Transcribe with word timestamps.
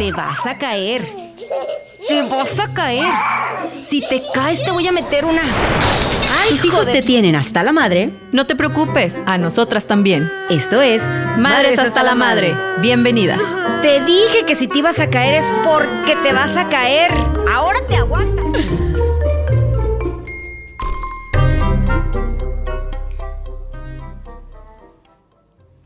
te 0.00 0.12
vas 0.12 0.46
a 0.46 0.56
caer. 0.56 1.02
Te 2.08 2.22
vas 2.22 2.58
a 2.58 2.72
caer. 2.72 3.12
Si 3.86 4.00
te 4.00 4.22
caes, 4.32 4.64
te 4.64 4.70
voy 4.70 4.86
a 4.88 4.92
meter 4.92 5.26
una. 5.26 5.42
¡Ay, 5.42 6.48
Tus 6.48 6.64
hijos 6.64 6.86
te 6.86 7.02
tienen 7.02 7.36
hasta 7.36 7.62
la 7.62 7.72
madre. 7.72 8.08
No 8.32 8.46
te 8.46 8.56
preocupes, 8.56 9.18
a 9.26 9.36
nosotras 9.36 9.86
también. 9.86 10.26
Esto 10.48 10.80
es 10.80 11.06
Madres 11.36 11.78
hasta 11.78 12.02
la 12.02 12.14
madre. 12.14 12.54
Bienvenidas. 12.80 13.42
Te 13.82 14.02
dije 14.06 14.46
que 14.46 14.54
si 14.54 14.68
te 14.68 14.78
ibas 14.78 14.98
a 15.00 15.10
caer 15.10 15.34
es 15.34 15.52
porque 15.66 16.16
te 16.22 16.32
vas 16.32 16.56
a 16.56 16.66
caer. 16.70 17.10
Ahora 17.52 17.80
te 17.86 17.96
aguantas. 17.96 18.89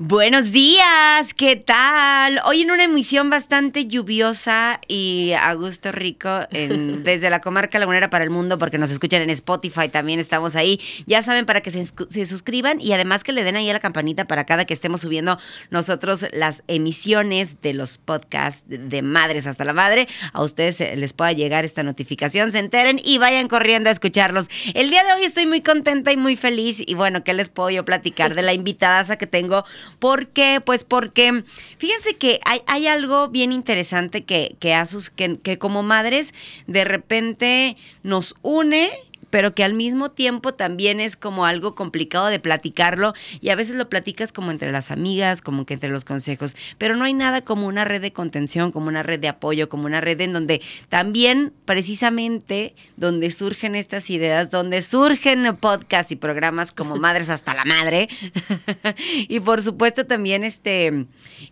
Buenos 0.09 0.52
días, 0.52 1.32
¿qué 1.32 1.57
tal? 1.57 2.39
Hoy 2.45 2.61
en 2.61 2.71
una 2.71 2.84
emisión 2.84 3.30
bastante 3.30 3.86
lluviosa 3.86 4.79
y 4.86 5.32
a 5.32 5.54
gusto 5.54 5.93
rico 5.93 6.29
en- 6.50 7.03
desde 7.04 7.31
la 7.31 7.40
comarca 7.40 7.79
lagunera 7.79 8.11
para 8.11 8.22
el 8.22 8.29
mundo 8.29 8.59
porque 8.59 8.76
nos 8.76 8.90
escuchan 8.90 9.22
en 9.22 9.31
Spotify, 9.31 9.89
también 9.89 10.21
estamos 10.21 10.57
ahí. 10.57 10.79
Ya 11.07 11.22
saben 11.22 11.46
para 11.46 11.62
que 11.62 11.71
se, 11.71 12.26
suscriban 12.26 12.82
y 12.82 12.93
además 12.93 13.25
que 13.25 13.32
le 13.32 13.45
den 13.45 13.57
ahí 13.57 13.71
a 13.71 13.72
la 13.72 13.81
campanita 13.81 14.26
para 14.26 14.45
cada 14.45 14.67
que 14.67 14.75
estemos 14.75 15.00
subiendo 15.00 15.39
nosotros 15.71 16.26
las 16.34 16.64
emisiones 16.68 17.62
de 17.62 17.73
los 17.73 17.96
podcasts 17.96 18.64
de- 18.68 19.00
Madres 19.00 19.46
hasta 19.46 19.64
la 19.64 19.73
Madre. 19.73 20.07
A 20.34 20.43
ustedes 20.43 20.81
les 20.98 21.14
pueda 21.14 21.32
llegar 21.32 21.64
esta 21.64 21.82
notificación, 21.82 22.53
se 22.53 22.59
enteren 22.59 23.00
y 23.03 23.17
vayan 23.17 23.48
corriendo 23.48 23.89
a 23.89 23.93
escucharlos. 23.93 24.50
El 24.75 24.90
día 24.90 25.03
de 25.03 25.14
hoy 25.14 25.25
estoy 25.25 25.46
muy 25.46 25.62
contenta 25.62 26.12
y 26.12 26.18
muy 26.18 26.36
feliz 26.36 26.82
y 26.86 26.93
bueno, 26.93 27.25
¿qué 27.25 27.32
les 27.32 27.48
puedo 27.48 27.71
yo 27.71 27.86
platicar 27.86 28.34
de 28.34 28.43
la 28.43 28.53
invitada 28.53 29.17
que 29.17 29.26
tengo? 29.26 29.64
¿Por 29.98 30.29
qué? 30.29 30.61
Pues 30.64 30.84
porque 30.84 31.44
fíjense 31.79 32.16
que 32.16 32.41
hay, 32.44 32.62
hay 32.66 32.86
algo 32.86 33.28
bien 33.28 33.53
interesante 33.53 34.25
que, 34.25 34.56
que, 34.61 34.75
a 34.75 34.86
sus- 34.86 35.11
que, 35.11 35.39
que 35.41 35.58
como 35.58 35.83
madres 35.83 36.34
de 36.67 36.84
repente 36.84 37.77
nos 38.03 38.34
une 38.42 38.91
pero 39.35 39.53
que 39.53 39.65
al 39.65 39.75
mismo 39.75 40.13
tiempo 40.13 40.55
también 40.55 41.01
es 41.01 41.17
como 41.17 41.45
algo 41.45 41.75
complicado 41.75 42.29
de 42.29 42.39
platicarlo 42.39 43.15
y 43.41 43.49
a 43.49 43.57
veces 43.57 43.75
lo 43.75 43.89
platicas 43.89 44.31
como 44.31 44.53
entre 44.53 44.71
las 44.71 44.93
amigas, 44.93 45.43
como 45.43 45.67
que 45.67 45.75
entre 45.75 45.91
los 45.91 46.05
consejos, 46.05 46.55
pero 46.79 46.95
no 46.95 47.05
hay 47.05 47.15
nada 47.15 47.41
como 47.41 47.67
una 47.67 47.85
red 47.85 48.01
de 48.01 48.12
contención, 48.12 48.71
como 48.71 48.87
una 48.87 49.03
red 49.03 49.19
de 49.19 49.27
apoyo, 49.27 49.69
como 49.69 49.87
una 49.87 50.01
red 50.01 50.21
en 50.21 50.33
donde 50.33 50.62
también 50.89 51.53
precisamente 51.65 52.77
donde 52.97 53.33
surgen 53.33 53.75
estas 53.75 54.09
ideas, 54.09 54.53
donde 54.53 54.83
surgen 54.83 55.57
podcasts 55.57 56.12
y 56.12 56.17
programas 56.17 56.73
como 56.73 56.95
Madres 56.95 57.29
hasta 57.29 57.55
la 57.55 57.65
Madre. 57.65 58.09
Y 59.29 59.41
por 59.41 59.62
supuesto 59.62 60.07
también 60.07 60.45
este 60.45 61.07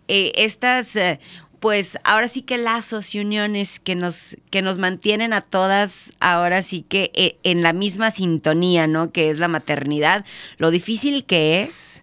eh, 0.07 0.31
estas 0.35 0.95
eh, 0.95 1.19
pues 1.63 1.97
ahora 2.03 2.27
sí 2.27 2.41
que 2.41 2.57
lazos 2.57 3.15
y 3.15 3.21
uniones 3.21 3.79
que 3.79 3.95
nos, 3.95 4.35
que 4.49 4.61
nos 4.61 4.79
mantienen 4.79 5.31
a 5.31 5.39
todas 5.39 6.11
ahora 6.19 6.61
sí 6.61 6.81
que 6.81 7.09
eh, 7.13 7.37
en 7.43 7.63
la 7.63 7.71
misma 7.71 8.11
sintonía, 8.11 8.85
¿no? 8.85 9.13
Que 9.13 9.29
es 9.29 9.39
la 9.39 9.47
maternidad, 9.47 10.25
lo 10.57 10.71
difícil 10.71 11.23
que 11.23 11.61
es. 11.61 12.02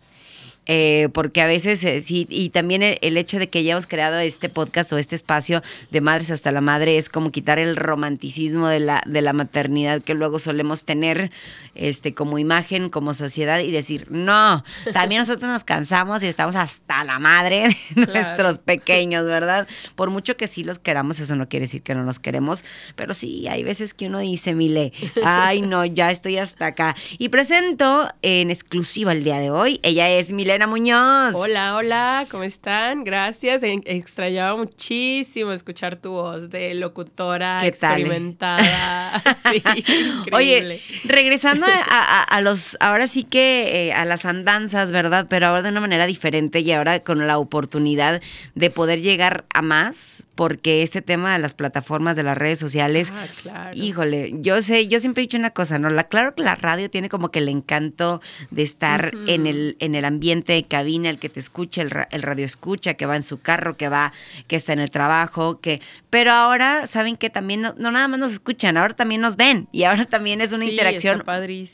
Eh, 0.72 1.08
porque 1.12 1.40
a 1.42 1.48
veces 1.48 1.82
eh, 1.82 2.00
sí, 2.00 2.28
y 2.30 2.50
también 2.50 2.84
el, 2.84 2.96
el 3.02 3.16
hecho 3.16 3.40
de 3.40 3.48
que 3.48 3.58
hayamos 3.58 3.88
creado 3.88 4.20
este 4.20 4.48
podcast 4.48 4.92
o 4.92 4.98
este 4.98 5.16
espacio 5.16 5.64
de 5.90 6.00
Madres 6.00 6.30
hasta 6.30 6.52
la 6.52 6.60
Madre 6.60 6.96
es 6.96 7.08
como 7.08 7.32
quitar 7.32 7.58
el 7.58 7.74
romanticismo 7.74 8.68
de 8.68 8.78
la, 8.78 9.02
de 9.04 9.20
la 9.20 9.32
maternidad 9.32 10.00
que 10.00 10.14
luego 10.14 10.38
solemos 10.38 10.84
tener 10.84 11.32
este, 11.74 12.14
como 12.14 12.38
imagen, 12.38 12.88
como 12.88 13.14
sociedad 13.14 13.58
y 13.58 13.72
decir, 13.72 14.06
no, 14.12 14.62
también 14.92 15.18
nosotros 15.18 15.50
nos 15.50 15.64
cansamos 15.64 16.22
y 16.22 16.28
estamos 16.28 16.54
hasta 16.54 17.02
la 17.02 17.18
madre 17.18 17.76
de 17.96 18.06
nuestros 18.06 18.58
pequeños, 18.60 19.26
¿verdad? 19.26 19.66
Por 19.96 20.10
mucho 20.10 20.36
que 20.36 20.46
sí 20.46 20.62
los 20.62 20.78
queramos, 20.78 21.18
eso 21.18 21.34
no 21.34 21.48
quiere 21.48 21.64
decir 21.64 21.82
que 21.82 21.96
no 21.96 22.04
nos 22.04 22.20
queremos, 22.20 22.62
pero 22.94 23.12
sí, 23.12 23.48
hay 23.48 23.64
veces 23.64 23.92
que 23.92 24.06
uno 24.06 24.20
dice, 24.20 24.54
Mile, 24.54 24.92
ay 25.24 25.62
no, 25.62 25.84
ya 25.84 26.12
estoy 26.12 26.38
hasta 26.38 26.66
acá. 26.66 26.94
Y 27.18 27.30
presento 27.30 28.08
en 28.22 28.52
exclusiva 28.52 29.10
el 29.10 29.24
día 29.24 29.40
de 29.40 29.50
hoy, 29.50 29.80
ella 29.82 30.08
es 30.08 30.32
Milena 30.32 30.59
Muñoz. 30.66 31.34
Hola, 31.34 31.76
hola, 31.76 32.26
¿cómo 32.30 32.44
están? 32.44 33.04
Gracias. 33.04 33.62
En- 33.62 33.82
Extrañaba 33.86 34.56
muchísimo 34.56 35.52
escuchar 35.52 35.96
tu 35.96 36.10
voz 36.12 36.50
de 36.50 36.74
locutora 36.74 37.64
experimentada. 37.66 39.22
Sí, 39.50 39.56
increíble. 39.56 40.30
Oye, 40.32 40.82
regresando 41.04 41.66
a, 41.66 41.72
a- 41.88 42.22
a 42.22 42.40
los, 42.40 42.76
ahora 42.80 43.06
sí 43.06 43.24
que 43.24 43.88
eh, 43.88 43.92
a 43.92 44.04
las 44.04 44.24
andanzas, 44.24 44.92
¿verdad? 44.92 45.26
Pero 45.28 45.46
ahora 45.48 45.62
de 45.62 45.70
una 45.70 45.80
manera 45.80 46.06
diferente 46.06 46.60
y 46.60 46.70
ahora 46.72 47.00
con 47.00 47.26
la 47.26 47.38
oportunidad 47.38 48.20
de 48.54 48.70
poder 48.70 49.00
llegar 49.00 49.44
a 49.52 49.62
más, 49.62 50.24
porque 50.36 50.82
este 50.82 51.02
tema 51.02 51.32
de 51.32 51.38
las 51.40 51.54
plataformas 51.54 52.16
de 52.16 52.22
las 52.22 52.38
redes 52.38 52.58
sociales, 52.58 53.12
Ah, 53.14 53.26
claro. 53.42 53.70
híjole, 53.74 54.32
yo 54.36 54.62
sé, 54.62 54.86
yo 54.88 55.00
siempre 55.00 55.22
he 55.22 55.26
dicho 55.26 55.36
una 55.36 55.50
cosa, 55.50 55.78
¿no? 55.78 55.90
La, 55.90 56.04
claro 56.04 56.34
que 56.34 56.42
la 56.42 56.54
radio 56.54 56.88
tiene 56.88 57.08
como 57.08 57.30
que 57.30 57.40
el 57.40 57.48
encanto 57.48 58.22
de 58.50 58.62
estar 58.62 59.12
en, 59.26 59.46
el, 59.46 59.76
en 59.80 59.94
el 59.94 60.04
ambiente 60.04 60.39
de 60.46 60.62
cabina, 60.64 61.10
el 61.10 61.18
que 61.18 61.28
te 61.28 61.40
escucha, 61.40 61.82
el, 61.82 61.90
ra- 61.90 62.08
el 62.10 62.22
radio 62.22 62.44
escucha, 62.44 62.94
que 62.94 63.06
va 63.06 63.16
en 63.16 63.22
su 63.22 63.40
carro, 63.40 63.76
que 63.76 63.88
va, 63.88 64.12
que 64.46 64.56
está 64.56 64.72
en 64.72 64.80
el 64.80 64.90
trabajo, 64.90 65.60
que, 65.60 65.80
pero 66.10 66.32
ahora 66.32 66.86
saben 66.86 67.16
que 67.16 67.30
también 67.30 67.60
no, 67.60 67.74
no 67.78 67.90
nada 67.90 68.08
más 68.08 68.18
nos 68.18 68.32
escuchan, 68.32 68.76
ahora 68.76 68.94
también 68.94 69.20
nos 69.20 69.36
ven 69.36 69.68
y 69.72 69.84
ahora 69.84 70.04
también 70.04 70.40
es 70.40 70.52
una 70.52 70.64
Sí, 70.64 70.70
interacción 70.72 71.18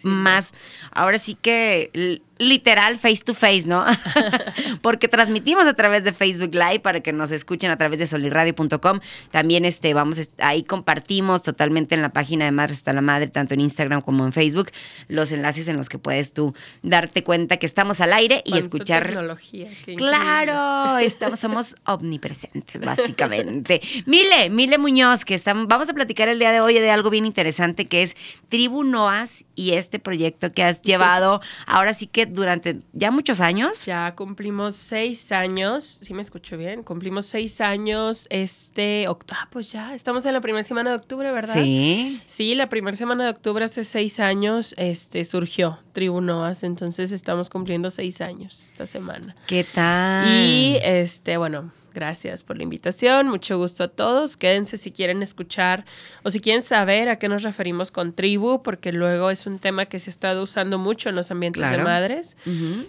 más, 0.04 0.52
ahora 0.92 1.18
sí 1.18 1.34
que 1.34 2.20
literal 2.38 2.98
face 2.98 3.22
to 3.24 3.34
face, 3.34 3.66
¿no? 3.66 3.84
Porque 4.82 5.08
transmitimos 5.08 5.64
a 5.66 5.74
través 5.74 6.04
de 6.04 6.12
Facebook 6.12 6.54
Live 6.54 6.80
para 6.80 7.00
que 7.00 7.12
nos 7.12 7.30
escuchen 7.30 7.70
a 7.70 7.76
través 7.76 7.98
de 7.98 8.06
solirradio.com. 8.06 9.00
También 9.30 9.64
este 9.64 9.94
vamos 9.94 10.30
ahí 10.38 10.62
compartimos 10.62 11.42
totalmente 11.42 11.94
en 11.94 12.02
la 12.02 12.10
página 12.10 12.44
de 12.44 12.50
Madres 12.50 12.78
hasta 12.78 12.92
la 12.92 13.00
Madre, 13.00 13.28
tanto 13.28 13.54
en 13.54 13.60
Instagram 13.60 14.00
como 14.00 14.24
en 14.24 14.32
Facebook, 14.32 14.70
los 15.08 15.32
enlaces 15.32 15.68
en 15.68 15.76
los 15.76 15.88
que 15.88 15.98
puedes 15.98 16.32
tú 16.32 16.54
darte 16.82 17.24
cuenta 17.24 17.56
que 17.56 17.66
estamos 17.66 18.00
al 18.00 18.12
aire 18.12 18.42
y 18.44 18.58
escuchar 18.58 19.06
tecnología. 19.06 19.68
qué. 19.84 19.96
Claro, 19.96 20.98
estamos, 20.98 21.40
somos 21.40 21.76
omnipresentes, 21.86 22.80
básicamente. 22.80 23.80
Mile, 24.04 24.50
Mile 24.50 24.78
Muñoz, 24.78 25.24
que 25.24 25.34
estamos, 25.34 25.66
vamos 25.68 25.88
a 25.88 25.94
platicar 25.94 26.28
el 26.28 26.38
día 26.38 26.52
de 26.52 26.60
hoy 26.60 26.74
de 26.74 26.90
algo 26.90 27.10
bien 27.10 27.26
interesante 27.26 27.86
que 27.86 28.02
es 28.02 28.16
Tribu 28.48 28.84
Noas 28.84 29.44
y 29.54 29.72
este 29.72 29.98
proyecto 29.98 30.52
que 30.52 30.62
has 30.62 30.82
llevado 30.86 31.40
ahora 31.66 31.94
sí 31.94 32.06
que 32.06 32.25
durante 32.30 32.80
ya 32.92 33.10
muchos 33.10 33.40
años. 33.40 33.84
Ya 33.86 34.14
cumplimos 34.14 34.76
seis 34.76 35.32
años, 35.32 36.00
¿sí 36.02 36.14
me 36.14 36.22
escucho 36.22 36.56
bien? 36.56 36.82
Cumplimos 36.82 37.26
seis 37.26 37.60
años 37.60 38.26
este 38.30 39.08
octubre. 39.08 39.38
Ah, 39.42 39.48
pues 39.50 39.70
ya, 39.72 39.94
estamos 39.94 40.24
en 40.26 40.32
la 40.32 40.40
primera 40.40 40.62
semana 40.62 40.90
de 40.90 40.96
octubre, 40.96 41.30
¿verdad? 41.32 41.54
Sí. 41.54 42.20
Sí, 42.26 42.54
la 42.54 42.68
primera 42.68 42.96
semana 42.96 43.24
de 43.24 43.30
octubre 43.30 43.64
hace 43.64 43.84
seis 43.84 44.20
años 44.20 44.74
este, 44.76 45.24
surgió 45.24 45.78
Tribu 45.92 46.20
Noas, 46.20 46.62
entonces 46.62 47.12
estamos 47.12 47.50
cumpliendo 47.50 47.90
seis 47.90 48.20
años 48.20 48.66
esta 48.66 48.86
semana. 48.86 49.36
¿Qué 49.46 49.64
tal? 49.64 50.28
Y 50.28 50.78
este, 50.82 51.36
bueno, 51.36 51.72
gracias 51.96 52.42
por 52.42 52.56
la 52.58 52.62
invitación, 52.62 53.26
mucho 53.28 53.56
gusto 53.56 53.84
a 53.84 53.88
todos. 53.88 54.36
Quédense 54.36 54.76
si 54.76 54.92
quieren 54.92 55.22
escuchar 55.22 55.84
o 56.22 56.30
si 56.30 56.40
quieren 56.40 56.62
saber 56.62 57.08
a 57.08 57.18
qué 57.18 57.28
nos 57.28 57.42
referimos 57.42 57.90
con 57.90 58.12
tribu, 58.12 58.62
porque 58.62 58.92
luego 58.92 59.30
es 59.30 59.46
un 59.46 59.58
tema 59.58 59.86
que 59.86 59.98
se 59.98 60.10
ha 60.10 60.12
estado 60.12 60.42
usando 60.42 60.78
mucho 60.78 61.08
en 61.08 61.16
los 61.16 61.30
ambientes 61.30 61.68
de 61.68 61.78
madres, 61.78 62.36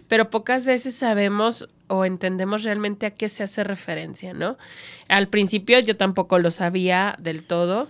pero 0.07 0.29
pocas 0.29 0.65
veces 0.65 0.93
sabemos 0.93 1.67
o 1.87 2.03
entendemos 2.03 2.63
realmente 2.63 3.05
a 3.05 3.11
qué 3.11 3.29
se 3.29 3.43
hace 3.43 3.63
referencia, 3.63 4.33
¿no? 4.33 4.57
Al 5.07 5.29
principio 5.29 5.79
yo 5.79 5.95
tampoco 5.95 6.37
lo 6.37 6.51
sabía 6.51 7.15
del 7.17 7.43
todo. 7.43 7.87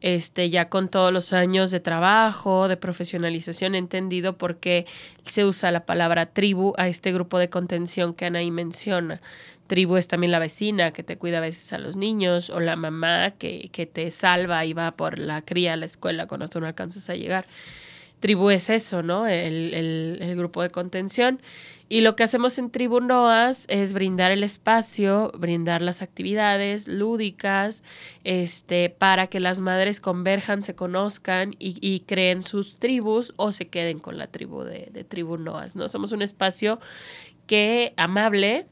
Este, 0.00 0.48
ya 0.48 0.68
con 0.68 0.88
todos 0.88 1.12
los 1.12 1.32
años 1.32 1.72
de 1.72 1.80
trabajo, 1.80 2.68
de 2.68 2.76
profesionalización, 2.76 3.74
he 3.74 3.78
entendido 3.78 4.38
por 4.38 4.58
qué 4.58 4.86
se 5.24 5.44
usa 5.44 5.72
la 5.72 5.86
palabra 5.86 6.26
tribu 6.26 6.72
a 6.76 6.86
este 6.86 7.12
grupo 7.12 7.36
de 7.36 7.50
contención 7.50 8.14
que 8.14 8.26
Anaí 8.26 8.52
menciona. 8.52 9.20
Tribu 9.68 9.96
es 9.96 10.08
también 10.08 10.32
la 10.32 10.40
vecina 10.40 10.90
que 10.90 11.04
te 11.04 11.16
cuida 11.16 11.38
a 11.38 11.42
veces 11.42 11.72
a 11.72 11.78
los 11.78 11.94
niños, 11.96 12.50
o 12.50 12.58
la 12.58 12.74
mamá 12.74 13.32
que, 13.38 13.68
que 13.70 13.86
te 13.86 14.10
salva 14.10 14.64
y 14.64 14.72
va 14.72 14.90
por 14.96 15.18
la 15.20 15.42
cría 15.42 15.74
a 15.74 15.76
la 15.76 15.86
escuela 15.86 16.26
cuando 16.26 16.48
tú 16.48 16.58
no 16.60 16.66
alcanzas 16.66 17.08
a 17.08 17.14
llegar. 17.14 17.46
Tribu 18.20 18.50
es 18.50 18.68
eso, 18.68 19.02
¿no? 19.02 19.28
El, 19.28 19.72
el- 19.74 20.36
grupo 20.36 20.62
de 20.62 20.70
contención. 20.70 21.40
Y 21.88 22.00
lo 22.00 22.16
que 22.16 22.22
hacemos 22.24 22.58
en 22.58 22.70
Tribu 22.70 23.00
Noas 23.00 23.64
es 23.68 23.92
brindar 23.92 24.30
el 24.32 24.42
espacio, 24.42 25.30
brindar 25.38 25.82
las 25.82 26.02
actividades 26.02 26.86
lúdicas, 26.88 27.82
este, 28.24 28.90
para 28.90 29.28
que 29.28 29.40
las 29.40 29.60
madres 29.60 30.00
converjan, 30.00 30.62
se 30.62 30.74
conozcan 30.74 31.54
y, 31.58 31.78
y 31.80 32.00
creen 32.00 32.42
sus 32.42 32.76
tribus 32.78 33.32
o 33.36 33.52
se 33.52 33.68
queden 33.68 34.00
con 34.00 34.18
la 34.18 34.26
tribu 34.26 34.64
de, 34.64 34.88
de 34.92 35.04
Tribu 35.04 35.36
Noas, 35.38 35.76
¿no? 35.76 35.88
Somos 35.88 36.12
un 36.12 36.22
espacio 36.22 36.78
que 37.46 37.94
amable, 37.96 38.66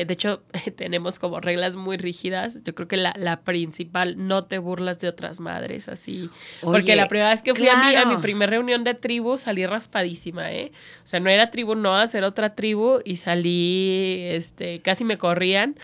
eh, 0.00 0.04
de 0.04 0.14
hecho, 0.14 0.42
tenemos 0.76 1.18
como 1.18 1.40
reglas 1.40 1.76
muy 1.76 1.96
rígidas. 1.96 2.60
Yo 2.64 2.74
creo 2.74 2.88
que 2.88 2.96
la, 2.96 3.12
la 3.16 3.40
principal, 3.40 4.14
no 4.26 4.42
te 4.42 4.58
burlas 4.58 4.98
de 5.00 5.08
otras 5.08 5.40
madres, 5.40 5.88
así. 5.88 6.30
Oye, 6.62 6.78
Porque 6.78 6.96
la 6.96 7.08
primera 7.08 7.30
vez 7.30 7.42
que 7.42 7.54
fui 7.54 7.68
a, 7.68 7.76
mi, 7.76 7.94
a 7.94 8.06
mi 8.06 8.16
primer 8.18 8.50
reunión 8.50 8.84
de 8.84 8.94
tribu, 8.94 9.38
salí 9.38 9.66
raspadísima, 9.66 10.52
¿eh? 10.52 10.72
O 11.04 11.06
sea, 11.06 11.20
no 11.20 11.30
era 11.30 11.50
tribu 11.50 11.74
Noas, 11.74 12.14
era 12.14 12.26
otra 12.26 12.54
tribu 12.54 13.00
y 13.04 13.16
salí, 13.16 14.22
este, 14.28 14.80
casi 14.80 15.04
me 15.04 15.18
corrían 15.18 15.76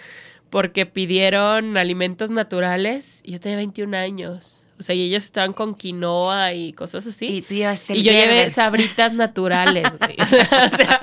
porque 0.50 0.86
pidieron 0.86 1.76
alimentos 1.76 2.30
naturales 2.30 3.20
y 3.24 3.32
yo 3.32 3.40
tenía 3.40 3.56
21 3.58 3.96
años. 3.96 4.64
O 4.78 4.82
sea, 4.82 4.94
y 4.94 5.02
ellas 5.02 5.24
estaban 5.24 5.52
con 5.52 5.74
quinoa 5.74 6.52
y 6.54 6.72
cosas 6.72 7.06
así. 7.06 7.26
Y 7.26 7.42
tú 7.42 7.54
llevaste 7.54 7.96
Y 7.96 8.02
yo 8.02 8.12
llevé 8.12 8.48
sabritas 8.50 9.12
naturales, 9.14 9.88
güey. 9.98 10.16
O 10.28 10.76
sea, 10.76 11.00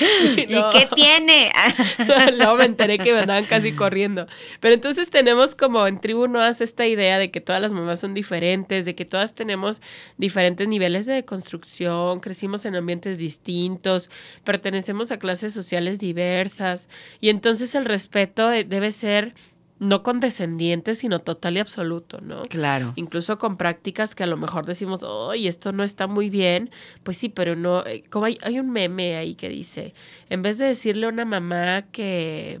¿Y 0.36 0.52
no. 0.52 0.70
qué 0.70 0.88
tiene? 0.94 1.50
Luego 2.36 2.56
me 2.56 2.64
enteré 2.64 2.98
que 2.98 3.12
me 3.12 3.20
andaban 3.20 3.44
casi 3.44 3.72
corriendo. 3.72 4.26
Pero 4.60 4.74
entonces 4.74 5.10
tenemos 5.10 5.54
como 5.54 5.86
en 5.86 5.98
Tribu 5.98 6.26
Noas 6.26 6.60
esta 6.60 6.86
idea 6.86 7.18
de 7.18 7.30
que 7.30 7.40
todas 7.40 7.60
las 7.60 7.72
mamás 7.72 8.00
son 8.00 8.14
diferentes, 8.14 8.84
de 8.84 8.94
que 8.94 9.04
todas 9.04 9.34
tenemos 9.34 9.82
diferentes 10.16 10.68
niveles 10.68 11.06
de 11.06 11.24
construcción, 11.24 12.20
crecimos 12.20 12.64
en 12.64 12.76
ambientes 12.76 13.18
distintos, 13.18 14.10
pertenecemos 14.44 15.12
a 15.12 15.18
clases 15.18 15.52
sociales 15.52 15.98
diversas. 15.98 16.88
Y 17.20 17.28
entonces 17.28 17.74
el 17.74 17.84
respeto 17.84 18.50
eh, 18.52 18.64
debe 18.64 18.92
ser 18.92 19.34
no 19.82 20.04
condescendiente, 20.04 20.94
sino 20.94 21.18
total 21.18 21.56
y 21.56 21.60
absoluto, 21.60 22.20
¿no? 22.20 22.42
Claro. 22.42 22.92
Incluso 22.94 23.36
con 23.38 23.56
prácticas 23.56 24.14
que 24.14 24.22
a 24.22 24.28
lo 24.28 24.36
mejor 24.36 24.64
decimos, 24.64 25.02
oye, 25.02 25.48
esto 25.48 25.72
no 25.72 25.82
está 25.82 26.06
muy 26.06 26.30
bien. 26.30 26.70
Pues 27.02 27.16
sí, 27.16 27.28
pero 27.28 27.56
no. 27.56 27.84
eh, 27.84 28.04
Como 28.08 28.26
hay, 28.26 28.38
hay 28.42 28.60
un 28.60 28.70
meme 28.70 29.16
ahí 29.16 29.34
que 29.34 29.48
dice: 29.48 29.92
en 30.30 30.40
vez 30.42 30.58
de 30.58 30.66
decirle 30.66 31.06
a 31.06 31.08
una 31.08 31.24
mamá 31.24 31.82
que 31.90 32.60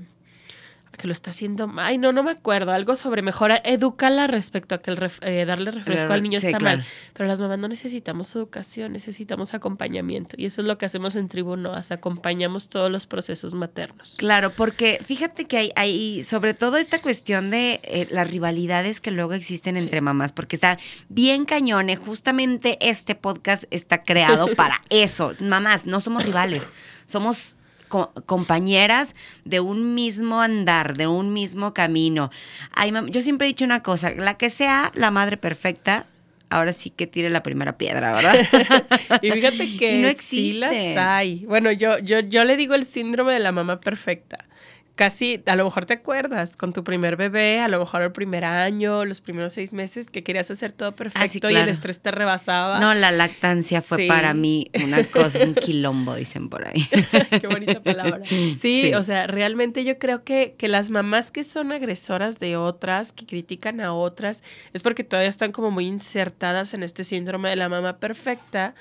que 0.96 1.06
lo 1.06 1.12
está 1.12 1.30
haciendo. 1.30 1.72
Ay, 1.78 1.96
no, 1.98 2.12
no 2.12 2.22
me 2.22 2.30
acuerdo. 2.32 2.70
Algo 2.72 2.96
sobre 2.96 3.22
mejor 3.22 3.52
edúcala 3.64 4.26
respecto 4.26 4.74
a 4.74 4.82
que 4.82 4.90
el 4.90 4.98
ref- 4.98 5.18
eh, 5.22 5.44
darle 5.46 5.70
refresco 5.70 6.12
al 6.12 6.22
niño 6.22 6.38
sí, 6.38 6.46
está 6.48 6.58
claro. 6.58 6.78
mal. 6.78 6.86
Pero 7.14 7.26
las 7.28 7.40
mamás 7.40 7.58
no 7.58 7.66
necesitamos 7.68 8.34
educación, 8.36 8.92
necesitamos 8.92 9.54
acompañamiento. 9.54 10.36
Y 10.38 10.44
eso 10.46 10.60
es 10.60 10.66
lo 10.66 10.76
que 10.78 10.84
hacemos 10.86 11.16
en 11.16 11.28
Tribu 11.28 11.56
Noas, 11.56 11.90
acompañamos 11.92 12.68
todos 12.68 12.90
los 12.90 13.06
procesos 13.06 13.54
maternos. 13.54 14.14
Claro, 14.18 14.50
porque 14.50 15.00
fíjate 15.04 15.46
que 15.46 15.56
hay, 15.56 15.72
hay 15.76 16.22
sobre 16.24 16.52
todo 16.54 16.76
esta 16.76 17.00
cuestión 17.00 17.48
de 17.50 17.80
eh, 17.84 18.06
las 18.10 18.28
rivalidades 18.30 19.00
que 19.00 19.10
luego 19.10 19.32
existen 19.32 19.76
entre 19.78 20.02
mamás, 20.02 20.32
porque 20.32 20.56
está 20.56 20.78
bien 21.08 21.46
cañone. 21.46 21.96
Justamente 21.96 22.76
este 22.80 23.14
podcast 23.14 23.64
está 23.70 24.02
creado 24.02 24.46
para 24.56 24.82
eso. 24.90 25.32
Mamás, 25.40 25.86
no 25.86 26.00
somos 26.00 26.22
rivales, 26.24 26.68
somos 27.06 27.56
co- 27.92 28.10
compañeras 28.24 29.14
de 29.44 29.60
un 29.60 29.94
mismo 29.94 30.40
andar, 30.40 30.96
de 30.96 31.06
un 31.06 31.34
mismo 31.34 31.74
camino. 31.74 32.30
Ay, 32.74 32.90
yo 33.08 33.20
siempre 33.20 33.46
he 33.46 33.48
dicho 33.52 33.66
una 33.66 33.82
cosa, 33.82 34.12
la 34.16 34.38
que 34.38 34.48
sea 34.48 34.90
la 34.94 35.10
madre 35.10 35.36
perfecta, 35.36 36.06
ahora 36.48 36.72
sí 36.72 36.88
que 36.88 37.06
tire 37.06 37.28
la 37.28 37.42
primera 37.42 37.76
piedra, 37.76 38.14
¿verdad? 38.14 38.34
Y 39.22 39.30
fíjate 39.30 39.76
que 39.76 39.94
Y 39.98 40.02
no 40.02 40.08
sí 40.18 40.52
las 40.54 40.72
existe. 40.72 40.98
hay. 40.98 41.44
Bueno, 41.44 41.70
yo, 41.70 41.98
yo, 41.98 42.20
yo 42.20 42.44
le 42.44 42.56
digo 42.56 42.74
el 42.74 42.84
síndrome 42.84 43.34
de 43.34 43.40
la 43.40 43.52
mamá 43.52 43.78
perfecta. 43.80 44.46
Casi, 44.94 45.42
a 45.46 45.56
lo 45.56 45.64
mejor 45.64 45.86
te 45.86 45.94
acuerdas, 45.94 46.54
con 46.54 46.74
tu 46.74 46.84
primer 46.84 47.16
bebé, 47.16 47.60
a 47.60 47.68
lo 47.68 47.78
mejor 47.78 48.02
el 48.02 48.12
primer 48.12 48.44
año, 48.44 49.06
los 49.06 49.22
primeros 49.22 49.54
seis 49.54 49.72
meses, 49.72 50.10
que 50.10 50.22
querías 50.22 50.50
hacer 50.50 50.72
todo 50.72 50.94
perfecto 50.94 51.24
Ah, 51.24 51.28
sí, 51.28 51.54
y 51.54 51.56
el 51.56 51.70
estrés 51.70 52.00
te 52.00 52.10
rebasaba. 52.10 52.78
No, 52.78 52.92
la 52.92 53.10
lactancia 53.10 53.80
fue 53.80 54.02
Sí. 54.02 54.08
para 54.08 54.34
mí 54.34 54.70
una 54.84 55.02
cosa, 55.10 55.38
un 55.44 55.54
quilombo, 55.54 56.14
dicen 56.14 56.50
por 56.50 56.68
ahí. 56.68 56.86
Qué 57.40 57.46
bonita 57.46 57.82
palabra. 57.82 58.20
Sí, 58.26 58.56
Sí. 58.60 58.94
o 58.94 59.02
sea, 59.02 59.26
realmente 59.26 59.82
yo 59.84 59.98
creo 59.98 60.24
que, 60.24 60.56
que 60.58 60.68
las 60.68 60.90
mamás 60.90 61.30
que 61.30 61.42
son 61.42 61.72
agresoras 61.72 62.38
de 62.38 62.58
otras, 62.58 63.12
que 63.12 63.24
critican 63.24 63.80
a 63.80 63.94
otras, 63.94 64.42
es 64.74 64.82
porque 64.82 65.04
todavía 65.04 65.30
están 65.30 65.52
como 65.52 65.70
muy 65.70 65.86
insertadas 65.86 66.74
en 66.74 66.82
este 66.82 67.02
síndrome 67.04 67.48
de 67.48 67.56
la 67.56 67.70
mamá 67.70 67.96
perfecta 67.98 68.74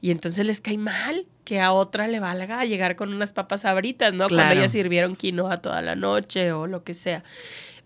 y 0.00 0.12
entonces 0.12 0.46
les 0.46 0.60
cae 0.62 0.78
mal 0.78 1.26
que 1.48 1.62
a 1.62 1.72
otra 1.72 2.08
le 2.08 2.20
valga 2.20 2.62
llegar 2.66 2.94
con 2.94 3.14
unas 3.14 3.32
papas 3.32 3.62
sabritas, 3.62 4.12
¿no? 4.12 4.28
Cuando 4.28 4.52
ellas 4.52 4.70
sirvieron 4.70 5.16
quinoa 5.16 5.56
toda 5.56 5.80
la 5.80 5.96
noche 5.96 6.52
o 6.52 6.66
lo 6.66 6.84
que 6.84 6.92
sea. 6.92 7.24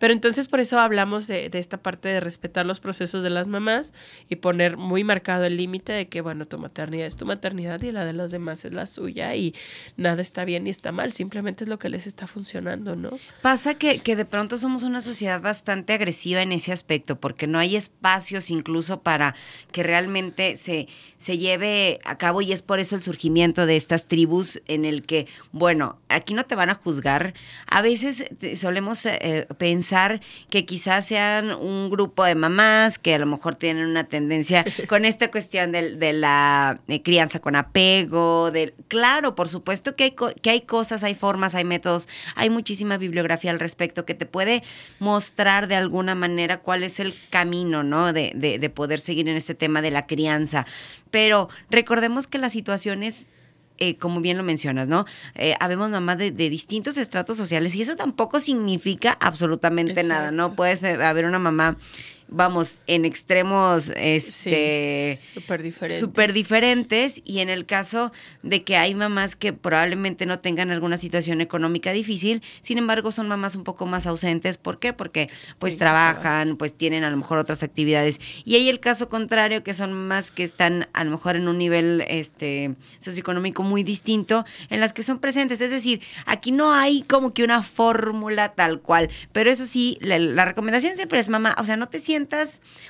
Pero 0.02 0.14
entonces 0.14 0.48
por 0.48 0.58
eso 0.58 0.80
hablamos 0.80 1.28
de, 1.28 1.48
de 1.48 1.60
esta 1.60 1.76
parte 1.76 2.08
de 2.08 2.18
respetar 2.18 2.66
los 2.66 2.80
procesos 2.80 3.22
de 3.22 3.30
las 3.30 3.46
mamás 3.46 3.92
y 4.28 4.34
poner 4.34 4.76
muy 4.76 5.04
marcado 5.04 5.44
el 5.44 5.56
límite 5.56 5.92
de 5.92 6.08
que, 6.08 6.20
bueno, 6.20 6.44
tu 6.44 6.58
maternidad 6.58 7.06
es 7.06 7.14
tu 7.14 7.24
maternidad 7.24 7.80
y 7.82 7.92
la 7.92 8.04
de 8.04 8.12
los 8.12 8.32
demás 8.32 8.64
es 8.64 8.74
la 8.74 8.86
suya 8.86 9.36
y 9.36 9.54
nada 9.96 10.20
está 10.20 10.44
bien 10.44 10.64
ni 10.64 10.70
está 10.70 10.90
mal, 10.90 11.12
simplemente 11.12 11.62
es 11.62 11.70
lo 11.70 11.78
que 11.78 11.88
les 11.88 12.08
está 12.08 12.26
funcionando, 12.26 12.96
¿no? 12.96 13.10
Pasa 13.42 13.74
que, 13.74 14.00
que 14.00 14.16
de 14.16 14.24
pronto 14.24 14.58
somos 14.58 14.82
una 14.82 15.00
sociedad 15.02 15.40
bastante 15.40 15.92
agresiva 15.92 16.42
en 16.42 16.50
ese 16.50 16.72
aspecto, 16.72 17.20
porque 17.20 17.46
no 17.46 17.60
hay 17.60 17.76
espacios 17.76 18.50
incluso 18.50 19.02
para 19.02 19.36
que 19.70 19.84
realmente 19.84 20.56
se, 20.56 20.88
se 21.16 21.38
lleve 21.38 22.00
a 22.04 22.18
cabo 22.18 22.42
y 22.42 22.50
es 22.50 22.62
por 22.62 22.80
eso 22.80 22.96
el 22.96 23.02
surgimiento 23.02 23.66
de 23.66 23.76
estas 23.76 24.08
tribus 24.08 24.60
en 24.66 24.84
el 24.84 25.04
que, 25.04 25.28
bueno, 25.52 26.00
aquí 26.08 26.34
no 26.34 26.44
te 26.44 26.56
van 26.56 26.70
a 26.70 26.74
juzgar. 26.74 27.34
A 27.68 27.82
veces 27.82 28.24
solemos 28.56 29.06
eh, 29.06 29.46
pensar 29.58 29.91
que 30.50 30.64
quizás 30.64 31.06
sean 31.06 31.52
un 31.52 31.90
grupo 31.90 32.24
de 32.24 32.34
mamás 32.34 32.98
que 32.98 33.14
a 33.14 33.18
lo 33.18 33.26
mejor 33.26 33.54
tienen 33.56 33.86
una 33.86 34.04
tendencia 34.04 34.64
con 34.88 35.04
esta 35.04 35.30
cuestión 35.30 35.70
del- 35.72 35.98
de, 35.98 36.12
la 36.12 36.80
eh, 36.88 37.02
crianza 37.02 37.40
con 37.40 37.56
apego, 37.56 38.50
del 38.50 38.74
claro, 38.88 39.34
por 39.34 39.48
supuesto 39.48 39.94
que 39.96 40.04
hay, 40.04 40.16
que 40.40 40.50
hay 40.50 40.62
cosas, 40.62 41.02
hay 41.02 41.14
formas, 41.14 41.54
hay 41.54 41.64
métodos, 41.64 42.08
hay 42.36 42.48
muchísima 42.50 42.96
bibliografía 42.96 43.50
al 43.50 43.60
respecto 43.60 44.04
que 44.06 44.14
te 44.14 44.26
puede 44.26 44.62
mostrar 44.98 45.68
de 45.68 45.76
alguna 45.76 46.14
manera 46.14 46.60
cuál 46.60 46.82
es 46.82 47.00
el 47.00 47.12
camino, 47.30 47.82
¿no? 47.82 48.12
De, 48.12 48.32
de, 48.34 48.58
de 48.58 48.70
poder 48.70 49.00
seguir 49.00 49.28
en 49.28 49.36
este 49.36 49.54
tema 49.54 49.82
de 49.82 49.90
la 49.90 50.06
crianza. 50.06 50.66
Pero 51.10 51.48
recordemos 51.70 52.26
que 52.26 52.38
las 52.38 52.52
situaciones 52.52 53.28
eh, 53.78 53.96
como 53.96 54.20
bien 54.20 54.36
lo 54.36 54.42
mencionas, 54.42 54.88
¿no? 54.88 55.06
Eh, 55.34 55.54
habemos 55.60 55.90
mamás 55.90 56.18
de, 56.18 56.30
de 56.30 56.50
distintos 56.50 56.96
estratos 56.96 57.36
sociales 57.36 57.74
y 57.74 57.82
eso 57.82 57.96
tampoco 57.96 58.40
significa 58.40 59.16
absolutamente 59.20 60.02
nada, 60.02 60.30
¿no? 60.30 60.54
Eh, 60.82 61.02
haber 61.02 61.24
una 61.24 61.38
mamá, 61.38 61.76
vamos, 62.32 62.80
en 62.86 63.04
extremos, 63.04 63.90
este... 63.96 65.18
Sí, 65.20 65.34
súper 65.34 65.62
diferente. 65.62 66.00
Súper 66.00 66.32
diferentes 66.32 67.22
y 67.24 67.40
en 67.40 67.48
el 67.48 67.66
caso 67.66 68.12
de 68.42 68.64
que 68.64 68.76
hay 68.76 68.94
mamás 68.94 69.36
que 69.36 69.52
probablemente 69.52 70.26
no 70.26 70.40
tengan 70.40 70.70
alguna 70.70 70.98
situación 70.98 71.40
económica 71.40 71.92
difícil, 71.92 72.42
sin 72.60 72.78
embargo 72.78 73.12
son 73.12 73.28
mamás 73.28 73.56
un 73.56 73.64
poco 73.64 73.86
más 73.86 74.06
ausentes. 74.06 74.58
¿Por 74.58 74.78
qué? 74.78 74.92
Porque 74.92 75.30
pues 75.58 75.74
Sí, 75.74 75.78
trabajan, 75.78 76.56
pues 76.56 76.74
tienen 76.74 77.04
a 77.04 77.10
lo 77.10 77.16
mejor 77.16 77.38
otras 77.38 77.62
actividades. 77.62 78.20
Y 78.44 78.56
hay 78.56 78.68
el 78.68 78.80
caso 78.80 79.08
contrario, 79.08 79.62
que 79.62 79.74
son 79.74 79.92
mamás 79.92 80.30
que 80.30 80.44
están 80.44 80.88
a 80.92 81.04
lo 81.04 81.10
mejor 81.10 81.36
en 81.36 81.48
un 81.48 81.58
nivel 81.58 82.04
este, 82.08 82.74
socioeconómico 82.98 83.62
muy 83.62 83.82
distinto, 83.82 84.44
en 84.70 84.80
las 84.80 84.92
que 84.92 85.02
son 85.02 85.18
presentes. 85.18 85.60
Es 85.60 85.70
decir, 85.70 86.00
aquí 86.26 86.52
no 86.52 86.72
hay 86.72 87.02
como 87.02 87.32
que 87.34 87.44
una 87.44 87.62
fórmula 87.62 88.54
tal 88.54 88.80
cual, 88.80 89.10
pero 89.32 89.50
eso 89.50 89.66
sí, 89.66 89.98
la, 90.00 90.18
la 90.18 90.44
recomendación 90.44 90.96
siempre 90.96 91.18
es 91.18 91.28
mamá, 91.28 91.54
o 91.58 91.64
sea, 91.64 91.76
no 91.76 91.88
te 91.88 92.00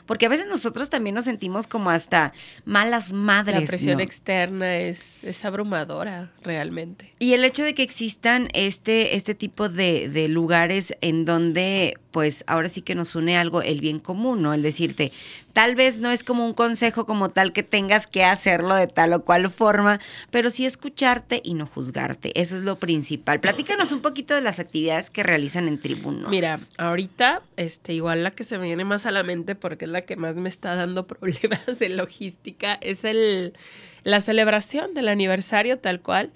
porque 0.07 0.26
a 0.26 0.28
veces 0.28 0.47
nosotros 0.49 0.90
también 0.90 1.14
nos 1.14 1.25
sentimos 1.25 1.66
como 1.66 1.90
hasta 1.90 2.33
malas 2.64 3.12
madres. 3.12 3.61
La 3.61 3.66
presión 3.66 3.97
¿no? 3.99 4.02
externa 4.02 4.76
es, 4.76 5.25
es 5.25 5.45
abrumadora, 5.45 6.33
realmente. 6.42 7.12
Y 7.18 7.35
el 7.35 7.45
hecho 7.45 7.64
de 7.64 7.75
que 7.75 7.83
existan 7.83 8.49
este, 8.52 9.16
este 9.16 9.35
tipo 9.35 9.68
de, 9.68 10.09
de 10.09 10.28
lugares 10.28 10.95
en 11.00 11.25
donde, 11.25 11.99
pues 12.12 12.45
ahora 12.47 12.69
sí 12.69 12.83
que 12.83 12.95
nos 12.95 13.16
une 13.16 13.37
algo, 13.37 13.62
el 13.62 13.81
bien 13.81 13.99
común, 13.99 14.42
¿no? 14.42 14.54
El 14.54 14.62
decirte, 14.62 15.12
tal 15.52 15.75
vez 15.75 16.00
no 16.00 16.11
es 16.11 16.23
como 16.23 16.47
un 16.47 16.52
consejo 16.54 17.07
como 17.07 17.31
tal 17.31 17.52
que 17.52 17.62
tengas 17.62 18.07
que 18.07 18.25
hacerlo 18.25 18.75
de 18.75 18.87
tal 18.87 19.12
o 19.14 19.25
cual 19.25 19.50
forma, 19.50 19.99
pero 20.31 20.50
sí 20.50 20.66
escucharte 20.66 21.40
y 21.42 21.54
no 21.54 21.66
juzgarte. 21.66 22.38
Eso 22.40 22.57
es 22.57 22.62
lo 22.62 22.78
principal. 22.78 23.40
Platícanos 23.40 23.92
un 23.92 24.00
poquito 24.00 24.35
de 24.35 24.42
las 24.42 24.61
actividades 24.61 25.11
que 25.11 25.23
realizan 25.23 25.69
en 25.69 25.81
Tribunos. 25.81 26.31
Mira, 26.31 26.59
ahorita, 26.78 27.42
este, 27.57 27.95
igual 27.95 28.23
la 28.23 28.31
que 28.31 28.45
se 28.45 28.59
me 28.59 28.66
viene 28.66 28.85
más 28.85 29.07
a 29.07 29.11
la 29.11 29.23
mente, 29.23 29.54
porque 29.54 29.87
es 29.87 29.90
la 29.90 30.02
que 30.02 30.16
más 30.16 30.37
me 30.37 30.49
está 30.49 30.76
dando 30.76 31.07
problemas 31.07 31.78
de 31.78 31.88
logística, 31.88 32.75
es 32.75 33.04
el, 33.04 33.54
la 34.04 34.21
celebración 34.21 34.95
del 34.95 35.09
aniversario 35.09 35.78
tal 35.78 36.00
cual. 36.00 36.31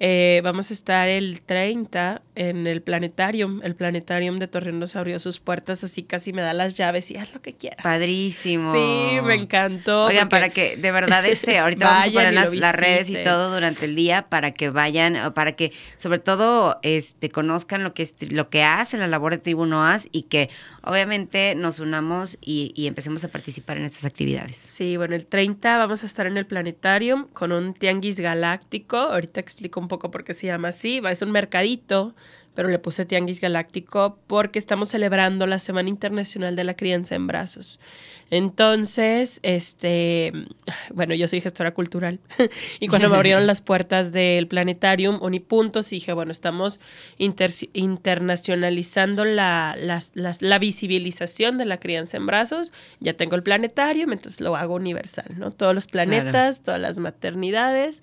Eh, 0.00 0.40
vamos 0.42 0.70
a 0.70 0.74
estar 0.74 1.08
el 1.08 1.42
30 1.42 2.22
en 2.34 2.66
el 2.66 2.82
planetarium. 2.82 3.60
El 3.62 3.76
planetarium 3.76 4.38
de 4.40 4.48
Torreón 4.48 4.80
nos 4.80 4.96
abrió 4.96 5.18
sus 5.20 5.38
puertas, 5.38 5.84
así 5.84 6.02
casi 6.02 6.32
me 6.32 6.42
da 6.42 6.54
las 6.54 6.74
llaves 6.74 7.10
y 7.10 7.16
haz 7.16 7.32
lo 7.34 7.40
que 7.40 7.52
quieras. 7.54 7.82
Padrísimo. 7.84 8.72
Sí, 8.72 9.20
me 9.22 9.34
encantó. 9.34 10.06
Oigan, 10.06 10.28
porque- 10.28 10.36
para 10.40 10.48
que 10.48 10.76
de 10.76 10.90
verdad 10.92 11.24
este, 11.26 11.58
ahorita 11.58 11.86
vamos 11.86 12.08
a 12.08 12.10
poner 12.12 12.34
las, 12.34 12.52
las 12.54 12.74
redes 12.74 13.10
y 13.10 13.22
todo 13.22 13.52
durante 13.54 13.84
el 13.84 13.94
día 13.94 14.28
para 14.28 14.50
que 14.52 14.70
vayan, 14.70 15.32
para 15.34 15.52
que 15.52 15.72
sobre 15.96 16.18
todo 16.18 16.78
este 16.82 17.28
conozcan 17.28 17.84
lo 17.84 17.94
que 17.94 18.02
es, 18.02 18.16
lo 18.32 18.48
que 18.50 18.64
hace 18.64 18.96
la 18.98 19.06
labor 19.06 19.32
de 19.32 19.38
Tribu 19.38 19.66
Noas 19.66 20.08
y 20.10 20.22
que 20.22 20.50
obviamente 20.82 21.54
nos 21.54 21.78
unamos 21.80 22.38
y, 22.40 22.72
y 22.74 22.88
empecemos 22.88 23.22
a 23.24 23.28
participar 23.28 23.76
en 23.76 23.84
estas 23.84 24.04
actividades. 24.04 24.56
Sí, 24.56 24.96
bueno, 24.96 25.14
el 25.14 25.26
30 25.26 25.78
vamos 25.78 26.02
a 26.02 26.06
estar 26.06 26.26
en 26.26 26.36
el 26.36 26.46
planetarium 26.46 27.28
con 27.28 27.52
un 27.52 27.72
tianguis 27.74 28.18
galáctico. 28.18 28.96
Ahorita 28.96 29.38
explico 29.40 29.78
un 29.78 29.88
poco 29.92 30.10
por 30.10 30.24
qué 30.24 30.32
se 30.32 30.46
llama 30.46 30.68
así. 30.68 31.00
Es 31.10 31.20
un 31.22 31.30
mercadito, 31.32 32.14
pero 32.54 32.68
le 32.68 32.78
puse 32.78 33.04
Tianguis 33.04 33.40
Galáctico 33.40 34.18
porque 34.26 34.58
estamos 34.58 34.88
celebrando 34.88 35.46
la 35.46 35.58
Semana 35.58 35.88
Internacional 35.90 36.56
de 36.56 36.64
la 36.64 36.74
Crianza 36.74 37.14
en 37.14 37.26
Brazos. 37.26 37.78
Entonces, 38.30 39.40
este, 39.42 40.32
bueno, 40.94 41.14
yo 41.14 41.28
soy 41.28 41.42
gestora 41.42 41.74
cultural 41.74 42.18
y 42.80 42.88
cuando 42.88 43.08
me 43.10 43.16
abrieron 43.16 43.46
las 43.52 43.60
puertas 43.60 44.10
del 44.12 44.46
planetarium 44.48 45.18
Unipuntos, 45.20 45.90
dije, 45.90 46.14
bueno, 46.14 46.32
estamos 46.32 46.80
inter- 47.18 47.52
internacionalizando 47.74 49.24
la, 49.24 49.76
las- 49.78 50.12
las- 50.14 50.40
la 50.42 50.58
visibilización 50.58 51.58
de 51.58 51.66
la 51.66 51.78
crianza 51.78 52.16
en 52.16 52.26
brazos. 52.26 52.72
Ya 53.00 53.12
tengo 53.14 53.36
el 53.36 53.42
planetarium, 53.42 54.12
entonces 54.12 54.40
lo 54.40 54.56
hago 54.56 54.74
universal, 54.74 55.26
¿no? 55.36 55.50
Todos 55.50 55.74
los 55.74 55.86
planetas, 55.86 56.62
todas 56.62 56.80
las 56.80 56.98
maternidades. 56.98 58.02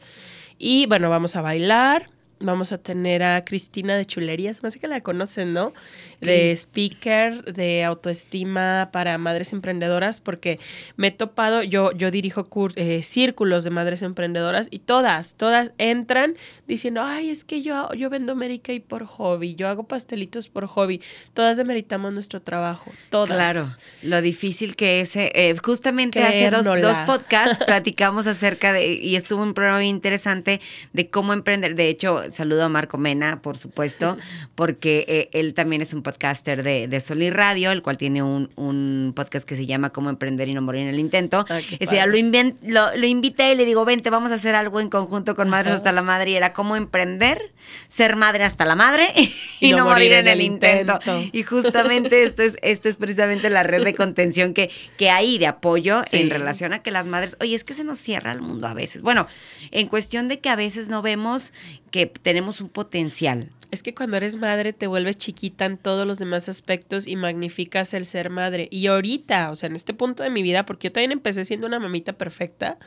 Y 0.60 0.86
bueno, 0.86 1.10
vamos 1.10 1.36
a 1.36 1.42
bailar. 1.42 2.08
Vamos 2.42 2.72
a 2.72 2.78
tener 2.78 3.22
a 3.22 3.44
Cristina 3.44 3.98
de 3.98 4.06
Chulerías, 4.06 4.64
más 4.64 4.78
que 4.78 4.88
la 4.88 5.02
conocen, 5.02 5.52
¿no? 5.52 5.74
De 6.22 6.52
speaker 6.52 7.54
de 7.54 7.84
autoestima 7.84 8.90
para 8.92 9.18
madres 9.18 9.54
emprendedoras, 9.54 10.20
porque 10.20 10.60
me 10.98 11.08
he 11.08 11.12
topado, 11.12 11.64
yo, 11.64 11.92
yo 11.94 12.12
dirijo 12.12 12.48
eh, 12.76 13.04
círculos 13.04 13.64
de 13.64 13.70
madres 13.70 14.02
emprendedoras 14.02 14.68
y 14.70 14.80
todas, 14.80 15.36
todas 15.36 15.72
entran 15.78 16.36
diciendo, 16.68 17.02
ay, 17.04 17.30
es 17.30 17.44
que 17.44 17.62
yo, 17.62 17.94
yo 17.94 18.10
vendo 18.10 18.36
Mary 18.36 18.60
Kay 18.60 18.80
por 18.82 19.06
hobby, 19.06 19.56
yo 19.56 19.68
hago 19.68 19.84
pastelitos 19.88 20.50
por 20.50 20.68
hobby. 20.68 21.02
Todas 21.34 21.58
demeritamos 21.58 22.12
nuestro 22.14 22.42
trabajo, 22.42 22.92
todas. 23.10 23.36
Claro, 23.36 23.66
lo 24.02 24.22
difícil 24.22 24.76
que 24.76 25.02
es. 25.02 25.16
eh, 25.16 25.32
eh, 25.36 25.56
justamente 25.64 26.24
hace 26.24 26.50
dos, 26.50 26.66
dos 26.66 27.00
podcasts 27.02 27.64
platicamos 27.66 28.28
acerca 28.28 28.74
de, 28.74 28.94
y 28.94 29.16
estuvo 29.16 29.44
un 29.44 29.54
programa 29.54 29.84
interesante 29.84 30.62
de 30.94 31.10
cómo 31.10 31.34
emprender. 31.34 31.76
De 31.76 31.90
hecho, 31.90 32.24
saludo 32.32 32.64
a 32.64 32.70
Marco 32.70 32.98
Mena, 32.98 33.42
por 33.42 33.58
supuesto, 33.58 34.18
porque 34.56 35.06
eh, 35.08 35.30
él 35.34 35.54
también 35.54 35.82
es 35.82 35.94
un 35.94 36.04
podcaster 36.10 36.64
de, 36.64 36.88
de 36.88 37.00
Sol 37.00 37.22
y 37.22 37.30
Radio, 37.30 37.72
el 37.72 37.82
cual 37.84 37.98
tiene 37.98 38.24
un, 38.24 38.50
un 38.56 39.14
podcast 39.16 39.48
que 39.48 39.56
se 39.56 39.66
llama 39.68 39.92
Cómo 39.92 40.10
emprender 40.10 40.50
y 40.50 40.54
no 40.56 40.62
morir 40.62 40.82
en 40.82 40.88
el 40.88 41.00
intento. 41.00 41.46
Ah, 41.50 41.60
Ese 41.60 41.96
día 41.96 42.06
padre. 42.06 42.12
lo, 42.12 42.18
inven- 42.18 42.56
lo, 42.64 42.96
lo 42.98 43.06
invité 43.06 43.52
y 43.52 43.56
le 43.56 43.66
digo, 43.66 43.86
vente, 43.86 44.10
vamos 44.10 44.32
a 44.32 44.36
hacer 44.36 44.56
algo 44.56 44.80
en 44.80 44.90
conjunto 44.90 45.36
con 45.36 45.50
Madres 45.50 45.74
hasta 45.74 45.92
la 45.92 46.02
Madre. 46.02 46.32
Y 46.32 46.36
era 46.36 46.52
cómo 46.54 46.76
emprender, 46.76 47.52
ser 47.88 48.16
madre 48.16 48.44
hasta 48.44 48.66
la 48.66 48.76
madre 48.76 49.08
y, 49.60 49.72
no, 49.74 49.86
morir 49.86 50.14
en 50.14 50.28
el 50.28 50.42
intento. 50.42 51.00
intento. 51.04 51.30
Y 51.38 51.44
justamente 51.44 52.24
esto 52.24 52.42
es, 52.42 52.58
esto 52.64 52.90
es 52.90 52.98
precisamente 52.98 53.50
la 53.52 53.62
red 53.64 53.84
de 53.84 53.94
contención 53.94 54.54
que, 54.56 54.72
que 54.98 55.10
hay 55.12 55.38
de 55.38 55.46
apoyo 55.48 56.02
Sí. 56.10 56.18
en 56.18 56.30
relación 56.32 56.74
a 56.74 56.80
que 56.82 56.90
las 56.92 57.06
madres, 57.08 57.38
oye, 57.40 57.56
es 57.56 57.64
que 57.64 57.74
se 57.76 57.84
nos 57.84 58.00
cierra 58.00 58.32
el 58.32 58.42
mundo 58.42 58.68
a 58.68 58.74
veces. 58.74 59.02
Bueno, 59.04 59.28
en 59.72 59.88
cuestión 59.88 60.28
de 60.28 60.40
que 60.40 60.50
a 60.50 60.56
veces 60.56 60.90
no 60.90 61.02
vemos 61.02 61.54
que 61.92 62.08
tenemos 62.08 62.62
un 62.62 62.70
potencial. 62.70 63.50
Es 63.72 63.84
que 63.84 63.94
cuando 63.94 64.18
eres 64.18 64.36
madre 64.36 64.74
te 64.74 64.88
vuelves 64.88 65.18
chiquita 65.18 65.66
en 65.66 65.78
todos 65.78 66.08
los 66.08 66.18
demás 66.18 66.50
aspectos 66.50 67.06
y 67.06 67.16
magnificas 67.16 67.94
el 67.94 68.06
ser 68.06 68.30
madre. 68.30 68.68
Y 68.72 68.88
ahorita, 68.88 69.52
o 69.52 69.56
sea, 69.56 69.68
en 69.70 69.76
este 69.76 69.94
punto 69.94 70.24
de 70.24 70.32
mi 70.32 70.42
vida, 70.42 70.66
porque 70.66 70.88
yo 70.88 70.92
también 70.92 71.12
empecé 71.12 71.46
siendo 71.46 71.68
una 71.68 71.80
mamita 71.80 72.14
perfecta, 72.14 72.80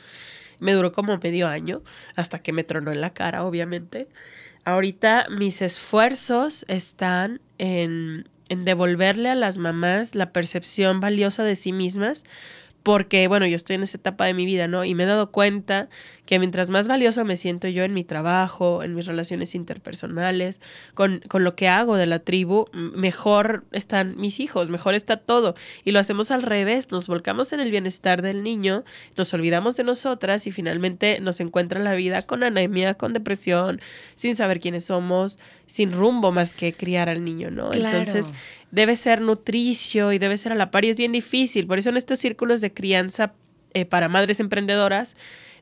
me 0.59 0.73
duró 0.73 0.91
como 0.91 1.17
medio 1.17 1.47
año, 1.47 1.81
hasta 2.15 2.39
que 2.39 2.51
me 2.51 2.63
tronó 2.63 2.91
en 2.91 3.01
la 3.01 3.13
cara, 3.13 3.45
obviamente. 3.45 4.07
Ahorita 4.65 5.27
mis 5.29 5.61
esfuerzos 5.61 6.65
están 6.67 7.41
en, 7.57 8.27
en 8.49 8.65
devolverle 8.65 9.29
a 9.29 9.35
las 9.35 9.57
mamás 9.57 10.15
la 10.15 10.31
percepción 10.31 10.99
valiosa 10.99 11.43
de 11.43 11.55
sí 11.55 11.71
mismas, 11.71 12.23
porque, 12.83 13.27
bueno, 13.29 13.47
yo 13.47 13.55
estoy 13.55 13.77
en 13.77 13.83
esa 13.83 13.97
etapa 13.97 14.25
de 14.25 14.33
mi 14.33 14.45
vida, 14.45 14.67
¿no? 14.67 14.83
Y 14.83 14.93
me 14.93 15.03
he 15.03 15.05
dado 15.05 15.31
cuenta 15.31 15.87
que 16.25 16.37
mientras 16.37 16.69
más 16.69 16.87
valiosa 16.87 17.23
me 17.23 17.37
siento 17.37 17.67
yo 17.69 17.83
en 17.83 17.93
mi 17.93 18.03
trabajo, 18.03 18.83
en 18.83 18.93
mis 18.93 19.05
relaciones 19.05 19.55
interpersonales, 19.55 20.61
con, 20.93 21.21
con 21.29 21.43
lo 21.43 21.55
que 21.55 21.69
hago 21.69 21.95
de 21.95 22.05
la 22.05 22.19
tribu, 22.19 22.65
mejor 22.73 23.65
están 23.71 24.15
mis 24.17 24.39
hijos, 24.41 24.69
mejor 24.69 24.95
está 24.95 25.17
todo. 25.17 25.55
Y 25.85 25.91
lo 25.91 25.99
hacemos 25.99 26.29
al 26.31 26.43
revés, 26.43 26.91
nos 26.91 27.07
volcamos 27.07 27.53
en 27.53 27.61
el 27.61 27.71
bienestar 27.71 28.21
del 28.21 28.43
niño, 28.43 28.83
nos 29.15 29.33
olvidamos 29.33 29.77
de 29.77 29.83
nosotras 29.85 30.45
y 30.45 30.51
finalmente 30.51 31.19
nos 31.21 31.39
encuentra 31.39 31.79
la 31.79 31.93
vida 31.93 32.23
con 32.23 32.43
anemia, 32.43 32.95
con 32.95 33.13
depresión, 33.13 33.79
sin 34.15 34.35
saber 34.35 34.59
quiénes 34.59 34.85
somos, 34.85 35.39
sin 35.65 35.91
rumbo 35.91 36.31
más 36.31 36.53
que 36.53 36.73
criar 36.73 37.09
al 37.09 37.23
niño, 37.23 37.49
¿no? 37.49 37.71
Claro. 37.71 37.97
Entonces, 37.97 38.31
debe 38.71 38.95
ser 38.95 39.21
nutricio 39.21 40.11
y 40.11 40.19
debe 40.19 40.37
ser 40.37 40.51
a 40.51 40.55
la 40.55 40.71
par 40.71 40.85
y 40.85 40.89
es 40.89 40.97
bien 40.97 41.11
difícil. 41.11 41.67
Por 41.67 41.79
eso 41.79 41.89
en 41.89 41.97
estos 41.97 42.19
círculos 42.19 42.61
de 42.61 42.73
crianza 42.73 43.33
eh, 43.73 43.85
para 43.85 44.09
madres 44.09 44.39
emprendedoras 44.39 45.15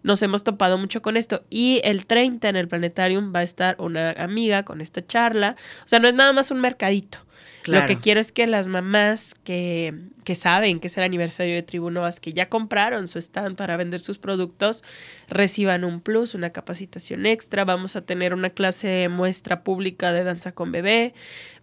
nos 0.04 0.22
hemos 0.24 0.44
topado 0.44 0.78
mucho 0.78 1.02
con 1.02 1.18
esto. 1.18 1.44
Y 1.50 1.82
el 1.84 2.06
30 2.06 2.50
en 2.50 2.56
el 2.56 2.68
planetarium 2.68 3.32
va 3.34 3.40
a 3.40 3.44
estar 3.44 3.76
una 3.80 4.12
amiga 4.12 4.64
con 4.64 4.82
esta 4.82 5.06
charla. 5.06 5.56
O 5.86 5.88
sea, 5.88 6.00
no 6.00 6.08
es 6.08 6.14
nada 6.14 6.34
más 6.34 6.52
un 6.52 6.60
mercadito. 6.60 7.20
Claro. 7.64 7.82
Lo 7.82 7.88
que 7.88 8.00
quiero 8.00 8.20
es 8.20 8.32
que 8.32 8.48
las 8.48 8.68
mamás 8.68 9.36
que, 9.44 9.94
que 10.24 10.36
saben 10.36 10.80
que 10.80 10.88
es 10.88 10.98
el 10.98 11.04
aniversario 11.04 11.54
de 11.56 11.62
Tribunoas, 11.62 12.20
que 12.20 12.34
ya 12.34 12.50
compraron 12.50 13.08
su 13.08 13.20
stand 13.20 13.56
para 13.56 13.78
vender 13.78 14.00
sus 14.00 14.18
productos, 14.18 14.84
reciban 15.30 15.84
un 15.84 16.02
plus, 16.02 16.34
una 16.34 16.52
capacitación 16.52 17.26
extra. 17.26 17.64
Vamos 17.66 17.96
a 17.96 18.02
tener 18.02 18.34
una 18.34 18.50
clase 18.50 19.10
muestra 19.10 19.64
pública 19.64 20.12
de 20.12 20.24
danza 20.24 20.52
con 20.52 20.72
bebé. 20.72 21.14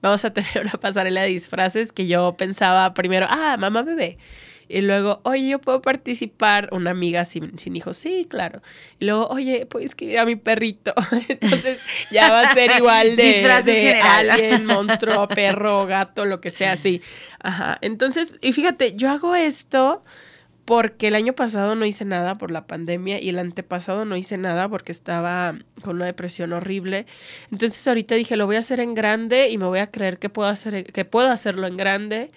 Vamos 0.00 0.25
a 0.25 0.33
tener 0.35 0.62
una 0.62 0.73
pasarela 0.73 1.23
de 1.23 1.28
disfraces 1.28 1.93
que 1.93 2.07
yo 2.07 2.37
pensaba 2.37 2.95
primero, 2.95 3.26
ah, 3.28 3.57
mamá 3.59 3.83
bebé. 3.83 4.19
Y 4.69 4.83
luego, 4.83 5.21
oye, 5.25 5.49
yo 5.49 5.59
puedo 5.61 5.81
participar, 5.81 6.69
una 6.73 6.91
amiga 6.91 7.25
sin, 7.25 7.59
sin 7.59 7.75
hijos, 7.75 7.97
sí, 7.97 8.27
claro. 8.29 8.61
Y 8.99 9.07
luego, 9.07 9.29
oye, 9.29 9.67
puedes 9.67 9.93
escribir 9.93 10.19
a 10.19 10.27
mi 10.27 10.37
perrito. 10.37 10.93
Entonces, 11.29 11.81
ya 12.11 12.31
va 12.31 12.43
a 12.43 12.55
ser 12.55 12.73
igual 12.77 13.17
de, 13.17 13.43
de 13.65 14.01
alien, 14.01 14.67
monstruo, 14.67 15.27
perro, 15.35 15.87
gato, 15.87 16.27
lo 16.27 16.41
que 16.41 16.51
sea 16.51 16.73
así. 16.73 17.01
Ajá. 17.41 17.79
Entonces, 17.81 18.35
y 18.43 18.53
fíjate, 18.53 18.95
yo 18.95 19.11
hago 19.11 19.35
esto 19.35 20.05
porque 20.69 21.09
el 21.09 21.15
año 21.15 21.33
pasado 21.33 21.75
no 21.77 21.87
hice 21.87 22.05
nada 22.05 22.35
por 22.35 22.51
la 22.51 22.67
pandemia 22.67 23.23
y 23.23 23.31
el 23.31 23.39
antepasado 23.39 24.05
no 24.05 24.19
hice 24.19 24.37
nada 24.37 24.69
porque 24.69 24.93
estaba 24.93 25.55
con 25.83 25.97
una 25.97 26.05
depresión 26.05 26.53
horrible. 26.53 27.07
Entonces 27.51 27.89
ahorita 27.89 28.17
dije, 28.17 28.37
lo 28.37 28.45
voy 28.45 28.57
a 28.57 28.59
hacer 28.59 28.79
en 28.81 28.93
grande 28.93 29.49
y 29.49 29.57
me 29.57 29.65
voy 29.65 29.79
a 29.79 29.87
creer 29.91 30.19
que 30.19 30.29
puedo 30.29 30.47
hacer 30.47 30.93
que 30.93 31.07
puedo 31.07 31.31
hacerlo 31.31 31.67
en 31.67 31.79
grande. 31.79 32.31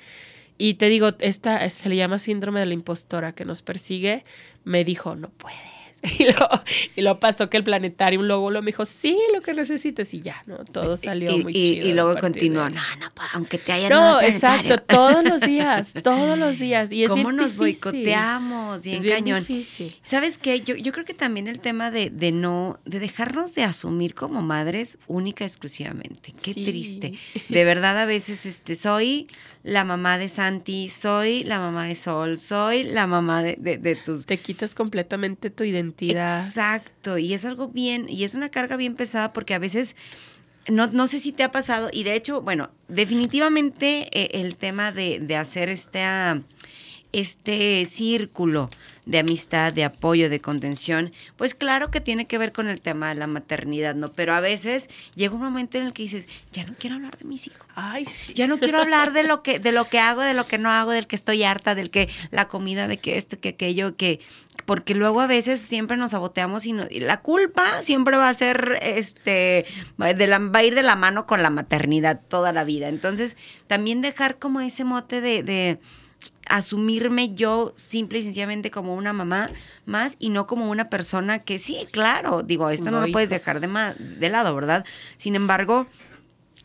Y 0.62 0.76
te 0.76 0.90
digo, 0.90 1.14
esta 1.20 1.68
se 1.70 1.90
le 1.90 1.96
llama 1.96 2.20
síndrome 2.20 2.60
de 2.60 2.66
la 2.68 2.74
impostora 2.74 3.34
que 3.34 3.46
nos 3.46 3.62
persigue. 3.62 4.24
Me 4.64 4.84
dijo, 4.84 5.16
no 5.16 5.30
puedes. 5.30 5.60
Y 6.20 6.26
lo, 6.26 6.50
y 6.96 7.02
lo 7.02 7.20
pasó 7.20 7.48
que 7.52 7.58
el 7.58 7.64
planetario 7.64 8.24
luego 8.24 8.50
lo 8.50 8.64
me 8.64 8.68
dijo, 8.72 8.86
sí, 8.86 9.16
lo 9.36 9.42
que 9.42 9.54
necesites. 9.54 10.12
Y 10.16 10.22
ya, 10.22 10.42
¿no? 10.48 10.58
Todo 10.66 10.98
salió 10.98 11.30
y, 11.38 11.44
muy 11.44 11.52
y- 11.56 11.74
chido. 11.76 11.88
y 11.88 11.94
luego 11.94 12.16
de 12.16 12.22
continuó, 12.22 12.64
ahí. 12.64 12.74
no, 12.74 12.82
no, 13.00 13.12
aunque 13.36 13.60
te 13.60 13.72
hayan 13.72 13.92
No, 13.92 14.20
exacto, 14.20 14.64
planetario". 14.68 14.84
todos 14.88 15.24
los 15.24 15.42
días, 15.42 15.94
todos 16.04 16.40
los 16.40 16.58
días. 16.58 16.92
Y 16.92 17.04
es 17.04 17.10
¿Cómo 17.10 17.22
bien 17.26 17.36
nos 17.36 17.56
difícil. 17.56 17.84
boicoteamos? 17.84 18.82
Bien, 18.82 18.96
es 18.98 19.02
bien 19.04 19.14
cañón. 19.16 19.40
difícil. 19.42 19.96
¿Sabes 20.02 20.40
qué? 20.40 20.62
Yo, 20.62 20.76
yo 20.76 20.92
creo 20.92 21.06
que 21.06 21.14
también 21.14 21.48
el 21.48 21.60
tema 21.60 21.92
de, 21.92 22.10
de 22.10 22.32
no, 22.32 22.80
de 22.86 23.00
dejarnos 23.00 23.54
de 23.54 23.64
asumir 23.64 24.16
como 24.16 24.42
madres 24.42 24.98
única 25.06 25.44
y 25.44 25.48
exclusivamente. 25.48 26.34
Qué 26.44 26.54
Sí. 26.54 26.66
triste. 26.66 27.14
De 27.50 27.64
verdad, 27.64 28.00
a 28.00 28.06
veces 28.08 28.48
este, 28.48 28.76
soy 28.76 29.28
la 29.64 29.84
mamá 29.84 30.18
de 30.18 30.30
Santi, 30.30 30.90
soy 30.90 31.44
la 31.44 31.60
mamá 31.60 31.86
de 31.86 31.96
Sol, 31.96 32.38
soy 32.38 32.84
la 32.84 33.08
mamá 33.08 33.44
de, 33.44 33.58
de, 33.60 33.78
de 33.78 33.96
tus. 33.96 34.26
Te 34.26 34.38
quitas 34.38 34.76
completamente 34.76 35.50
tu 35.50 35.64
identidad. 35.64 36.46
Exacto. 36.48 37.18
Y 37.18 37.34
es 37.34 37.46
algo 37.46 37.68
bien, 37.68 38.08
y 38.10 38.24
es 38.24 38.34
una 38.34 38.50
carga 38.50 38.78
bien 38.78 38.96
pesada 38.96 39.34
porque 39.34 39.54
a 39.54 39.60
veces. 39.60 39.96
No, 40.70 40.86
no 40.86 41.08
sé 41.08 41.20
si 41.20 41.32
te 41.32 41.42
ha 41.42 41.52
pasado, 41.52 41.90
y 41.92 42.04
de 42.04 42.14
hecho, 42.14 42.44
bueno, 42.44 42.70
definitivamente 42.88 44.08
eh, 44.12 44.30
el 44.40 44.56
tema 44.56 44.92
de, 44.92 45.20
de 45.20 45.36
hacer 45.36 45.70
este, 45.70 46.04
ah, 46.04 46.40
este 47.14 47.86
círculo 47.86 48.70
de 49.06 49.20
amistad, 49.20 49.74
de 49.74 49.84
apoyo, 49.84 50.30
de 50.30 50.40
contención, 50.40 51.12
pues 51.36 51.56
claro 51.56 51.90
que 51.92 52.00
tiene 52.02 52.28
que 52.28 52.38
ver 52.38 52.52
con 52.54 52.68
el 52.68 52.80
tema 52.82 53.10
de 53.10 53.16
la 53.16 53.28
maternidad, 53.28 53.96
¿no? 53.96 54.14
Pero 54.14 54.34
a 54.36 54.40
veces 54.42 54.90
llega 55.16 55.34
un 55.34 55.42
momento 55.42 55.78
en 55.78 55.86
el 55.86 55.94
que 55.94 56.04
dices, 56.04 56.28
ya 56.54 56.64
no 56.66 56.76
quiero 56.78 56.98
hablar 56.98 57.18
de 57.18 57.26
mis 57.26 57.48
hijos. 57.48 57.66
Ay, 57.76 58.06
sí. 58.06 58.34
Ya 58.34 58.48
no 58.48 58.60
quiero 58.60 58.80
hablar 58.80 59.12
de 59.12 59.24
lo 59.24 59.42
que, 59.42 59.60
de 59.60 59.72
lo 59.72 59.90
que 59.90 60.00
hago, 60.00 60.22
de 60.22 60.34
lo 60.36 60.46
que 60.48 60.58
no 60.60 60.70
hago, 60.70 60.92
del 60.92 61.08
que 61.08 61.16
estoy 61.16 61.44
harta, 61.44 61.74
del 61.76 61.90
que 61.90 62.10
la 62.30 62.48
comida, 62.48 62.88
de 62.88 62.98
que 62.98 63.18
esto, 63.18 63.40
que 63.40 63.50
aquello, 63.50 63.96
que 63.98 64.20
porque 64.66 64.94
luego 64.94 65.20
a 65.22 65.28
veces 65.28 65.60
siempre 65.60 65.98
nos 65.98 66.12
saboteamos 66.12 66.66
y, 66.68 66.74
no- 66.74 66.86
y 66.90 67.00
la 67.00 67.22
culpa 67.22 67.82
siempre 67.82 68.16
va 68.18 68.30
a 68.30 68.34
ser, 68.36 68.78
este, 68.84 69.66
va 70.00 70.14
de 70.14 70.28
la- 70.28 70.38
va 70.40 70.60
a 70.60 70.64
ir 70.64 70.76
de 70.76 70.84
la 70.84 70.96
mano 70.96 71.26
con 71.26 71.42
la 71.42 71.50
maternidad 71.50 72.22
toda 72.30 72.54
la 72.54 72.64
vida. 72.64 72.88
Entonces, 72.88 73.36
también 73.68 74.02
dejar 74.02 74.38
como 74.38 74.62
ese 74.62 74.84
mote 74.84 75.20
de, 75.22 75.42
de 75.42 75.80
asumirme 76.58 77.34
yo 77.34 77.74
simple 77.76 78.20
y 78.20 78.24
sencillamente 78.24 78.72
como 78.72 78.96
una 78.96 79.14
mamá 79.14 79.50
más 79.86 80.16
y 80.20 80.30
no 80.30 80.48
como 80.48 80.70
una 80.70 80.90
persona 80.90 81.40
que 81.40 81.60
sí, 81.60 81.88
claro, 81.92 82.44
digo, 82.44 82.70
esto 82.70 82.92
no, 82.92 83.00
No, 83.00 83.06
lo 83.08 83.12
puedes 83.12 83.30
dejar 83.30 83.60
de, 83.60 83.68
ma- 83.68 83.96
de 83.98 84.30
lado, 84.30 84.54
¿verdad? 84.54 84.86
Sin 85.18 85.36
embargo, 85.36 85.88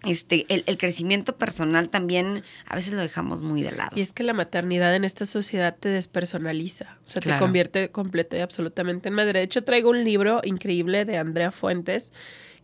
este, 0.04 0.44
el, 0.48 0.62
el 0.66 0.76
crecimiento 0.78 1.36
personal 1.36 1.88
también 1.88 2.44
a 2.66 2.76
veces 2.76 2.92
lo 2.92 3.00
dejamos 3.00 3.42
muy 3.42 3.62
de 3.62 3.72
lado. 3.72 3.90
Y 3.96 4.02
es 4.02 4.12
que 4.12 4.22
la 4.22 4.34
maternidad 4.34 4.94
en 4.94 5.04
esta 5.04 5.26
sociedad 5.26 5.74
te 5.78 5.88
despersonaliza, 5.88 6.98
o 7.04 7.08
sea, 7.08 7.22
Claro. 7.22 7.38
te 7.38 7.44
convierte 7.44 7.88
completa 7.90 8.36
y 8.36 8.40
absolutamente 8.40 9.08
en 9.08 9.14
madre. 9.14 9.38
De 9.40 9.42
hecho, 9.44 9.64
traigo 9.64 9.90
un 9.90 10.04
libro 10.04 10.40
increíble 10.44 11.04
de 11.04 11.16
Andrea 11.18 11.50
Fuentes 11.50 12.12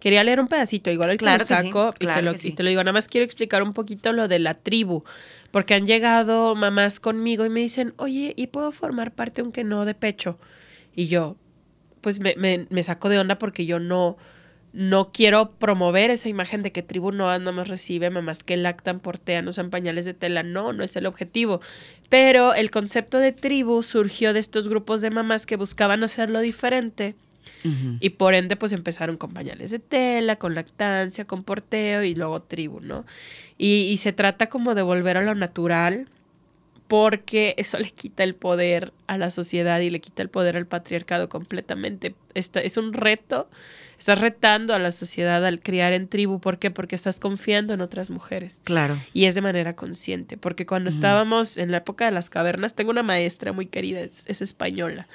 Quería 0.03 0.25
leer 0.25 0.41
un 0.41 0.49
pedacito, 0.49 0.91
igual 0.91 1.11
el 1.11 1.19
que 1.19 1.27
lo 1.27 1.39
sí, 1.39 1.45
saco 1.45 1.95
y, 2.01 2.07
claro 2.07 2.19
te 2.19 2.23
lo, 2.25 2.33
que 2.33 2.39
sí. 2.39 2.49
y 2.49 2.53
te 2.55 2.65
lo 2.65 2.71
digo. 2.71 2.83
Nada 2.83 2.93
más 2.93 3.07
quiero 3.07 3.25
explicar 3.25 3.63
un 3.63 3.73
poquito 3.73 4.13
lo 4.13 4.27
de 4.27 4.41
la 4.41 4.55
tribu, 4.55 5.05
porque 5.53 5.75
han 5.75 5.87
llegado 5.87 6.57
mamás 6.57 6.99
conmigo 6.99 7.47
y 7.47 7.51
me 7.51 7.61
dicen, 7.61 7.95
oye, 7.99 8.35
¿y 8.37 8.49
puedo 8.49 8.73
formar 8.73 9.13
parte 9.13 9.43
aunque 9.43 9.63
no 9.63 9.85
de 9.85 9.95
pecho? 9.95 10.41
Y 10.93 11.07
yo, 11.07 11.37
pues 12.01 12.19
me, 12.19 12.35
me, 12.37 12.67
me 12.69 12.83
saco 12.83 13.11
de 13.11 13.21
onda 13.21 13.39
porque 13.39 13.65
yo 13.65 13.79
no, 13.79 14.17
no 14.73 15.13
quiero 15.13 15.53
promover 15.53 16.11
esa 16.11 16.29
imagen 16.29 16.65
de 16.65 16.73
que 16.73 16.83
tribu 16.83 17.13
no 17.13 17.27
nada 17.27 17.53
más 17.53 17.69
recibe 17.69 18.11
mamás 18.11 18.43
que 18.43 18.57
lactan, 18.57 18.99
portean, 18.99 19.47
usan 19.47 19.71
pañales 19.71 20.05
de 20.05 20.15
tela. 20.15 20.43
No, 20.43 20.73
no 20.73 20.83
es 20.83 20.97
el 20.97 21.07
objetivo. 21.07 21.61
Pero 22.09 22.55
el 22.55 22.73
concepto 22.73 23.19
de 23.19 23.31
tribu 23.31 23.85
surgió 23.85 24.33
de 24.33 24.41
estos 24.41 24.67
grupos 24.67 25.01
de 25.01 25.11
mamás 25.11 25.47
que 25.47 25.55
buscaban 25.55 26.03
hacerlo 26.03 26.41
diferente 26.41 27.15
y 28.01 28.11
por 28.11 28.35
ende 28.35 28.57
pues 28.57 28.73
empezaron 28.73 29.17
con 29.17 29.33
pañales 29.33 29.71
de 29.71 29.79
tela, 29.79 30.37
con 30.37 30.55
lactancia, 30.55 31.25
con 31.25 31.45
porteo 31.45 32.03
y 32.03 32.15
luego 32.15 32.43
tribu, 32.43 32.81
¿no? 32.81 33.05
Y, 33.59 33.89
y 33.91 33.97
se 33.99 34.13
trata 34.13 34.49
como 34.49 34.75
de 34.75 34.83
volver 34.83 35.17
a 35.17 35.23
lo 35.23 35.35
natural 35.35 36.07
porque 36.93 37.55
eso 37.57 37.79
le 37.79 37.91
quita 37.91 38.23
el 38.23 38.35
poder 38.35 38.93
a 39.07 39.17
la 39.17 39.31
sociedad 39.31 39.81
y 39.81 39.89
le 39.89 40.03
quita 40.03 40.21
el 40.21 40.29
poder 40.29 40.59
al 40.59 40.67
patriarcado 40.67 41.31
completamente. 41.31 42.15
Esta, 42.35 42.61
es 42.61 42.77
un 42.77 42.93
reto, 42.93 43.49
estás 43.99 44.21
retando 44.21 44.75
a 44.75 44.79
la 44.79 44.93
sociedad 44.93 45.43
al 45.47 45.61
criar 45.61 45.95
en 45.95 46.07
tribu. 46.07 46.39
¿Por 46.39 46.59
qué? 46.59 46.71
Porque 46.71 46.95
estás 46.95 47.19
confiando 47.19 47.73
en 47.73 47.81
otras 47.81 48.11
mujeres. 48.11 48.61
Claro. 48.65 48.99
Y 49.15 49.25
es 49.25 49.35
de 49.35 49.41
manera 49.41 49.75
consciente, 49.75 50.37
porque 50.37 50.67
cuando 50.67 50.91
estábamos 50.91 51.57
en 51.57 51.71
la 51.71 51.79
época 51.79 52.05
de 52.05 52.11
las 52.11 52.29
cavernas, 52.29 52.75
tengo 52.75 52.91
una 52.91 53.03
maestra 53.03 53.55
muy 53.55 53.65
querida, 53.65 54.01
es, 54.01 54.25
es 54.27 54.43
española. 54.43 55.09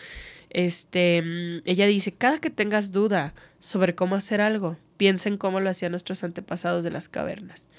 Este, 0.57 1.21
mm, 1.21 1.61
ella 1.65 1.85
dice, 1.85 2.11
cada 2.11 2.39
que 2.39 2.49
tengas 2.49 2.91
duda 2.91 3.35
sobre 3.59 3.93
cómo 3.93 4.15
hacer 4.15 4.41
algo, 4.41 4.75
piensa 4.97 5.29
en 5.29 5.37
cómo 5.37 5.59
lo 5.59 5.69
hacían 5.69 5.91
nuestros 5.91 6.23
antepasados 6.23 6.83
de 6.83 6.89
las 6.89 7.09
cavernas. 7.09 7.69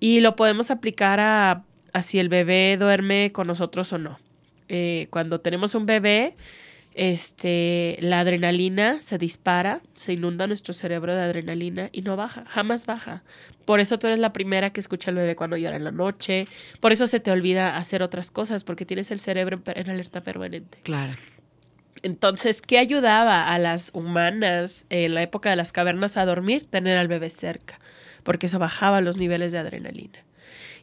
Y 0.00 0.20
lo 0.20 0.34
podemos 0.34 0.70
aplicar 0.70 1.20
a, 1.20 1.64
a 1.92 2.02
si 2.02 2.18
el 2.18 2.30
bebé 2.30 2.78
duerme 2.80 3.30
con 3.30 3.46
nosotros 3.46 3.92
o 3.92 3.98
no. 3.98 4.18
Eh, 4.70 5.08
cuando 5.10 5.42
tenemos 5.42 5.74
un 5.74 5.84
bebé, 5.84 6.34
este, 6.94 7.98
la 8.00 8.20
adrenalina 8.20 9.02
se 9.02 9.18
dispara, 9.18 9.82
se 9.94 10.14
inunda 10.14 10.46
nuestro 10.46 10.72
cerebro 10.72 11.14
de 11.14 11.20
adrenalina 11.20 11.90
y 11.92 12.00
no 12.00 12.16
baja, 12.16 12.46
jamás 12.48 12.86
baja. 12.86 13.22
Por 13.66 13.80
eso 13.80 13.98
tú 13.98 14.06
eres 14.06 14.18
la 14.18 14.32
primera 14.32 14.70
que 14.70 14.80
escucha 14.80 15.10
al 15.10 15.16
bebé 15.16 15.36
cuando 15.36 15.58
llora 15.58 15.76
en 15.76 15.84
la 15.84 15.92
noche. 15.92 16.46
Por 16.80 16.90
eso 16.90 17.06
se 17.06 17.20
te 17.20 17.30
olvida 17.30 17.76
hacer 17.76 18.02
otras 18.02 18.30
cosas, 18.30 18.64
porque 18.64 18.86
tienes 18.86 19.10
el 19.10 19.18
cerebro 19.18 19.60
en, 19.66 19.78
en 19.78 19.90
alerta 19.90 20.22
permanente. 20.22 20.78
Claro. 20.84 21.12
Entonces, 22.02 22.62
¿qué 22.62 22.78
ayudaba 22.78 23.48
a 23.52 23.58
las 23.58 23.90
humanas 23.92 24.86
en 24.90 25.14
la 25.14 25.22
época 25.22 25.50
de 25.50 25.56
las 25.56 25.72
cavernas 25.72 26.16
a 26.16 26.24
dormir? 26.24 26.66
Tener 26.66 26.96
al 26.96 27.08
bebé 27.08 27.30
cerca, 27.30 27.80
porque 28.22 28.46
eso 28.46 28.58
bajaba 28.58 29.00
los 29.00 29.16
niveles 29.16 29.52
de 29.52 29.58
adrenalina. 29.58 30.20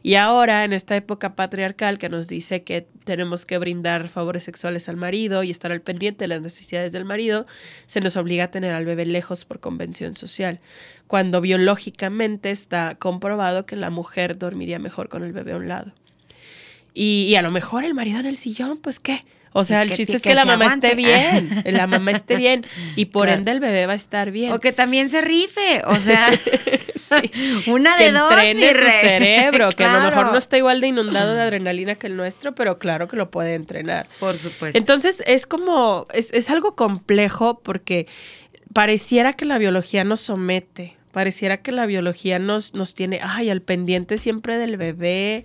Y 0.02 0.14
ahora, 0.14 0.64
en 0.64 0.72
esta 0.72 0.94
época 0.94 1.34
patriarcal 1.34 1.98
que 1.98 2.08
nos 2.08 2.28
dice 2.28 2.62
que 2.62 2.86
tenemos 3.04 3.44
que 3.44 3.58
brindar 3.58 4.08
favores 4.08 4.44
sexuales 4.44 4.88
al 4.88 4.96
marido 4.96 5.42
y 5.42 5.50
estar 5.50 5.72
al 5.72 5.80
pendiente 5.80 6.24
de 6.24 6.28
las 6.28 6.42
necesidades 6.42 6.92
del 6.92 7.04
marido, 7.04 7.46
se 7.86 8.00
nos 8.00 8.16
obliga 8.16 8.44
a 8.44 8.50
tener 8.50 8.72
al 8.72 8.84
bebé 8.84 9.06
lejos 9.06 9.44
por 9.44 9.58
convención 9.58 10.14
social, 10.14 10.60
cuando 11.06 11.40
biológicamente 11.40 12.50
está 12.50 12.94
comprobado 12.96 13.66
que 13.66 13.74
la 13.74 13.90
mujer 13.90 14.38
dormiría 14.38 14.78
mejor 14.78 15.08
con 15.08 15.24
el 15.24 15.32
bebé 15.32 15.52
a 15.52 15.56
un 15.56 15.68
lado. 15.68 15.92
Y, 16.98 17.26
y 17.28 17.36
a 17.36 17.42
lo 17.42 17.50
mejor 17.50 17.84
el 17.84 17.92
marido 17.92 18.20
en 18.20 18.26
el 18.26 18.38
sillón, 18.38 18.78
pues 18.78 19.00
qué. 19.00 19.22
O 19.52 19.64
sea, 19.64 19.82
el 19.82 19.88
Que- 19.90 19.96
chiste 19.96 20.12
que- 20.12 20.16
es 20.16 20.22
que 20.22 20.28
que 20.30 20.34
la 20.34 20.44
mamá 20.46 20.64
aguante. 20.66 20.86
esté 20.88 20.96
bien, 20.96 21.62
la 21.66 21.86
mamá 21.86 22.10
esté 22.12 22.36
bien 22.36 22.64
y 22.94 23.06
por 23.06 23.24
Claro. 23.26 23.38
ende 23.38 23.52
el 23.52 23.60
bebé 23.60 23.84
va 23.86 23.92
a 23.92 23.96
estar 23.96 24.30
bien. 24.30 24.52
O 24.52 24.60
que 24.60 24.72
también 24.72 25.08
se 25.10 25.20
rife, 25.20 25.82
o 25.86 25.94
sea, 26.00 26.28
una 27.66 27.96
que 27.96 28.04
de 28.04 28.12
dos, 28.12 28.32
entrene 28.32 28.72
su 28.74 28.90
cerebro, 29.00 29.68
que 29.70 29.84
a 29.84 29.92
lo 29.92 30.10
mejor 30.10 30.26
no 30.32 30.38
está 30.38 30.56
igual 30.58 30.80
de 30.80 30.88
inundado 30.88 31.34
de 31.34 31.42
adrenalina 31.42 31.94
que 31.94 32.06
el 32.06 32.16
nuestro, 32.16 32.54
pero 32.54 32.78
claro 32.78 33.08
que 33.08 33.16
lo 33.16 33.30
puede 33.30 33.54
entrenar. 33.54 34.06
Por 34.20 34.36
supuesto. 34.38 34.76
Entonces 34.78 35.22
es 35.26 35.46
como, 35.46 36.06
es, 36.12 36.32
es 36.32 36.50
algo 36.50 36.74
complejo 36.76 37.60
porque 37.62 38.06
pareciera 38.72 39.32
que 39.34 39.44
la 39.44 39.58
biología 39.58 40.04
nos 40.04 40.20
somete, 40.20 40.96
pareciera 41.12 41.56
que 41.56 41.72
la 41.72 41.86
biología 41.86 42.38
nos, 42.38 42.74
nos 42.74 42.94
tiene, 42.94 43.20
ay, 43.22 43.48
al 43.50 43.62
pendiente 43.62 44.18
siempre 44.18 44.58
del 44.58 44.76
bebé. 44.76 45.44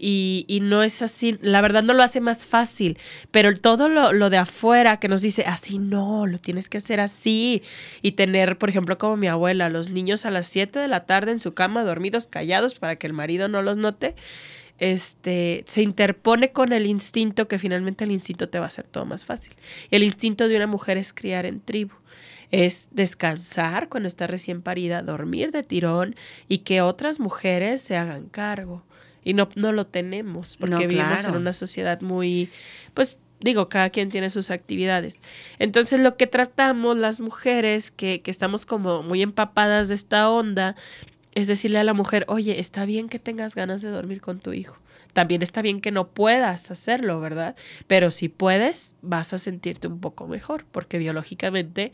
Y, 0.00 0.44
y 0.46 0.60
no 0.60 0.84
es 0.84 1.02
así, 1.02 1.36
la 1.40 1.60
verdad 1.60 1.82
no 1.82 1.92
lo 1.92 2.04
hace 2.04 2.20
más 2.20 2.46
fácil, 2.46 2.98
pero 3.32 3.52
todo 3.56 3.88
lo, 3.88 4.12
lo 4.12 4.30
de 4.30 4.36
afuera 4.36 5.00
que 5.00 5.08
nos 5.08 5.22
dice, 5.22 5.44
así 5.44 5.78
no, 5.78 6.26
lo 6.28 6.38
tienes 6.38 6.68
que 6.68 6.78
hacer 6.78 7.00
así. 7.00 7.62
Y 8.00 8.12
tener, 8.12 8.58
por 8.58 8.68
ejemplo, 8.68 8.96
como 8.96 9.16
mi 9.16 9.26
abuela, 9.26 9.68
los 9.68 9.90
niños 9.90 10.24
a 10.24 10.30
las 10.30 10.46
7 10.46 10.78
de 10.78 10.88
la 10.88 11.04
tarde 11.06 11.32
en 11.32 11.40
su 11.40 11.54
cama, 11.54 11.82
dormidos, 11.82 12.28
callados, 12.28 12.74
para 12.74 12.96
que 12.96 13.06
el 13.08 13.12
marido 13.12 13.48
no 13.48 13.62
los 13.62 13.76
note, 13.76 14.14
este, 14.78 15.64
se 15.66 15.82
interpone 15.82 16.52
con 16.52 16.72
el 16.72 16.86
instinto 16.86 17.48
que 17.48 17.58
finalmente 17.58 18.04
el 18.04 18.12
instinto 18.12 18.48
te 18.48 18.58
va 18.58 18.66
a 18.66 18.68
hacer 18.68 18.86
todo 18.86 19.04
más 19.04 19.24
fácil. 19.24 19.54
El 19.90 20.02
instinto 20.02 20.48
de 20.48 20.56
una 20.56 20.66
mujer 20.66 20.96
es 20.96 21.12
criar 21.12 21.46
en 21.46 21.60
tribu. 21.60 21.94
Es 22.50 22.88
descansar 22.92 23.88
cuando 23.88 24.08
está 24.08 24.26
recién 24.26 24.62
parida, 24.62 25.02
dormir 25.02 25.50
de 25.50 25.62
tirón 25.62 26.16
y 26.48 26.58
que 26.58 26.80
otras 26.80 27.20
mujeres 27.20 27.82
se 27.82 27.96
hagan 27.96 28.28
cargo. 28.28 28.84
Y 29.24 29.34
no, 29.34 29.48
no 29.56 29.72
lo 29.72 29.86
tenemos, 29.86 30.56
porque 30.56 30.74
No, 30.74 30.80
vivimos 30.80 31.20
claro. 31.20 31.28
en 31.30 31.36
una 31.36 31.52
sociedad 31.52 32.00
muy, 32.00 32.50
pues 32.94 33.18
digo, 33.40 33.68
cada 33.68 33.90
quien 33.90 34.08
tiene 34.08 34.30
sus 34.30 34.50
actividades. 34.50 35.20
Entonces 35.58 36.00
lo 36.00 36.16
que 36.16 36.26
tratamos 36.26 36.96
las 36.96 37.20
mujeres 37.20 37.90
que, 37.90 38.20
que 38.20 38.30
estamos 38.30 38.66
como 38.66 39.02
muy 39.02 39.22
empapadas 39.22 39.88
de 39.88 39.94
esta 39.94 40.28
onda 40.30 40.74
es 41.34 41.46
decirle 41.46 41.78
a 41.78 41.84
la 41.84 41.94
mujer, 41.94 42.24
oye, 42.28 42.58
está 42.58 42.84
bien 42.84 43.08
que 43.08 43.18
tengas 43.18 43.54
ganas 43.54 43.80
de 43.82 43.90
dormir 43.90 44.20
con 44.20 44.40
tu 44.40 44.52
hijo. 44.52 44.78
También 45.12 45.42
está 45.42 45.62
bien 45.62 45.80
que 45.80 45.90
no 45.90 46.08
puedas 46.08 46.70
hacerlo, 46.70 47.20
¿verdad? 47.20 47.56
Pero 47.86 48.10
si 48.10 48.28
puedes, 48.28 48.96
vas 49.02 49.32
a 49.32 49.38
sentirte 49.38 49.88
un 49.88 50.00
poco 50.00 50.26
mejor, 50.26 50.64
porque 50.70 50.98
biológicamente 50.98 51.92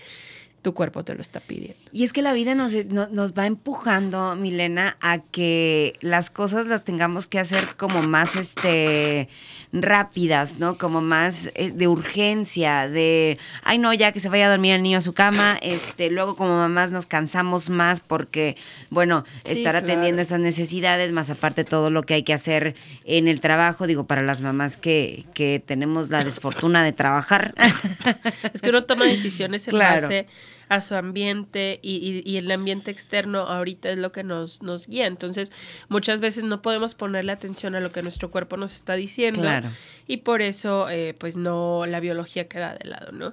tu 0.64 0.74
cuerpo 0.74 1.04
te 1.04 1.14
lo 1.14 1.20
está 1.20 1.38
pidiendo. 1.38 1.76
Y 1.92 2.02
es 2.02 2.12
que 2.12 2.22
la 2.22 2.32
vida 2.32 2.56
nos, 2.56 2.72
no- 2.86 3.06
nos 3.06 3.34
va 3.34 3.46
empujando, 3.46 4.34
Milena, 4.34 4.96
a 5.00 5.18
que 5.18 5.92
las 6.00 6.30
cosas 6.30 6.66
las 6.66 6.82
tengamos 6.84 7.28
que 7.28 7.38
hacer 7.38 7.76
como 7.76 8.02
más 8.02 8.34
este 8.34 9.28
rápidas, 9.72 10.58
¿no? 10.58 10.78
Como 10.78 11.00
más 11.00 11.50
eh, 11.54 11.70
de 11.72 11.88
urgencia, 11.88 12.88
de 12.88 13.38
ay 13.64 13.78
no, 13.78 13.92
ya 13.92 14.12
que 14.12 14.20
se 14.20 14.28
vaya 14.28 14.46
a 14.46 14.50
dormir 14.50 14.74
el 14.74 14.82
niño 14.82 14.98
a 14.98 15.00
su 15.00 15.12
cama, 15.12 15.58
este, 15.62 16.10
luego 16.10 16.36
como 16.36 16.56
mamás 16.56 16.90
nos 16.90 17.06
cansamos 17.06 17.70
más 17.70 18.00
porque, 18.00 18.56
bueno, 18.90 19.24
Sí, 19.44 19.52
estar 19.52 19.76
atendiendo 19.76 20.16
claro. 20.16 20.22
esas 20.22 20.40
necesidades, 20.40 21.12
más 21.12 21.28
aparte 21.30 21.64
todo 21.64 21.90
lo 21.90 22.02
que 22.04 22.14
hay 22.14 22.22
que 22.22 22.32
hacer 22.32 22.74
en 23.04 23.28
el 23.28 23.40
trabajo, 23.40 23.86
digo, 23.86 24.06
para 24.06 24.22
las 24.22 24.40
mamás 24.42 24.76
que, 24.76 25.24
que 25.34 25.62
tenemos 25.64 26.08
la 26.08 26.24
desfortuna 26.24 26.82
de 26.84 26.92
trabajar. 26.92 27.52
Es 28.54 28.62
que 28.62 28.70
uno 28.70 28.84
toma 28.84 29.06
decisiones 29.06 29.66
en 29.68 29.72
Claro. 29.72 30.02
base 30.02 30.26
a 30.68 30.80
su 30.80 30.94
ambiente 30.94 31.80
y, 31.82 32.22
y- 32.24 32.30
y 32.30 32.36
el 32.36 32.50
ambiente 32.50 32.90
externo 32.90 33.40
ahorita 33.40 33.90
es 33.90 33.98
lo 33.98 34.12
que 34.12 34.22
nos, 34.24 34.62
nos 34.62 34.86
guía. 34.86 35.06
Entonces, 35.06 35.52
muchas 35.88 36.20
veces 36.20 36.44
no 36.44 36.62
podemos 36.62 36.94
ponerle 36.94 37.32
atención 37.32 37.74
a 37.74 37.80
lo 37.80 37.92
que 37.92 38.02
nuestro 38.02 38.30
cuerpo 38.30 38.56
nos 38.56 38.74
está 38.74 38.94
diciendo. 38.94 39.40
Claro. 39.40 39.70
Y 40.06 40.18
por 40.18 40.42
eso, 40.42 40.88
eh, 40.90 41.14
pues 41.18 41.36
no, 41.36 41.86
la 41.86 42.00
biología 42.00 42.48
queda 42.48 42.74
de 42.74 42.88
lado, 42.88 43.12
¿no? 43.12 43.32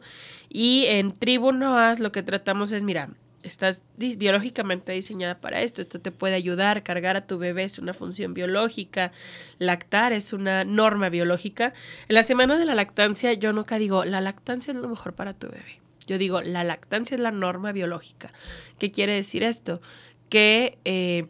Y 0.49 0.85
en 0.87 1.11
Tribu 1.11 1.51
Noas 1.51 1.99
lo 1.99 2.11
que 2.11 2.23
tratamos 2.23 2.71
es, 2.71 2.83
mira, 2.83 3.09
estás 3.43 3.81
biológicamente 3.97 4.91
diseñada 4.91 5.39
para 5.39 5.61
esto, 5.61 5.81
esto 5.81 5.99
te 5.99 6.11
puede 6.11 6.35
ayudar, 6.35 6.83
cargar 6.83 7.17
a 7.17 7.25
tu 7.25 7.39
bebé 7.39 7.63
es 7.63 7.79
una 7.79 7.93
función 7.95 8.35
biológica, 8.35 9.11
lactar 9.57 10.13
es 10.13 10.31
una 10.31 10.63
norma 10.63 11.09
biológica. 11.09 11.73
En 12.07 12.15
la 12.15 12.23
semana 12.23 12.59
de 12.59 12.65
la 12.65 12.75
lactancia 12.75 13.33
yo 13.33 13.51
nunca 13.51 13.79
digo, 13.79 14.05
la 14.05 14.21
lactancia 14.21 14.71
es 14.71 14.77
lo 14.77 14.87
mejor 14.87 15.13
para 15.13 15.33
tu 15.33 15.47
bebé. 15.47 15.79
Yo 16.07 16.17
digo, 16.17 16.41
la 16.41 16.63
lactancia 16.63 17.15
es 17.15 17.21
la 17.21 17.31
norma 17.31 17.71
biológica. 17.71 18.31
¿Qué 18.79 18.91
quiere 18.91 19.13
decir 19.13 19.43
esto? 19.43 19.81
Que 20.29 20.77
eh, 20.85 21.25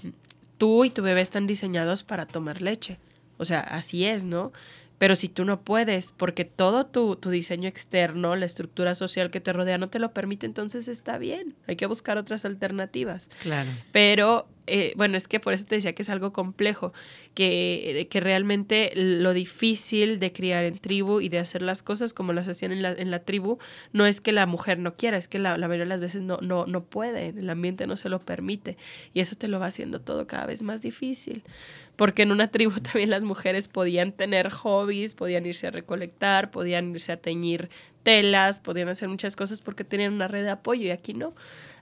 tú 0.58 0.86
y 0.86 0.90
tu 0.90 1.02
bebé 1.02 1.22
están 1.22 1.48
diseñados 1.48 2.04
para 2.04 2.26
tomar 2.26 2.62
leche. 2.62 2.98
O 3.38 3.46
sea, 3.46 3.60
así 3.62 4.06
es, 4.06 4.24
¿no? 4.24 4.52
Pero 5.02 5.16
si 5.16 5.30
tú 5.30 5.46
no 5.46 5.62
puedes, 5.62 6.12
porque 6.12 6.46
todo 6.46 6.86
tu, 6.86 7.16
tu 7.16 7.32
diseño 7.32 7.68
externo, 7.68 8.36
la 8.36 8.46
estructura 8.46 8.94
social 8.94 9.32
que 9.32 9.42
te 9.42 9.52
rodea 9.52 9.80
no 9.80 9.90
te 9.90 9.98
lo 9.98 10.14
permite, 10.14 10.46
entonces 10.46 10.88
está 10.88 11.18
bien. 11.18 11.56
Hay 11.66 11.76
que 11.76 11.88
buscar 11.88 12.20
otras 12.20 12.46
alternativas. 12.46 13.28
Claro. 13.42 13.72
Pero, 13.92 14.48
eh, 14.68 14.94
bueno, 14.98 15.18
es 15.18 15.28
que 15.28 15.40
por 15.40 15.54
eso 15.54 15.66
te 15.66 15.74
decía 15.74 15.94
que 15.94 16.04
es 16.04 16.10
algo 16.10 16.32
complejo, 16.34 16.94
que, 17.34 18.08
que 18.10 18.20
realmente 18.20 18.92
lo 18.96 19.34
difícil 19.34 20.20
de 20.20 20.34
criar 20.34 20.66
en 20.66 20.78
tribu 20.78 21.22
y 21.22 21.30
de 21.30 21.40
hacer 21.40 21.62
las 21.62 21.82
cosas 21.82 22.14
como 22.14 22.34
las 22.34 22.48
hacían 22.48 22.72
en 22.72 22.82
la, 22.82 22.92
en 22.92 23.10
la 23.10 23.20
tribu, 23.20 23.58
no 23.94 24.06
es 24.06 24.20
que 24.20 24.32
la 24.32 24.46
mujer 24.46 24.80
no 24.80 24.96
quiera, 24.96 25.18
es 25.18 25.28
que 25.28 25.40
la, 25.40 25.58
la 25.58 25.68
mayoría 25.68 25.86
de 25.86 25.90
las 25.90 26.02
veces 26.02 26.22
no, 26.22 26.40
no, 26.42 26.66
no 26.66 26.84
puede, 26.84 27.30
el 27.30 27.50
ambiente 27.50 27.88
no 27.88 27.96
se 27.98 28.10
lo 28.10 28.20
permite. 28.20 28.78
Y 29.14 29.22
eso 29.22 29.36
te 29.36 29.48
lo 29.48 29.60
va 29.60 29.68
haciendo 29.68 30.02
todo 30.02 30.28
cada 30.28 30.46
vez 30.46 30.62
más 30.62 30.82
difícil. 30.82 31.44
porque 31.96 32.24
en 32.24 32.32
una 32.32 32.48
tribu 32.48 32.80
también 32.82 33.10
las 33.10 33.24
mujeres 33.24 33.68
podían 33.68 34.12
tener 34.12 34.50
hobbies, 34.50 35.14
podían 35.14 35.46
irse 35.46 35.68
a 35.68 35.72
recolectar, 35.72 36.52
podían 36.52 36.92
irse 36.92 37.12
a 37.12 37.18
teñir 37.18 37.70
telas, 38.04 38.60
podían 38.60 38.90
hacer 38.90 39.08
muchas 39.10 39.36
cosas 39.36 39.62
porque 39.62 39.84
tenían 39.84 40.14
una 40.14 40.28
red 40.28 40.44
de 40.44 40.50
apoyo 40.50 40.84
y 40.84 40.90
aquí 40.90 41.14
no. 41.14 41.34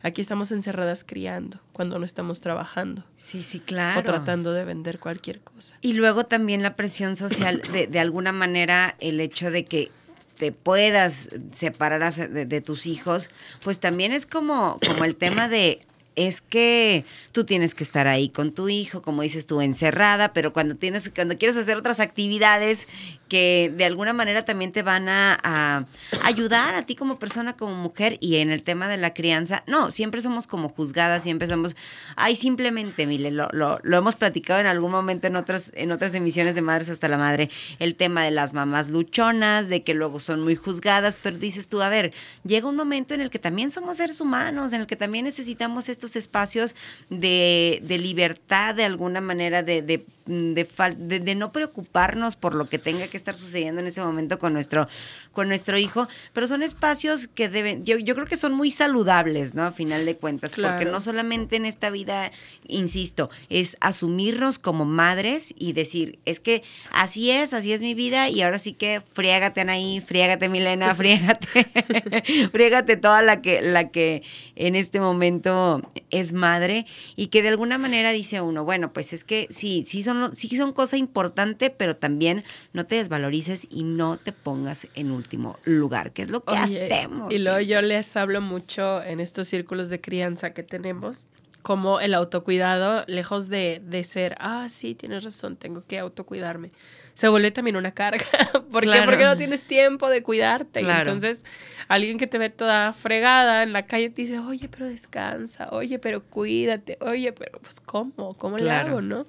Aquí 0.02 0.22
estamos 0.22 0.52
encerradas 0.52 1.04
criando 1.04 1.60
cuando 1.74 2.00
no 2.00 2.06
estamos 2.06 2.40
trabajando. 2.40 3.04
Sí, 3.18 3.44
sí, 3.44 3.60
claro. 3.60 4.00
O 4.00 4.04
tratando 4.04 4.54
de 4.54 4.64
vender 4.64 4.98
cualquier 5.00 5.39
cosa. 5.40 5.78
Y 5.82 5.94
luego 5.94 6.26
también 6.26 6.64
la 6.64 6.76
presión 6.76 7.16
social, 7.16 7.62
de, 7.72 7.88
de 7.88 8.00
alguna 8.00 8.32
manera 8.32 8.96
el 9.00 9.20
hecho 9.20 9.52
de 9.52 9.66
que 9.66 9.92
te 10.38 10.54
puedas 10.54 11.30
separar 11.54 12.14
de, 12.14 12.46
de, 12.46 12.62
tus 12.62 12.88
hijos, 12.88 13.30
pues 13.62 13.80
también 13.80 14.14
es 14.14 14.26
como, 14.26 14.80
como 14.88 15.04
el 15.04 15.18
tema 15.18 15.50
de, 15.50 15.82
es 16.16 16.42
que 16.42 17.06
tú 17.32 17.46
tienes 17.46 17.76
que 17.76 17.84
estar 17.84 18.08
ahí 18.08 18.30
con 18.30 18.52
tu 18.52 18.70
hijo, 18.70 19.02
como 19.02 19.22
dices 19.22 19.46
tú, 19.46 19.62
encerrada, 19.62 20.34
pero 20.34 20.54
cuando 20.54 20.76
tienes, 20.76 21.12
cuando 21.14 21.38
quieres 21.38 21.58
hacer 21.58 21.78
otras 21.78 22.00
actividades 22.00 22.88
que 23.30 23.72
de 23.76 23.86
alguna 23.86 24.12
manera 24.12 24.44
también 24.44 24.72
te 24.72 24.82
van 24.82 25.08
a, 25.08 25.86
ayudar 26.24 26.76
a 26.76 26.84
ti 26.84 26.96
como 26.96 27.20
persona, 27.20 27.56
como 27.56 27.76
mujer, 27.76 28.18
y 28.20 28.38
en 28.38 28.50
el 28.50 28.64
tema 28.64 28.88
de 28.88 28.98
la 28.98 29.14
crianza, 29.14 29.64
no, 29.68 29.92
siempre 29.92 30.22
somos 30.22 30.48
como 30.48 30.70
juzgadas, 30.70 31.24
siempre 31.24 31.48
somos, 31.48 31.76
ay, 32.16 32.36
simplemente, 32.36 33.06
Mile, 33.06 33.32
lo, 33.32 33.48
lo, 33.52 33.80
lo 33.84 33.98
hemos 33.98 34.16
platicado 34.16 34.60
en 34.60 34.66
algún 34.66 34.92
momento 34.92 35.28
en 35.28 35.36
otras, 35.36 35.72
en 35.76 35.92
otras 35.92 36.14
emisiones 36.16 36.56
de 36.56 36.62
Madres 36.62 36.90
hasta 36.90 37.08
la 37.08 37.18
Madre, 37.18 37.50
el 37.78 37.96
tema 37.96 38.24
de 38.24 38.32
las 38.32 38.54
mamás 38.54 38.90
luchonas, 38.90 39.70
de 39.70 39.84
que 39.84 39.94
luego 39.94 40.20
son 40.20 40.42
muy 40.42 40.56
juzgadas, 40.56 41.18
pero 41.22 41.38
dices 41.38 41.70
tú, 41.70 41.82
a 41.82 41.90
ver, 41.90 42.12
llega 42.44 42.68
un 42.68 42.76
momento 42.76 43.14
en 43.14 43.22
el 43.22 43.30
que 43.30 43.40
también 43.40 43.72
somos 43.72 43.98
seres 43.98 44.20
humanos, 44.22 44.74
en 44.74 44.82
el 44.82 44.88
que 44.88 44.96
también 44.96 45.26
necesitamos 45.26 45.88
estos 45.88 46.09
espacios 46.16 46.76
de, 47.10 47.82
de 47.84 47.98
libertad, 47.98 48.76
de 48.76 48.86
alguna 48.86 49.22
manera, 49.22 49.64
de, 49.64 49.82
de 49.82 50.06
de, 50.30 51.20
de, 51.20 51.36
no 51.36 51.52
preocuparnos 51.52 52.36
por 52.36 52.54
lo 52.54 52.70
que 52.70 52.78
tenga 52.78 53.08
que 53.08 53.18
estar 53.18 53.36
sucediendo 53.36 53.82
en 53.82 53.88
ese 53.88 54.02
momento 54.02 54.38
con 54.38 54.54
nuestro, 54.54 54.88
con 55.34 55.48
nuestro 55.48 55.78
hijo, 55.78 56.08
pero 56.34 56.48
son 56.48 56.62
espacios 56.62 57.28
que 57.28 57.50
deben, 57.50 57.84
yo, 57.84 57.98
yo 57.98 58.14
creo 58.14 58.28
que 58.28 58.38
son 58.38 58.54
muy 58.54 58.70
saludables, 58.70 59.56
¿no? 59.56 59.64
A 59.64 59.72
final 59.72 60.06
de 60.06 60.18
cuentas, 60.18 60.54
porque 60.54 60.86
no 60.86 61.02
solamente 61.02 61.56
en 61.56 61.66
esta 61.66 61.90
vida, 61.90 62.32
insisto, 62.68 63.32
es 63.50 63.76
asumirnos 63.82 64.60
como 64.60 64.86
madres 64.86 65.54
y 65.58 65.74
decir, 65.74 66.20
es 66.26 66.40
que 66.40 66.62
así 66.92 67.32
es, 67.32 67.54
así 67.54 67.74
es 67.74 67.82
mi 67.82 67.96
vida 67.96 68.30
y 68.30 68.44
ahora 68.44 68.60
sí 68.60 68.74
que 68.74 69.02
friégate 69.02 69.62
Anaí, 69.62 70.00
friégate 70.00 70.48
Milena, 70.48 70.94
friégate, 71.00 71.48
friégate 72.52 72.98
toda 72.98 73.24
la 73.24 73.42
que, 73.42 73.62
la 73.64 73.90
que 73.90 74.22
en 74.56 74.76
este 74.76 75.00
momento 75.00 75.82
es 76.10 76.34
madre 76.34 76.86
y 77.16 77.28
que 77.28 77.42
de 77.42 77.50
alguna 77.50 77.78
manera 77.78 78.12
dice 78.12 78.42
uno, 78.42 78.64
bueno, 78.64 78.94
pues 78.94 79.14
es 79.14 79.24
que 79.24 79.48
sí, 79.50 79.84
sí 79.86 80.04
son 80.04 80.36
sí 80.36 80.56
son 80.56 80.74
cosa 80.74 80.98
importante, 80.98 81.70
pero 81.70 81.96
también 81.96 82.44
no 82.74 82.86
te 82.86 82.96
desvalorices 82.96 83.68
y 83.70 83.84
no 83.84 84.18
te 84.18 84.32
pongas 84.32 84.88
en 84.96 85.12
último 85.12 85.58
lugar, 85.66 86.12
que 86.12 86.24
es 86.24 86.30
lo 86.30 86.44
que 86.44 86.56
hacemos. 86.56 87.32
Y 87.32 87.40
luego 87.40 87.60
yo 87.60 87.82
les 87.82 88.16
hablo 88.16 88.42
mucho 88.42 89.04
en 89.04 89.20
estos 89.20 89.48
círculos 89.48 89.90
de 89.90 90.02
crianza 90.02 90.54
que 90.54 90.64
tenemos, 90.64 91.30
como 91.62 92.00
el 92.00 92.14
autocuidado, 92.14 93.04
lejos 93.08 93.50
de, 93.50 93.82
de 93.86 94.04
ser, 94.04 94.36
ah, 94.40 94.68
sí, 94.70 94.96
tienes 94.96 95.24
razón, 95.24 95.58
tengo 95.58 95.84
que 95.86 96.00
autocuidarme, 96.00 96.72
se 97.20 97.28
vuelve 97.28 97.52
también 97.52 97.76
una 97.76 97.92
carga. 97.92 98.24
¿Por 98.72 98.90
qué? 98.90 99.02
Porque 99.04 99.26
no 99.26 99.36
tienes 99.36 99.66
tiempo 99.66 100.10
de 100.10 100.24
cuidarte. 100.24 100.80
Entonces, 100.80 101.44
alguien 101.90 102.18
que 102.18 102.28
te 102.28 102.38
ve 102.38 102.50
toda 102.50 102.94
fregada 102.94 103.64
en 103.64 103.74
la 103.74 103.86
calle 103.88 104.10
te 104.10 104.22
dice, 104.22 104.40
oye, 104.40 104.70
pero 104.70 104.86
descansa, 104.86 105.68
oye, 105.72 106.00
pero 106.00 106.24
cuídate, 106.24 106.98
oye, 107.02 107.34
pero 107.34 107.60
pues, 107.60 107.82
¿cómo? 107.82 108.36
¿Cómo 108.36 108.58
le 108.58 108.72
hago, 108.72 109.02
no? 109.02 109.28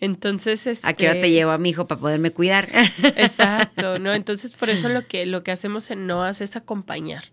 Entonces, 0.00 0.66
este, 0.66 0.86
¿a 0.86 0.92
qué 0.92 1.06
hora 1.06 1.12
te 1.14 1.18
este 1.20 1.30
llevo 1.30 1.52
a 1.52 1.56
mi 1.56 1.70
hijo 1.70 1.86
para 1.86 1.98
poderme 1.98 2.30
cuidar? 2.30 2.68
Exacto, 3.16 3.98
¿no? 3.98 4.12
Entonces, 4.12 4.52
por 4.52 4.68
eso 4.68 4.90
lo 4.90 5.06
que, 5.06 5.24
lo 5.24 5.42
que 5.42 5.50
hacemos 5.50 5.90
en 5.90 6.06
NOAS 6.06 6.42
es 6.42 6.56
acompañar. 6.56 7.24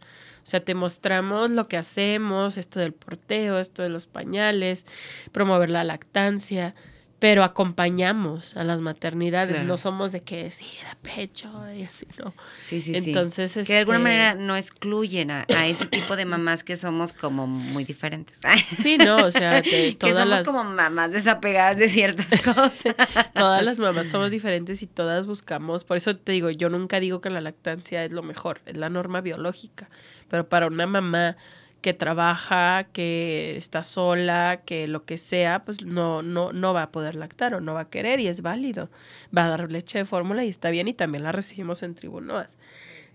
O 0.42 0.46
sea, 0.46 0.62
te 0.62 0.74
mostramos 0.74 1.52
lo 1.52 1.68
que 1.68 1.76
hacemos, 1.76 2.56
esto 2.56 2.80
del 2.80 2.94
porteo, 2.94 3.60
esto 3.60 3.84
de 3.84 3.90
los 3.90 4.08
pañales, 4.08 4.86
promover 5.34 5.70
la 5.70 5.84
lactancia, 5.84 6.76
pero 7.22 7.44
acompañamos 7.44 8.58
a 8.58 8.64
las 8.64 8.82
maternidades, 8.82 9.64
no 9.64 9.78
somos 9.78 10.12
de 10.12 10.24
que 10.24 10.50
sí, 10.50 10.66
da 10.84 10.98
pecho 11.04 11.52
y 11.72 11.84
así, 11.84 12.08
¿no? 12.18 12.34
Sí, 12.60 12.80
sí, 12.80 12.94
Entonces, 12.96 13.54
Que 13.54 13.74
de 13.74 13.78
alguna 13.78 14.00
este 14.00 14.04
manera 14.04 14.34
no 14.34 14.56
excluyen 14.56 15.30
a, 15.30 15.46
ese 15.68 15.86
tipo 15.86 16.16
de 16.16 16.26
mamás 16.26 16.64
que 16.64 16.76
somos 16.76 17.14
como 17.14 17.46
muy 17.46 17.84
diferentes. 17.84 18.42
Sí, 18.76 18.98
no, 18.98 19.18
o 19.18 19.30
sea, 19.30 19.62
que, 19.62 19.96
todas 20.00 20.16
somos 20.16 20.42
como 20.42 20.64
mamás 20.64 21.12
desapegadas 21.12 21.78
de 21.78 21.90
ciertas 21.90 22.42
cosas. 22.42 22.96
todas 23.36 23.64
las 23.64 23.78
mamás 23.78 24.08
somos 24.08 24.32
diferentes 24.32 24.82
y 24.82 24.88
todas 24.88 25.28
buscamos, 25.28 25.84
por 25.84 25.98
eso 25.98 26.18
te 26.18 26.32
digo, 26.32 26.50
yo 26.50 26.70
nunca 26.70 27.00
digo 27.00 27.22
que 27.22 27.30
la 27.30 27.40
lactancia 27.40 28.04
es 28.04 28.14
lo 28.14 28.24
mejor, 28.24 28.62
es 28.66 28.78
la 28.78 28.90
norma 28.90 29.22
biológica, 29.22 29.92
pero 30.28 30.50
para 30.50 30.66
una 30.66 30.88
mamá 30.88 31.38
que 31.82 31.94
trabaja, 31.94 32.86
que 32.94 33.58
está 33.58 33.84
sola, 33.84 34.62
que 34.66 34.88
lo 34.88 35.06
que 35.06 35.18
sea, 35.18 35.66
pues 35.66 35.84
no, 35.84 36.22
no, 36.22 36.54
no 36.54 36.74
va 36.74 36.84
a 36.84 36.92
poder 36.92 37.16
lactar 37.16 37.54
o 37.56 37.62
no 37.62 37.74
va 37.74 37.82
a 37.82 37.90
querer 37.90 38.20
y 38.20 38.28
es 38.28 38.42
válido. 38.42 38.90
Va 39.36 39.46
a 39.46 39.50
dar 39.50 39.72
leche 39.72 39.98
de 39.98 40.06
fórmula 40.06 40.46
y 40.46 40.50
está 40.50 40.70
bien 40.70 40.88
y 40.88 40.94
también 40.94 41.24
la 41.24 41.32
recibimos 41.32 41.84
en 41.84 41.96
tribunoas. 41.96 42.58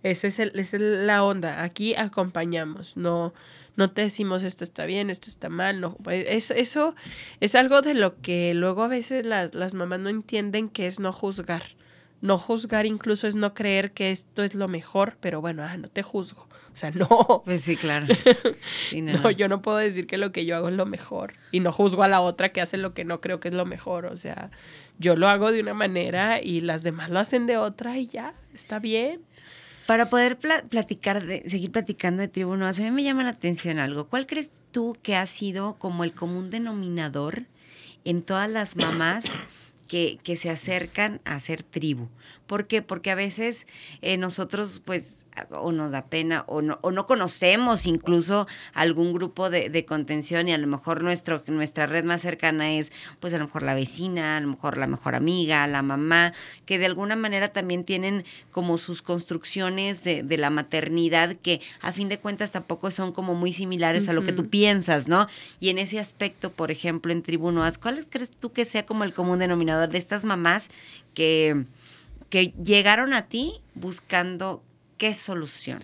Ese 0.02 0.28
es 0.28 0.38
el, 0.38 0.52
esa 0.58 0.76
es 0.76 0.82
la 0.82 1.24
onda. 1.24 1.62
Aquí 1.62 1.94
acompañamos, 1.94 2.96
no, 2.96 3.32
no 3.76 3.90
te 3.90 4.02
decimos 4.02 4.42
esto 4.42 4.62
está 4.62 4.84
bien, 4.84 5.10
esto 5.10 5.30
está 5.30 5.48
mal. 5.48 5.80
No, 5.80 5.96
es, 6.10 6.50
eso 6.50 6.94
es 7.40 7.54
algo 7.54 7.82
de 7.82 7.94
lo 7.94 8.20
que 8.20 8.54
luego 8.54 8.82
a 8.82 8.88
veces 8.88 9.26
las, 9.26 9.54
las 9.54 9.74
mamás 9.74 10.00
no 10.00 10.08
entienden 10.08 10.68
que 10.68 10.86
es 10.86 11.00
no 11.00 11.12
juzgar. 11.12 11.64
No 12.20 12.38
juzgar 12.38 12.86
incluso 12.86 13.26
es 13.26 13.34
no 13.34 13.54
creer 13.54 13.92
que 13.92 14.10
esto 14.10 14.42
es 14.42 14.54
lo 14.54 14.68
mejor, 14.68 15.16
pero 15.20 15.40
bueno, 15.40 15.62
ah, 15.62 15.76
no 15.76 15.88
te 15.88 16.02
juzgo. 16.02 16.48
O 16.72 16.78
sea, 16.78 16.90
no. 16.90 17.42
Pues 17.44 17.62
sí, 17.62 17.76
claro. 17.76 18.06
no, 18.92 19.30
yo 19.30 19.48
no 19.48 19.62
puedo 19.62 19.78
decir 19.78 20.06
que 20.06 20.18
lo 20.18 20.30
que 20.30 20.44
yo 20.44 20.56
hago 20.56 20.68
es 20.68 20.74
lo 20.74 20.84
mejor. 20.84 21.32
Y 21.50 21.60
no 21.60 21.72
juzgo 21.72 22.02
a 22.02 22.08
la 22.08 22.20
otra 22.20 22.50
que 22.50 22.60
hace 22.60 22.76
lo 22.76 22.92
que 22.92 23.04
no 23.04 23.22
creo 23.22 23.40
que 23.40 23.48
es 23.48 23.54
lo 23.54 23.64
mejor. 23.64 24.04
O 24.04 24.16
sea, 24.16 24.50
yo 24.98 25.16
lo 25.16 25.28
hago 25.28 25.52
de 25.52 25.60
una 25.60 25.72
manera 25.72 26.42
y 26.42 26.60
las 26.60 26.82
demás 26.82 27.08
lo 27.08 27.18
hacen 27.18 27.46
de 27.46 27.56
otra 27.56 27.96
y 27.96 28.08
ya, 28.08 28.34
está 28.52 28.78
bien. 28.78 29.22
Para 29.86 30.10
poder 30.10 30.36
platicar, 30.36 31.24
de, 31.24 31.48
seguir 31.48 31.70
platicando 31.70 32.20
de 32.20 32.28
tribunos, 32.28 32.78
a 32.78 32.82
mí 32.82 32.90
me 32.90 33.04
llama 33.04 33.22
la 33.22 33.30
atención 33.30 33.78
algo. 33.78 34.08
¿Cuál 34.08 34.26
crees 34.26 34.60
tú 34.70 34.98
que 35.02 35.16
ha 35.16 35.24
sido 35.26 35.76
como 35.78 36.04
el 36.04 36.12
común 36.12 36.50
denominador 36.50 37.44
en 38.04 38.22
todas 38.22 38.50
las 38.50 38.76
mamás 38.76 39.32
que, 39.86 40.18
que 40.22 40.36
se 40.36 40.50
acercan 40.50 41.20
a 41.24 41.38
ser 41.40 41.62
tribu? 41.62 42.08
¿Por 42.46 42.66
qué? 42.68 42.80
Porque 42.80 43.10
a 43.10 43.14
veces 43.14 43.66
eh, 44.02 44.16
nosotros 44.16 44.80
pues 44.84 45.26
o 45.50 45.72
nos 45.72 45.90
da 45.90 46.06
pena 46.06 46.44
o 46.46 46.62
no, 46.62 46.78
o 46.82 46.92
no 46.92 47.06
conocemos 47.06 47.86
incluso 47.86 48.46
algún 48.72 49.12
grupo 49.12 49.50
de, 49.50 49.68
de, 49.68 49.84
contención 49.84 50.48
y 50.48 50.54
a 50.54 50.58
lo 50.58 50.66
mejor 50.66 51.02
nuestro, 51.02 51.42
nuestra 51.48 51.86
red 51.86 52.04
más 52.04 52.22
cercana 52.22 52.72
es 52.72 52.92
pues 53.20 53.34
a 53.34 53.38
lo 53.38 53.46
mejor 53.46 53.62
la 53.62 53.74
vecina, 53.74 54.36
a 54.36 54.40
lo 54.40 54.48
mejor 54.48 54.78
la 54.78 54.86
mejor 54.86 55.14
amiga, 55.14 55.66
la 55.66 55.82
mamá, 55.82 56.32
que 56.64 56.78
de 56.78 56.86
alguna 56.86 57.16
manera 57.16 57.48
también 57.48 57.84
tienen 57.84 58.24
como 58.50 58.78
sus 58.78 59.02
construcciones 59.02 60.04
de, 60.04 60.22
de 60.22 60.38
la 60.38 60.50
maternidad 60.50 61.36
que 61.36 61.60
a 61.80 61.92
fin 61.92 62.08
de 62.08 62.18
cuentas 62.18 62.52
tampoco 62.52 62.90
son 62.90 63.12
como 63.12 63.34
muy 63.34 63.52
similares 63.52 64.08
a 64.08 64.12
lo 64.12 64.24
que 64.24 64.32
tú 64.32 64.48
piensas, 64.48 65.08
¿no? 65.08 65.28
Y 65.60 65.70
en 65.70 65.78
ese 65.78 65.98
aspecto, 65.98 66.52
por 66.52 66.70
ejemplo, 66.70 67.12
en 67.12 67.22
Tribunoas, 67.22 67.78
¿cuáles 67.78 68.06
crees 68.08 68.30
tú 68.30 68.52
que 68.52 68.64
sea 68.64 68.86
como 68.86 69.04
el 69.04 69.12
común 69.12 69.38
denominador 69.38 69.88
de 69.88 69.98
estas 69.98 70.24
mamás 70.24 70.70
que 71.14 71.64
que 72.30 72.52
llegaron 72.62 73.14
a 73.14 73.28
ti 73.28 73.60
buscando 73.74 74.62
qué 74.98 75.14
solución? 75.14 75.80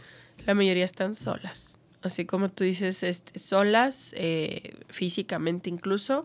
La 0.47 0.55
mayoría 0.55 0.85
están 0.85 1.15
solas. 1.15 1.79
Así 2.03 2.25
como 2.25 2.49
tú 2.49 2.65
dices, 2.65 3.03
este, 3.03 3.39
solas, 3.39 4.13
eh, 4.17 4.75
físicamente 4.89 5.71
incluso, 5.71 6.25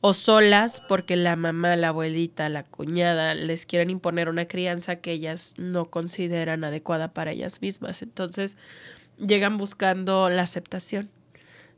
o 0.00 0.12
solas 0.12 0.82
porque 0.88 1.16
la 1.16 1.36
mamá, 1.36 1.76
la 1.76 1.88
abuelita, 1.88 2.48
la 2.48 2.64
cuñada 2.64 3.34
les 3.34 3.64
quieren 3.64 3.90
imponer 3.90 4.28
una 4.28 4.46
crianza 4.46 4.96
que 4.96 5.12
ellas 5.12 5.54
no 5.56 5.86
consideran 5.86 6.64
adecuada 6.64 7.12
para 7.12 7.30
ellas 7.30 7.62
mismas. 7.62 8.02
Entonces, 8.02 8.56
llegan 9.18 9.56
buscando 9.56 10.28
la 10.28 10.42
aceptación 10.42 11.10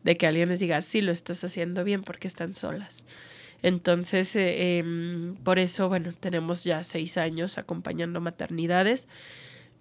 de 0.02 0.16
que 0.16 0.26
alguien 0.26 0.48
les 0.48 0.60
diga, 0.60 0.80
sí, 0.82 1.02
lo 1.02 1.12
estás 1.12 1.44
haciendo 1.44 1.84
bien 1.84 2.02
porque 2.02 2.28
están 2.28 2.54
solas. 2.54 3.04
Entonces, 3.66 4.37
eh, 4.37 4.79
em, 4.79 5.35
por 5.42 5.59
eso, 5.59 5.88
bueno, 5.88 6.12
tenemos 6.20 6.62
ya 6.62 6.85
seis 6.85 7.18
años 7.18 7.59
acompañando 7.59 8.20
maternidades. 8.20 9.09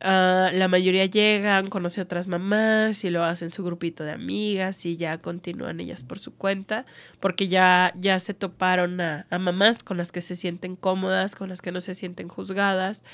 Ah, 0.01 0.49
la 0.53 0.67
mayoría 0.67 1.05
llegan, 1.05 1.67
conocen 1.67 2.01
a 2.01 2.05
otras 2.05 2.27
mamás 2.27 3.03
y 3.03 3.11
lo 3.11 3.23
hacen 3.23 3.51
su 3.51 3.63
grupito 3.63 4.03
de 4.03 4.11
amigas 4.13 4.87
y 4.87 4.97
ya 4.97 5.19
continúan 5.19 5.79
ellas 5.79 6.01
por 6.03 6.17
su 6.17 6.33
cuenta, 6.33 6.87
porque 7.19 7.47
ya, 7.47 7.93
ya 7.99 8.19
se 8.19 8.33
toparon 8.33 8.99
a, 9.01 9.27
a, 9.29 9.37
mamás 9.37 9.83
con 9.83 9.97
las 9.97 10.11
que 10.11 10.21
se 10.21 10.35
sienten 10.35 10.75
cómodas, 10.75 11.35
con 11.35 11.49
las 11.49 11.61
que 11.61 11.71
no 11.71 11.79
se 11.79 11.93
sienten 11.93 12.27
juzgadas. 12.27 13.05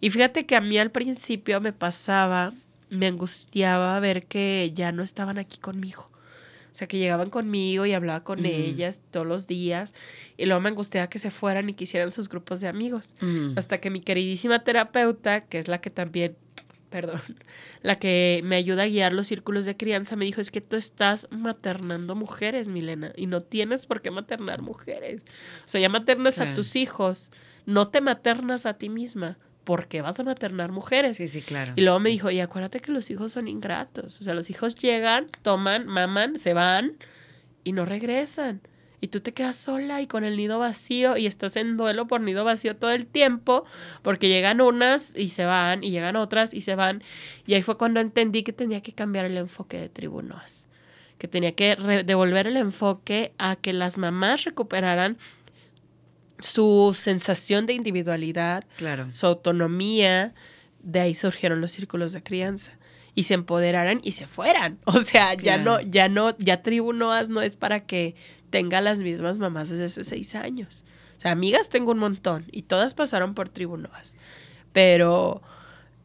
Y 0.00 0.10
fíjate 0.10 0.44
que 0.44 0.56
a 0.56 0.60
mí 0.60 0.76
al 0.78 0.90
principio 0.90 1.62
me 1.62 1.72
pasaba, 1.72 2.52
me 2.90 3.06
angustiaba 3.06 3.98
ver 4.00 4.26
que 4.26 4.72
ya 4.74 4.92
no 4.92 5.02
estaban 5.02 5.38
aquí 5.38 5.58
conmigo 5.58 6.10
O 6.72 6.74
sea, 6.78 6.86
que 6.86 6.98
llegaban 6.98 7.30
conmigo 7.30 7.86
y 7.86 7.92
hablaba 7.92 8.22
con 8.24 8.44
ellas 8.44 9.00
todos 9.10 9.26
los 9.26 9.46
días. 9.46 9.94
Y 10.36 10.46
luego 10.46 10.60
me 10.60 10.68
angustiaba 10.68 11.08
que 11.08 11.18
se 11.18 11.30
fueran 11.30 11.68
y 11.68 11.74
quisieran 11.74 12.10
sus 12.10 12.28
grupos 12.28 12.60
de 12.60 12.68
amigos. 12.68 13.14
Mm. 13.20 13.52
Hasta 13.56 13.78
que 13.78 13.90
mi 13.90 14.00
queridísima 14.00 14.62
terapeuta, 14.64 15.42
que 15.42 15.58
es 15.58 15.68
la 15.68 15.80
que 15.80 15.90
también, 15.90 16.36
perdón, 16.90 17.20
la 17.82 17.98
que 17.98 18.40
me 18.44 18.56
ayuda 18.56 18.84
a 18.84 18.88
guiar 18.88 19.12
los 19.12 19.26
círculos 19.26 19.64
de 19.64 19.76
crianza, 19.76 20.16
me 20.16 20.24
dijo, 20.24 20.40
es 20.40 20.50
que 20.50 20.60
tú 20.60 20.76
estás 20.76 21.26
maternando 21.30 22.14
mujeres, 22.14 22.68
Milena, 22.68 23.12
y 23.16 23.26
no 23.26 23.42
tienes 23.42 23.86
por 23.86 24.02
qué 24.02 24.10
maternar 24.10 24.62
mujeres. 24.62 25.22
O 25.66 25.68
sea, 25.68 25.80
ya 25.80 25.88
maternas 25.88 26.38
a 26.38 26.54
tus 26.54 26.76
hijos, 26.76 27.30
no 27.66 27.88
te 27.88 28.00
maternas 28.00 28.66
a 28.66 28.74
ti 28.74 28.88
misma, 28.88 29.38
porque 29.68 30.00
vas 30.00 30.18
a 30.18 30.24
maternar 30.24 30.72
mujeres. 30.72 31.18
Sí, 31.18 31.28
sí, 31.28 31.42
claro. 31.42 31.74
Y 31.76 31.82
luego 31.82 32.00
me 32.00 32.08
dijo, 32.08 32.30
y 32.30 32.40
acuérdate 32.40 32.80
que 32.80 32.90
los 32.90 33.10
hijos 33.10 33.32
son 33.32 33.48
ingratos. 33.48 34.18
O 34.18 34.24
sea, 34.24 34.32
los 34.32 34.48
hijos 34.48 34.76
llegan, 34.76 35.26
toman, 35.42 35.86
maman, 35.86 36.38
se 36.38 36.54
van 36.54 36.96
y 37.64 37.72
no 37.72 37.84
regresan. 37.84 38.62
Y 39.02 39.08
tú 39.08 39.20
te 39.20 39.34
quedas 39.34 39.56
sola 39.56 40.00
y 40.00 40.06
con 40.06 40.24
el 40.24 40.38
nido 40.38 40.58
vacío 40.58 41.18
y 41.18 41.26
estás 41.26 41.56
en 41.56 41.76
duelo 41.76 42.06
por 42.06 42.22
nido 42.22 42.46
vacío 42.46 42.76
todo 42.76 42.92
el 42.92 43.04
tiempo 43.06 43.66
porque 44.00 44.28
llegan 44.28 44.62
unas 44.62 45.14
y 45.14 45.28
se 45.28 45.44
van 45.44 45.84
y 45.84 45.90
llegan 45.90 46.16
otras 46.16 46.54
y 46.54 46.62
se 46.62 46.74
van. 46.74 47.02
Y 47.46 47.52
ahí 47.52 47.60
fue 47.60 47.76
cuando 47.76 48.00
entendí 48.00 48.44
que 48.44 48.54
tenía 48.54 48.80
que 48.80 48.94
cambiar 48.94 49.26
el 49.26 49.36
enfoque 49.36 49.78
de 49.78 49.90
Tribunoas. 49.90 50.66
Que 51.18 51.28
tenía 51.28 51.52
que 51.52 51.76
devolver 52.06 52.46
el 52.46 52.56
enfoque 52.56 53.34
a 53.36 53.56
que 53.56 53.74
las 53.74 53.98
mamás 53.98 54.44
recuperaran 54.44 55.18
su 56.40 56.94
sensación 56.98 57.66
de 57.66 57.72
individualidad, 57.74 58.64
Claro. 58.76 59.08
su 59.12 59.26
autonomía, 59.26 60.34
de 60.82 61.00
ahí 61.00 61.14
surgieron 61.14 61.60
los 61.60 61.70
círculos 61.72 62.12
de 62.12 62.22
crianza. 62.22 62.72
Y 63.14 63.24
se 63.24 63.34
empoderaran 63.34 64.00
y 64.04 64.12
se 64.12 64.26
fueran. 64.28 64.78
O 64.84 65.00
sea, 65.00 65.34
ya 65.34 65.58
no, 65.58 65.80
ya 65.80 66.08
no, 66.08 66.36
ya 66.38 66.62
Tribu 66.62 66.92
Noas 66.92 67.28
no 67.28 67.42
es 67.42 67.56
para 67.56 67.80
que 67.84 68.14
tenga 68.50 68.80
las 68.80 69.00
mismas 69.00 69.38
mamás 69.38 69.68
desde 69.70 69.86
hace 69.86 70.04
seis 70.04 70.34
años. 70.36 70.84
O 71.16 71.20
sea, 71.20 71.32
amigas 71.32 71.68
tengo 71.68 71.90
un 71.90 71.98
montón 71.98 72.44
y 72.52 72.62
todas 72.62 72.94
pasaron 72.94 73.34
por 73.34 73.48
Tribu 73.48 73.76
Noas. 73.76 74.16
Pero 74.72 75.42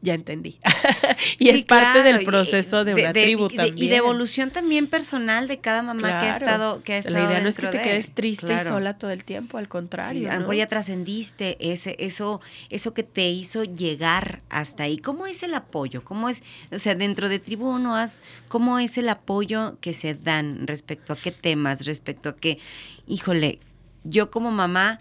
ya 0.04 0.14
entendí. 0.14 0.60
y 1.38 1.46
Sí, 1.46 1.50
es 1.50 1.64
parte 1.64 1.84
claro, 2.00 2.02
del 2.04 2.22
y- 2.22 2.24
proceso 2.24 2.84
de, 2.84 2.94
una 2.94 3.12
tribu 3.12 3.46
y 3.50 3.56
también. 3.56 3.78
Y 3.78 3.88
de 3.88 3.96
evolución 3.96 4.50
también 4.50 4.86
personal 4.86 5.48
de 5.48 5.58
cada 5.58 5.82
mamá 5.82 6.20
que 6.20 6.26
ha 6.26 6.32
estado 6.32 6.82
que 6.82 6.92
ha 6.94 6.98
estado 6.98 7.16
La 7.18 7.24
idea 7.30 7.40
no 7.42 7.48
es 7.48 7.56
que 7.56 7.66
te 7.68 7.78
de. 7.78 7.82
quedes 7.82 8.12
triste 8.14 8.46
Claro. 8.46 8.62
y 8.62 8.72
sola 8.72 8.98
todo 8.98 9.10
el 9.10 9.24
tiempo, 9.24 9.58
al 9.58 9.68
contrario. 9.68 10.20
Sí, 10.20 10.26
a 10.26 10.28
lo 10.28 10.34
¿no? 10.34 10.40
mejor 10.40 10.56
ya 10.56 10.66
trascendiste 10.66 11.56
ese, 11.58 11.96
eso, 11.98 12.40
eso 12.70 12.94
que 12.94 13.02
te 13.02 13.28
hizo 13.30 13.64
llegar 13.64 14.42
hasta 14.50 14.84
ahí. 14.84 14.98
¿Cómo 14.98 15.26
es 15.26 15.42
el 15.42 15.54
apoyo? 15.54 16.04
¿Cómo 16.04 16.28
es, 16.28 16.42
o 16.70 16.78
sea, 16.78 16.94
dentro 16.94 17.28
de 17.28 17.38
Tribu 17.38 17.68
Uno 17.70 17.96
Haz, 17.96 18.22
cómo 18.48 18.78
es 18.78 18.98
el 18.98 19.08
apoyo 19.08 19.78
que 19.80 19.94
se 19.94 20.14
dan 20.14 20.66
respecto 20.66 21.12
a 21.14 21.16
qué 21.16 21.30
temas, 21.32 21.86
respecto 21.86 22.28
a 22.28 22.36
qué, 22.36 22.58
híjole, 23.06 23.58
yo 24.04 24.30
como 24.30 24.50
mamá, 24.50 24.98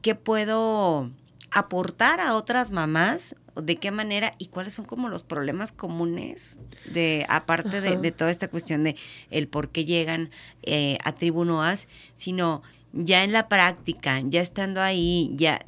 ¿qué 0.00 0.14
puedo 0.14 1.10
aportar 1.50 2.20
a 2.20 2.34
otras 2.34 2.70
mamás? 2.70 3.34
¿De 3.62 3.76
qué 3.76 3.90
manera? 3.90 4.34
¿Y 4.38 4.46
cuáles 4.46 4.74
son 4.74 4.84
como 4.84 5.08
los 5.08 5.22
problemas 5.22 5.72
comunes 5.72 6.58
de, 6.84 7.26
aparte 7.28 7.80
de, 7.80 8.12
toda 8.12 8.30
esta 8.30 8.48
cuestión 8.48 8.84
de 8.84 8.96
el 9.30 9.48
por 9.48 9.70
qué 9.70 9.84
llegan 9.84 10.30
eh, 10.62 10.98
a 11.04 11.12
Tribu 11.12 11.44
Noas, 11.44 11.88
sino 12.14 12.62
ya 12.92 13.24
en 13.24 13.32
la 13.32 13.48
práctica, 13.48 14.20
ya 14.24 14.40
estando 14.40 14.80
ahí, 14.80 15.30
ya 15.34 15.62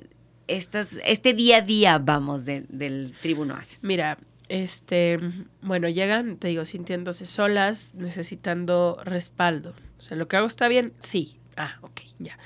estas, 0.46 0.98
este 1.04 1.34
día 1.34 1.58
a 1.58 1.60
día, 1.62 1.98
vamos, 1.98 2.44
de- 2.44 2.64
del 2.68 3.14
Tribu 3.20 3.44
Noas. 3.44 3.78
Mira, 3.82 4.18
este, 4.48 5.18
bueno, 5.62 5.88
llegan, 5.88 6.36
te 6.36 6.48
digo, 6.48 6.64
sintiéndose 6.64 7.26
solas, 7.26 7.94
necesitando 7.94 8.98
respaldo. 9.04 9.74
O 9.98 10.02
sea, 10.02 10.16
lo 10.16 10.28
que 10.28 10.36
hago 10.36 10.46
está 10.46 10.68
bien, 10.68 10.92
sí. 11.00 11.38
Ah, 11.56 11.78
ok, 11.82 12.00
ya. 12.18 12.38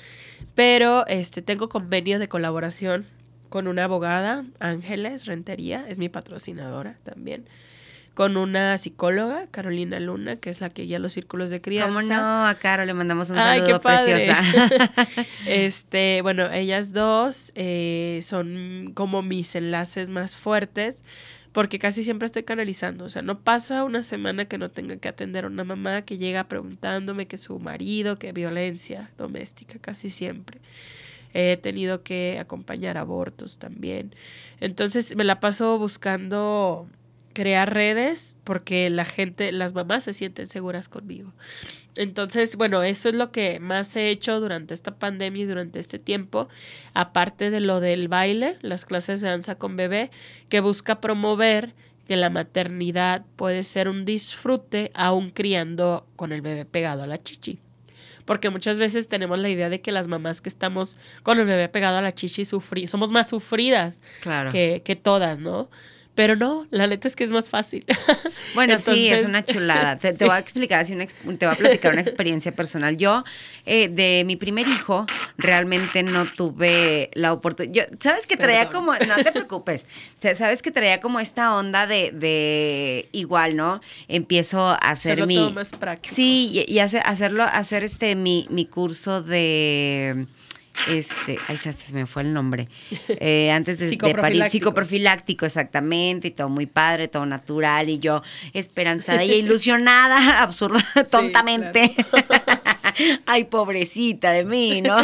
Pero 0.55 1.07
este, 1.07 1.43
tengo 1.43 1.69
convenio 1.69 2.19
de 2.19 2.29
colaboración 2.29 3.07
con 3.53 3.69
una 3.69 3.85
abogada, 3.85 4.47
Ángeles 4.61 5.27
Rentería, 5.27 5.85
es 5.87 5.99
mi 5.99 6.09
patrocinadora 6.09 6.97
también. 7.03 7.45
Con 8.15 8.39
una 8.39 8.79
psicóloga, 8.79 9.47
Carolina 9.51 10.01
Luna, 10.01 10.37
que 10.37 10.49
es 10.49 10.63
la 10.63 10.71
que 10.71 10.85
guía 10.85 10.99
los 10.99 11.13
círculos 11.13 11.51
de 11.51 11.61
crianza. 11.61 11.95
¿Cómo 11.95 12.01
no? 12.01 12.47
A 12.47 12.55
Caro 12.55 12.87
le 12.87 12.95
mandamos 12.95 13.29
un 13.29 13.37
Ay, 13.37 13.61
saludo 13.61 13.79
qué 13.79 13.83
padre. 13.83 14.15
preciosa. 14.15 15.27
Este, 15.47 16.21
bueno, 16.23 16.51
ellas 16.51 16.95
dos 16.95 17.53
eh, 17.55 18.21
son 18.23 18.93
como 18.95 19.21
mis 19.21 19.55
enlaces 19.55 20.09
más 20.09 20.35
fuertes 20.35 21.05
porque 21.53 21.79
casi 21.79 22.05
siempre 22.05 22.25
estoy 22.25 22.45
canalizando. 22.45 23.05
O 23.05 23.11
sea, 23.11 23.21
no 23.21 23.41
pasa 23.41 23.85
una 23.85 24.03
semana 24.03 24.47
que 24.47 24.57
no 24.57 24.71
tenga 24.71 24.97
que 24.97 25.09
atender 25.09 25.45
a 25.45 25.49
una 25.49 25.65
mamá 25.65 26.07
que 26.07 26.17
llega 26.17 26.45
preguntándome 26.45 27.27
que 27.27 27.37
su 27.37 27.59
marido, 27.59 28.19
que 28.19 28.33
violencia 28.33 29.11
doméstica, 29.19 29.79
casi 29.79 30.09
siempre. 30.09 30.59
He 31.35 31.57
tenido 31.57 32.03
que 32.03 32.39
acompañar 32.39 32.99
abortos 32.99 33.59
también. 33.59 34.15
Entonces 34.61 35.17
me 35.17 35.25
la 35.25 35.41
paso 35.41 35.79
buscando 35.79 36.87
crear 37.33 37.73
redes 37.73 38.35
porque 38.45 38.91
la 38.91 39.05
gente, 39.05 39.53
las 39.53 39.75
mamás 39.75 40.05
se 40.05 40.13
sienten 40.13 40.47
seguras 40.47 40.89
conmigo. 40.89 41.33
Entonces, 41.97 42.57
bueno, 42.57 42.83
eso 42.83 43.11
es 43.11 43.15
lo 43.15 43.33
que 43.33 43.61
más 43.61 43.95
he 43.97 44.09
hecho 44.09 44.41
durante 44.41 44.73
esta 44.73 44.97
pandemia 44.97 45.43
y 45.43 45.47
durante 45.47 45.79
este 45.79 45.99
tiempo, 45.99 46.49
aparte 46.95 47.51
de 47.51 47.61
lo 47.61 47.81
del 47.81 48.09
baile, 48.09 48.57
las 48.63 48.87
clases 48.87 49.21
de 49.21 49.29
danza 49.29 49.57
con 49.57 49.77
bebé, 49.77 50.11
que 50.49 50.61
busca 50.61 51.01
promover 51.01 51.75
que 52.07 52.17
la 52.17 52.31
maternidad 52.31 53.25
puede 53.37 53.63
ser 53.63 53.89
un 53.89 54.05
disfrute 54.05 54.91
aún 54.95 55.31
criando 55.31 56.07
con 56.17 56.33
el 56.33 56.41
bebé 56.41 56.65
pegado 56.65 57.03
a 57.03 57.07
la 57.07 57.23
chichi. 57.23 57.61
Porque 58.25 58.51
muchas 58.51 58.79
veces 58.79 59.09
tenemos 59.09 59.39
la 59.39 59.49
idea 59.49 59.69
de 59.69 59.81
que 59.81 59.93
las 59.93 60.09
mamás 60.09 60.41
que 60.41 60.49
estamos 60.49 60.97
con 61.23 61.39
el 61.41 61.47
bebé 61.47 61.69
pegado 61.69 61.99
a 61.99 62.03
la 62.03 62.13
chichi 62.15 62.45
sufri 62.45 62.87
somos 62.87 63.11
más 63.11 63.29
sufridas 63.29 64.01
Claro. 64.21 64.51
que, 64.51 64.83
que 64.85 64.97
todas, 64.97 65.39
¿no? 65.39 65.69
Pero 66.15 66.37
no, 66.37 66.67
la 66.71 66.87
neta 66.87 67.09
es 67.09 67.17
que 67.17 67.25
es 67.25 67.31
más 67.31 67.49
fácil. 67.49 67.85
Bueno, 68.55 68.79
sí, 68.79 69.09
es 69.09 69.25
una 69.25 69.43
chulada. 69.43 69.97
Te, 69.97 70.13
voy 70.21 70.29
a 70.29 70.39
explicar 70.39 70.81
así 70.81 70.93
una, 70.93 71.07
te 71.07 71.47
voy 71.47 71.55
a 71.55 71.57
platicar 71.57 71.93
una 71.93 72.03
experiencia 72.03 72.53
personal. 72.53 72.99
Yo, 72.99 73.25
eh, 73.65 73.89
de 73.89 74.25
mi 74.27 74.37
primer 74.37 74.69
hijo, 74.69 75.07
realmente 75.39 76.03
no 76.03 76.27
tuve 76.27 77.09
la 77.15 77.33
oportunidad. 77.33 77.89
¿Sabes 77.99 78.27
que 78.27 78.37
traía 78.37 78.69
Perdón. 78.69 78.85
como, 78.87 78.93
no 79.07 79.15
te 79.25 79.33
preocupes, 79.33 79.87
sabes 80.35 80.61
que 80.61 80.71
traía 80.71 81.01
como 81.01 81.19
esta 81.19 81.57
onda 81.57 81.87
de, 81.87 82.11
de 82.13 83.09
igual, 83.13 83.57
¿no? 83.57 83.81
Empiezo 84.07 84.61
a 84.69 84.75
hacer 84.75 85.27
mi... 85.27 85.37
todo 85.37 85.53
más 85.53 85.71
práctico. 85.71 86.15
Sí, 86.15 86.51
y, 86.67 86.71
y 86.71 86.79
hace- 86.81 87.01
hacerlo, 87.01 87.45
hacer 87.45 87.85
este 87.85 88.17
mi, 88.17 88.47
mi 88.51 88.67
curso 88.67 89.23
de 89.23 90.27
este, 90.89 91.39
ay, 91.49 91.57
se, 91.57 91.73
me 91.93 92.07
fue 92.07 92.23
el 92.23 92.33
nombre. 92.33 92.69
Eh, 93.09 93.51
antes 93.51 93.79
de, 93.79 93.89
de 93.97 94.15
parir, 94.15 94.45
Psicoprofiláctico. 94.51 95.47
exactamente, 95.47 96.29
y 96.29 96.31
todo 96.31 96.49
muy 96.49 96.67
padre, 96.67 97.09
todo 97.09 97.27
natural, 97.27 97.89
y 97.89 97.99
yo 97.99 98.23
esperanzada 98.53 99.25
y 99.25 99.33
ilusionada, 99.33 100.43
absurda, 100.43 100.85
tontamente. 101.11 101.95
Ay, 103.27 103.45
pobrecita 103.45 104.33
de 104.33 104.45
mí, 104.45 104.83
¿no? 104.83 104.99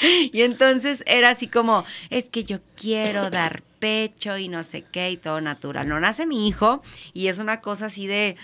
y 0.00 0.42
entonces 0.42 1.02
era 1.06 1.30
así 1.30 1.48
como, 1.48 1.84
es 2.10 2.30
que 2.30 2.44
yo 2.44 2.60
quiero 2.76 3.28
dar 3.28 3.62
pecho 3.80 4.38
y 4.38 4.48
no 4.48 4.62
sé 4.62 4.82
qué, 4.82 5.10
y 5.10 5.16
todo 5.16 5.40
natural. 5.40 5.88
No 5.88 5.98
nace 5.98 6.26
mi 6.26 6.46
hijo, 6.46 6.82
y 7.12 7.26
es 7.26 7.38
una 7.38 7.60
cosa 7.60 7.86
así 7.86 8.06
de, 8.06 8.36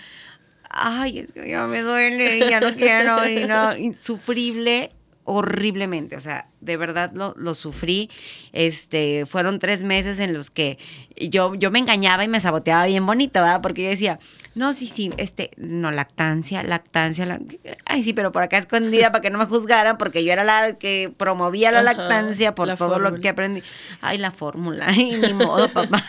ay, 0.69 1.19
es 1.19 1.31
que 1.31 1.47
ya 1.47 1.67
me 1.67 1.81
duele, 1.81 2.39
ya 2.49 2.59
no 2.59 2.75
quiero, 2.75 3.27
y 3.29 3.45
no, 3.45 3.77
insufrible, 3.77 4.91
horriblemente, 5.23 6.15
o 6.15 6.21
sea, 6.21 6.49
de 6.63 6.77
verdad 6.77 7.11
lo, 7.13 7.33
lo 7.37 7.53
sufrí. 7.55 8.09
Este, 8.51 9.25
fueron 9.25 9.59
tres 9.59 9.83
meses 9.83 10.19
en 10.19 10.33
los 10.33 10.49
que 10.49 10.77
yo, 11.17 11.55
yo 11.55 11.71
me 11.71 11.79
engañaba 11.79 12.23
y 12.23 12.27
me 12.27 12.39
saboteaba 12.39 12.85
bien 12.85 13.05
bonito, 13.05 13.41
¿verdad? 13.41 13.61
Porque 13.61 13.83
yo 13.83 13.89
decía, 13.89 14.19
no, 14.55 14.73
sí, 14.73 14.87
sí, 14.87 15.11
este, 15.17 15.51
no, 15.57 15.91
lactancia, 15.91 16.63
lactancia, 16.63 17.25
lac- 17.25 17.59
ay, 17.85 18.03
sí, 18.03 18.13
pero 18.13 18.31
por 18.31 18.43
acá 18.43 18.57
escondida 18.57 19.11
para 19.11 19.21
que 19.21 19.29
no 19.29 19.37
me 19.39 19.45
juzgaran, 19.45 19.97
porque 19.97 20.23
yo 20.23 20.31
era 20.31 20.43
la 20.43 20.77
que 20.77 21.11
promovía 21.15 21.71
la 21.71 21.79
Ajá, 21.79 21.93
lactancia 21.93 22.55
por 22.55 22.67
la 22.67 22.75
todo 22.77 22.99
lo 22.99 23.19
que 23.19 23.29
aprendí. 23.29 23.63
Ay, 24.01 24.17
la 24.17 24.31
fórmula, 24.31 24.85
ay, 24.89 25.17
ni 25.17 25.33
modo, 25.33 25.69
papá. 25.69 26.03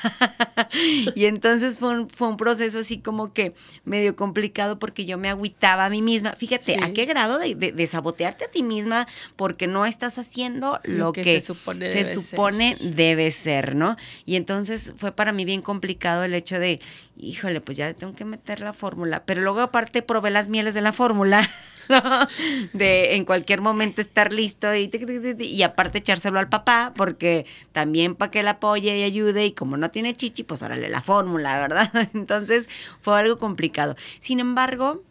y 1.14 1.24
entonces 1.26 1.78
fue 1.78 1.90
un, 1.90 2.08
fue 2.08 2.28
un 2.28 2.36
proceso 2.36 2.78
así 2.78 2.98
como 2.98 3.32
que 3.32 3.54
medio 3.84 4.16
complicado 4.16 4.78
porque 4.78 5.04
yo 5.04 5.18
me 5.18 5.28
agüitaba 5.28 5.84
a 5.86 5.90
mí 5.90 6.02
misma. 6.02 6.32
Fíjate, 6.36 6.64
Sí. 6.64 6.76
¿a 6.82 6.92
qué 6.92 7.04
grado 7.04 7.38
de, 7.38 7.54
de- 7.54 7.72
de 7.72 7.86
sabotearte 7.86 8.44
a 8.44 8.48
ti 8.50 8.62
misma 8.62 9.06
porque 9.36 9.66
no 9.66 9.86
estás 9.86 10.18
haciendo 10.18 10.43
lo, 10.50 10.80
Lo 10.84 11.12
que 11.12 11.22
que, 11.22 11.40
se 11.40 11.46
supone 11.46 11.86
se 11.86 11.98
debe 11.98 12.04
ser. 12.04 12.22
supone 12.22 12.76
debe 12.80 13.30
ser, 13.30 13.74
¿no? 13.74 13.96
Y 14.24 14.36
entonces 14.36 14.94
fue 14.96 15.12
para 15.12 15.32
mí 15.32 15.44
bien 15.44 15.62
complicado 15.62 16.24
el 16.24 16.34
hecho 16.34 16.58
de, 16.58 16.80
híjole, 17.16 17.60
pues 17.60 17.76
ya 17.76 17.86
le 17.86 17.94
tengo 17.94 18.14
que 18.14 18.24
meter 18.24 18.60
la 18.60 18.72
fórmula. 18.72 19.24
Pero 19.24 19.40
luego 19.40 19.60
aparte 19.60 20.02
probé 20.02 20.30
las 20.30 20.48
mieles 20.48 20.74
de 20.74 20.80
la 20.80 20.92
fórmula. 20.92 21.48
¿no? 21.88 22.00
De 22.72 23.16
en 23.16 23.24
cualquier 23.24 23.60
momento 23.60 24.00
estar 24.00 24.32
listo 24.32 24.74
y, 24.74 24.88
tic, 24.88 25.06
tic, 25.06 25.22
tic, 25.22 25.38
tic, 25.38 25.46
y 25.46 25.62
aparte 25.62 25.98
echárselo 25.98 26.38
al 26.38 26.48
papá, 26.48 26.92
porque 26.96 27.46
también 27.72 28.14
para 28.14 28.30
que 28.30 28.40
él 28.40 28.48
apoye 28.48 28.96
y 28.98 29.02
ayude, 29.02 29.46
y 29.46 29.52
como 29.52 29.76
no 29.76 29.90
tiene 29.90 30.14
chichi, 30.14 30.42
pues 30.44 30.62
órale 30.62 30.88
la 30.88 31.02
fórmula, 31.02 31.58
¿verdad? 31.60 31.90
Entonces 32.14 32.68
fue 33.00 33.18
algo 33.18 33.38
complicado. 33.38 33.96
Sin 34.20 34.40
embargo, 34.40 35.02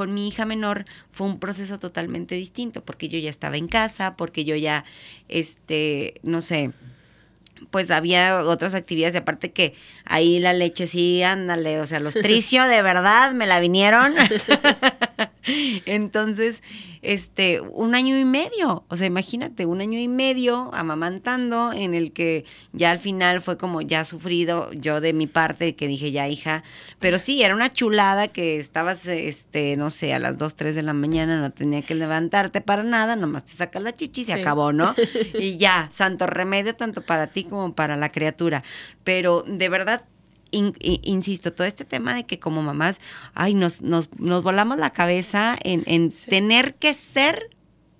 con 0.00 0.14
mi 0.14 0.26
hija 0.26 0.46
menor 0.46 0.86
fue 1.10 1.26
un 1.26 1.38
proceso 1.38 1.78
totalmente 1.78 2.34
distinto, 2.34 2.82
porque 2.82 3.10
yo 3.10 3.18
ya 3.18 3.28
estaba 3.28 3.58
en 3.58 3.68
casa, 3.68 4.16
porque 4.16 4.46
yo 4.46 4.56
ya, 4.56 4.86
este, 5.28 6.14
no 6.22 6.40
sé, 6.40 6.70
pues 7.68 7.90
había 7.90 8.42
otras 8.46 8.74
actividades, 8.74 9.14
y 9.14 9.18
aparte 9.18 9.52
que 9.52 9.74
ahí 10.06 10.38
la 10.38 10.54
leche 10.54 10.86
sí, 10.86 11.22
ándale, 11.22 11.82
o 11.82 11.86
sea, 11.86 12.00
los 12.00 12.14
tricio 12.22 12.64
de 12.64 12.80
verdad 12.80 13.34
me 13.34 13.46
la 13.46 13.60
vinieron. 13.60 14.14
Entonces, 15.86 16.62
este, 17.02 17.60
un 17.60 17.94
año 17.94 18.18
y 18.18 18.24
medio, 18.24 18.84
o 18.88 18.96
sea, 18.96 19.06
imagínate, 19.06 19.66
un 19.66 19.80
año 19.80 19.98
y 19.98 20.08
medio 20.08 20.70
amamantando 20.74 21.72
en 21.72 21.94
el 21.94 22.12
que 22.12 22.44
ya 22.72 22.90
al 22.90 22.98
final 22.98 23.40
fue 23.40 23.56
como 23.56 23.80
ya 23.80 24.04
sufrido 24.04 24.70
yo 24.72 25.00
de 25.00 25.12
mi 25.12 25.26
parte, 25.26 25.74
que 25.76 25.88
dije 25.88 26.12
ya 26.12 26.28
hija, 26.28 26.62
pero 26.98 27.18
sí, 27.18 27.42
era 27.42 27.54
una 27.54 27.72
chulada 27.72 28.28
que 28.28 28.56
estabas, 28.58 29.06
este, 29.06 29.76
no 29.76 29.90
sé, 29.90 30.12
a 30.14 30.18
las 30.18 30.38
2, 30.38 30.54
3 30.56 30.74
de 30.74 30.82
la 30.82 30.92
mañana, 30.92 31.40
no 31.40 31.50
tenía 31.50 31.82
que 31.82 31.94
levantarte 31.94 32.60
para 32.60 32.82
nada, 32.82 33.16
nomás 33.16 33.44
te 33.44 33.52
sacas 33.52 33.82
la 33.82 33.94
chichi 33.94 34.22
y 34.22 34.24
se 34.26 34.34
Sí. 34.34 34.40
acabó, 34.40 34.72
¿no? 34.72 34.94
Y 35.34 35.56
ya, 35.56 35.88
santo 35.90 36.26
remedio 36.26 36.74
tanto 36.76 37.02
para 37.02 37.28
ti 37.28 37.44
como 37.44 37.74
para 37.74 37.96
la 37.96 38.12
criatura, 38.12 38.62
pero 39.04 39.42
de 39.46 39.68
verdad 39.68 40.04
in- 40.50 40.74
insisto, 40.80 41.52
todo 41.52 41.66
este 41.66 41.84
tema 41.84 42.14
de 42.14 42.24
que 42.24 42.38
como 42.38 42.62
mamás, 42.62 43.00
ay, 43.34 43.54
nos, 43.54 43.82
nos, 43.82 44.08
nos 44.18 44.42
volamos 44.42 44.78
la 44.78 44.90
cabeza 44.90 45.56
en, 45.62 45.82
en 45.86 46.12
Sí. 46.12 46.28
tener 46.30 46.74
que 46.74 46.94
ser 46.94 47.50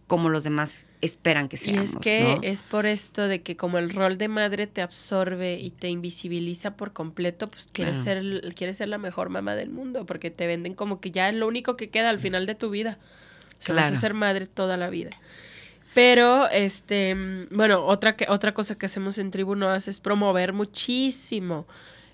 como 0.07 0.29
los 0.29 0.43
demás 0.43 0.89
esperan 1.03 1.49
que 1.49 1.55
Y 1.55 1.59
seamos. 1.59 1.91
es 1.91 1.97
que 1.99 2.23
¿no? 2.25 2.39
es 2.43 2.63
por 2.65 2.85
esto 2.87 3.29
de 3.29 3.43
que 3.43 3.57
como 3.57 3.79
el 3.79 3.91
rol 3.91 4.19
de 4.19 4.27
madre 4.27 4.67
te 4.67 4.83
absorbe 4.83 5.59
y 5.61 5.71
te 5.71 5.89
invisibiliza 5.89 6.77
por 6.77 6.93
completo, 6.93 7.49
pues 7.49 7.69
quieres 7.73 7.99
Claro. 8.03 8.23
ser 8.43 8.55
quieres 8.55 8.77
ser 8.77 8.89
la 8.89 8.99
mejor 8.99 9.29
mamá 9.29 9.55
del 9.55 9.71
mundo, 9.71 10.05
porque 10.07 10.31
te 10.33 10.47
venden 10.49 10.75
como 10.75 11.01
que 11.01 11.13
ya 11.13 11.29
es 11.29 11.37
lo 11.37 11.47
único 11.47 11.77
que 11.77 11.91
queda 11.91 12.11
al 12.11 12.19
final 12.19 12.45
de 12.47 12.57
tu 12.57 12.71
vida. 12.71 12.99
O 13.61 13.63
sea, 13.63 13.75
vas 13.75 13.85
Claro. 13.85 13.97
a 13.97 14.01
ser 14.01 14.15
madre 14.15 14.47
toda 14.47 14.77
la 14.77 14.91
vida. 14.91 15.11
Pero, 15.95 16.49
este, 16.51 17.15
mm, 17.15 17.47
bueno, 17.51 17.85
otra, 17.85 18.17
que, 18.17 18.27
otra 18.29 18.53
cosa 18.55 18.77
que 18.77 18.87
hacemos 18.87 19.19
en 19.19 19.31
Tribu 19.31 19.55
Noas 19.55 19.87
es 19.89 20.01
promover 20.01 20.53
muchísimo 20.53 21.67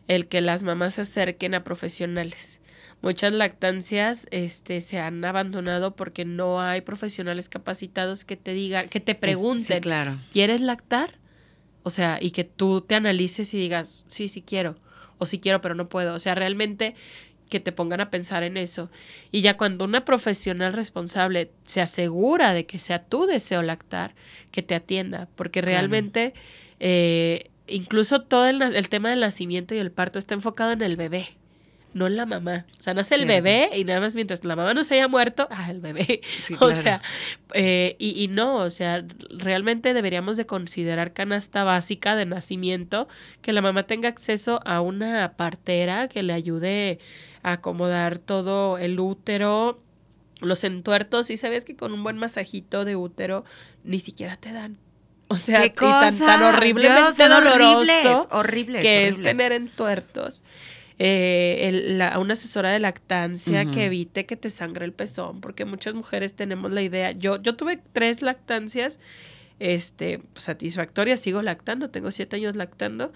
el 0.09 0.27
que 0.29 0.41
las 0.41 0.63
mamás 0.63 0.95
se 0.95 1.03
acerquen 1.03 1.55
a 1.55 1.65
profesionales. 1.65 2.61
Muchas 3.03 3.33
lactancias 3.33 4.27
este, 4.31 4.81
se 4.81 4.99
han 4.99 5.25
abandonado 5.25 5.97
porque 5.97 6.25
no 6.25 6.61
hay 6.61 6.81
profesionales 6.81 7.49
capacitados 7.49 8.25
que 8.25 8.37
te 8.37 8.53
digan, 8.55 8.89
que 8.89 9.01
te 9.01 9.15
pregunten, 9.15 9.77
Sí, 9.77 9.81
claro. 9.81 10.19
¿quieres 10.31 10.61
lactar? 10.61 11.19
O 11.83 11.91
sea, 11.91 12.19
y 12.21 12.31
que 12.31 12.45
tú 12.45 12.81
te 12.81 12.95
analices 12.95 13.53
y 13.55 13.59
digas, 13.59 14.05
sí, 14.07 14.29
sí 14.29 14.43
quiero, 14.43 14.77
o 15.19 15.27
sí 15.27 15.39
quiero, 15.39 15.61
pero 15.61 15.75
no 15.75 15.89
puedo. 15.89 16.15
O 16.15 16.21
sea, 16.21 16.35
realmente 16.35 16.95
que 17.49 17.61
te 17.61 17.71
pongan 17.71 18.01
a 18.01 18.11
pensar 18.11 18.43
en 18.43 18.57
eso. 18.57 18.91
Y 19.31 19.41
ya 19.43 19.57
cuando 19.57 19.85
una 19.85 20.05
profesional 20.05 20.73
responsable 20.73 21.53
se 21.65 21.81
asegura 21.81 22.55
de 22.55 22.67
que 22.67 22.81
sea 22.81 23.05
tu 23.05 23.27
deseo 23.27 23.63
lactar, 23.63 24.15
que 24.51 24.63
te 24.63 24.75
atienda, 24.75 25.29
porque 25.37 25.61
Claro. 25.61 25.71
realmente 25.77 26.35
eh, 26.81 27.51
incluso 27.69 28.23
todo 28.23 28.47
el, 28.47 28.61
el 28.63 28.89
tema 28.89 29.11
del 29.11 29.21
nacimiento 29.21 29.75
y 29.75 29.79
el 29.79 29.91
parto 29.91 30.19
está 30.19 30.35
enfocado 30.35 30.73
en 30.73 30.83
el 30.83 30.97
bebé. 30.97 31.37
No 31.95 32.07
en 32.07 32.17
la 32.17 32.27
mamá. 32.27 32.67
O 32.79 32.83
sea, 32.83 32.93
nace 32.93 33.15
el 33.15 33.25
bebé 33.25 33.71
y 33.75 33.85
nada 33.85 34.01
más 34.01 34.15
mientras 34.15 34.45
la 34.45 34.55
mamá 34.55 34.75
no 34.75 34.85
se 34.85 34.97
haya 34.97 35.09
muerto, 35.09 35.49
ah, 35.51 35.71
el 35.71 35.81
bebé. 35.81 36.21
Sí, 36.43 36.53
O 36.55 36.59
claro. 36.59 36.75
sea, 36.75 37.03
eh, 37.55 37.97
y, 37.99 38.23
y 38.23 38.29
no, 38.29 38.57
o 38.57 38.71
sea, 38.71 39.03
realmente 39.31 39.95
deberíamos 39.95 40.37
de 40.37 40.45
considerar 40.45 41.15
canasta 41.15 41.65
básica 41.65 42.15
de 42.15 42.27
nacimiento, 42.27 43.09
que 43.41 43.55
la 43.55 43.63
mamá 43.63 43.85
tenga 43.85 44.11
acceso 44.11 44.61
a 44.67 44.83
una 44.83 45.33
partera 45.39 46.09
que 46.09 46.23
le 46.23 46.35
ayude 46.35 46.99
a 47.43 47.53
acomodar 47.53 48.19
todo 48.19 48.77
el 48.77 49.01
útero, 49.01 49.81
los 50.41 50.65
entuertos, 50.65 51.31
y 51.31 51.39
sabes 51.39 51.65
que 51.65 51.77
con 51.77 51.95
un 51.95 52.03
buen 52.03 52.19
masajito 52.19 52.85
de 52.85 52.95
útero 52.97 53.47
ni 53.85 54.01
siquiera 54.01 54.37
te 54.37 54.53
dan. 54.53 54.77
O 55.29 55.39
sea, 55.39 55.61
¿Qué 55.63 55.67
y 55.67 55.91
tan, 55.91 56.17
tan 56.19 56.43
horriblemente 56.43 57.27
Dios, 57.27 57.29
doloroso 57.31 57.79
horribles, 57.81 58.27
horribles, 58.31 58.83
que 58.83 59.09
es 59.09 59.21
tener 59.23 59.53
entuertos. 59.53 60.45
Eh, 60.99 61.69
el- 61.69 61.99
la- 61.99 62.19
una 62.19 62.33
asesora 62.35 62.71
de 62.71 62.79
lactancia 62.79 63.67
que 63.71 63.87
evite 63.87 64.25
que 64.25 64.37
te 64.37 64.51
sangre 64.51 64.85
el 64.87 64.93
pezón, 64.93 65.41
porque 65.41 65.65
muchas 65.65 65.95
mujeres 65.95 66.35
tenemos 66.35 66.73
la 66.73 66.81
idea. 66.83 67.11
Yo, 67.11 67.43
yo 67.43 67.57
tuve 67.57 67.81
tres 67.93 68.23
lactancias 68.23 68.99
este, 69.59 70.23
satisfactorias, 70.35 71.21
sigo 71.21 71.43
lactando, 71.43 71.91
tengo 71.91 72.11
siete 72.11 72.37
años 72.37 72.57
lactando, 72.57 73.13